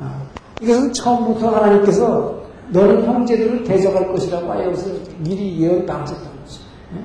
아, 0.00 0.22
이것은 0.60 0.92
처음부터 0.92 1.50
하나님께서 1.50 2.34
너는 2.70 3.04
형제들을 3.04 3.64
대적할 3.64 4.08
것이라고 4.08 4.50
하여서 4.50 4.90
미리 5.18 5.60
예언 5.60 5.84
당했던 5.84 6.16
거죠. 6.16 6.60
예? 6.94 7.00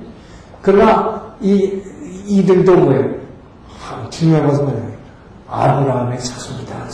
그러나 0.62 1.34
이 1.40 1.82
이들도 2.26 2.76
뭐예요? 2.76 3.20
중요한 4.08 4.46
것은 4.46 4.64
뭐예요? 4.64 4.90
아브라함의 5.48 6.18
자손이다. 6.18 6.88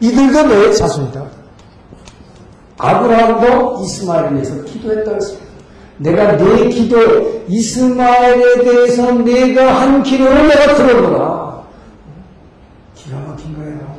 이들도 0.00 0.42
너의 0.42 0.76
자손이다. 0.76 1.24
아브라함도 2.78 3.82
이스마엘을 3.82 4.34
위해서 4.34 4.62
기도했다. 4.64 5.12
내가 5.98 6.36
내 6.36 6.68
기도, 6.68 7.44
이스마엘에 7.48 8.62
대해서 8.62 9.12
내가 9.12 9.80
한 9.80 10.02
기도를 10.02 10.48
내가 10.48 10.74
들어보라. 10.74 11.62
기가 12.94 13.18
막힌 13.20 13.56
거예요. 13.56 13.96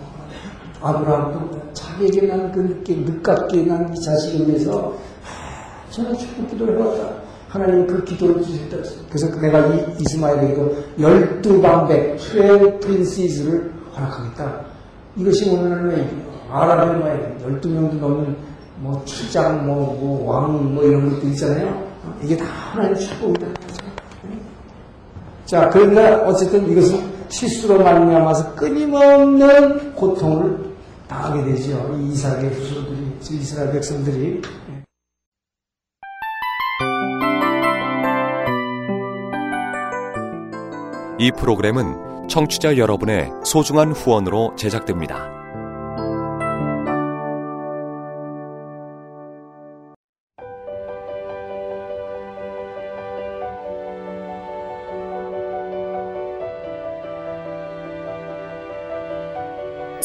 아브라함도 0.88 1.73
자기에게 1.73 2.27
난그 2.27 2.59
느낌, 2.59 3.05
늦깎게 3.05 3.65
난 3.65 3.93
이 3.93 4.01
자식을 4.01 4.47
위해서 4.47 4.93
저는 5.89 6.17
축복 6.17 6.49
기도를 6.51 6.79
해왔다. 6.79 7.15
하나님 7.49 7.88
그 7.88 8.03
기도를 8.03 8.43
주셨다. 8.43 8.77
그래서 9.09 9.39
내가 9.39 9.59
이 9.67 9.85
이스마엘에게도 9.99 10.75
열두 10.99 11.61
방백, 11.61 12.17
트웰 12.17 12.79
프린시즈를 12.79 13.71
허락하겠다. 13.95 14.61
이것이 15.15 15.49
오늘날 15.49 16.09
아랍의 16.51 16.99
말, 16.99 17.38
열두 17.43 17.69
명도 17.69 17.95
넘는 17.97 18.35
뭐 18.79 19.01
추장, 19.05 19.65
뭐, 19.65 19.97
뭐, 19.99 20.29
왕, 20.31 20.75
뭐 20.75 20.83
이런 20.83 21.09
것도 21.09 21.27
있잖아요. 21.29 21.88
이게 22.21 22.38
다 22.38 22.45
하나님의 22.45 22.99
축복이다. 22.99 23.47
자, 25.45 25.69
그러나 25.71 26.27
어쨌든 26.27 26.69
이것은 26.69 26.99
실수로 27.29 27.81
말미암아서 27.81 28.53
끊임없는 28.55 29.93
고통을 29.95 30.66
당하게 31.07 31.51
되죠. 31.51 31.97
이 31.97 32.11
이삭의 32.11 32.49
후손들이, 32.49 33.17
이스라엘 33.21 33.71
백성들이. 33.71 34.41
이 41.19 41.31
프로그램은 41.31 42.27
청취자 42.27 42.77
여러분의 42.77 43.31
소중한 43.43 43.91
후원으로 43.91 44.55
제작됩니다. 44.55 45.36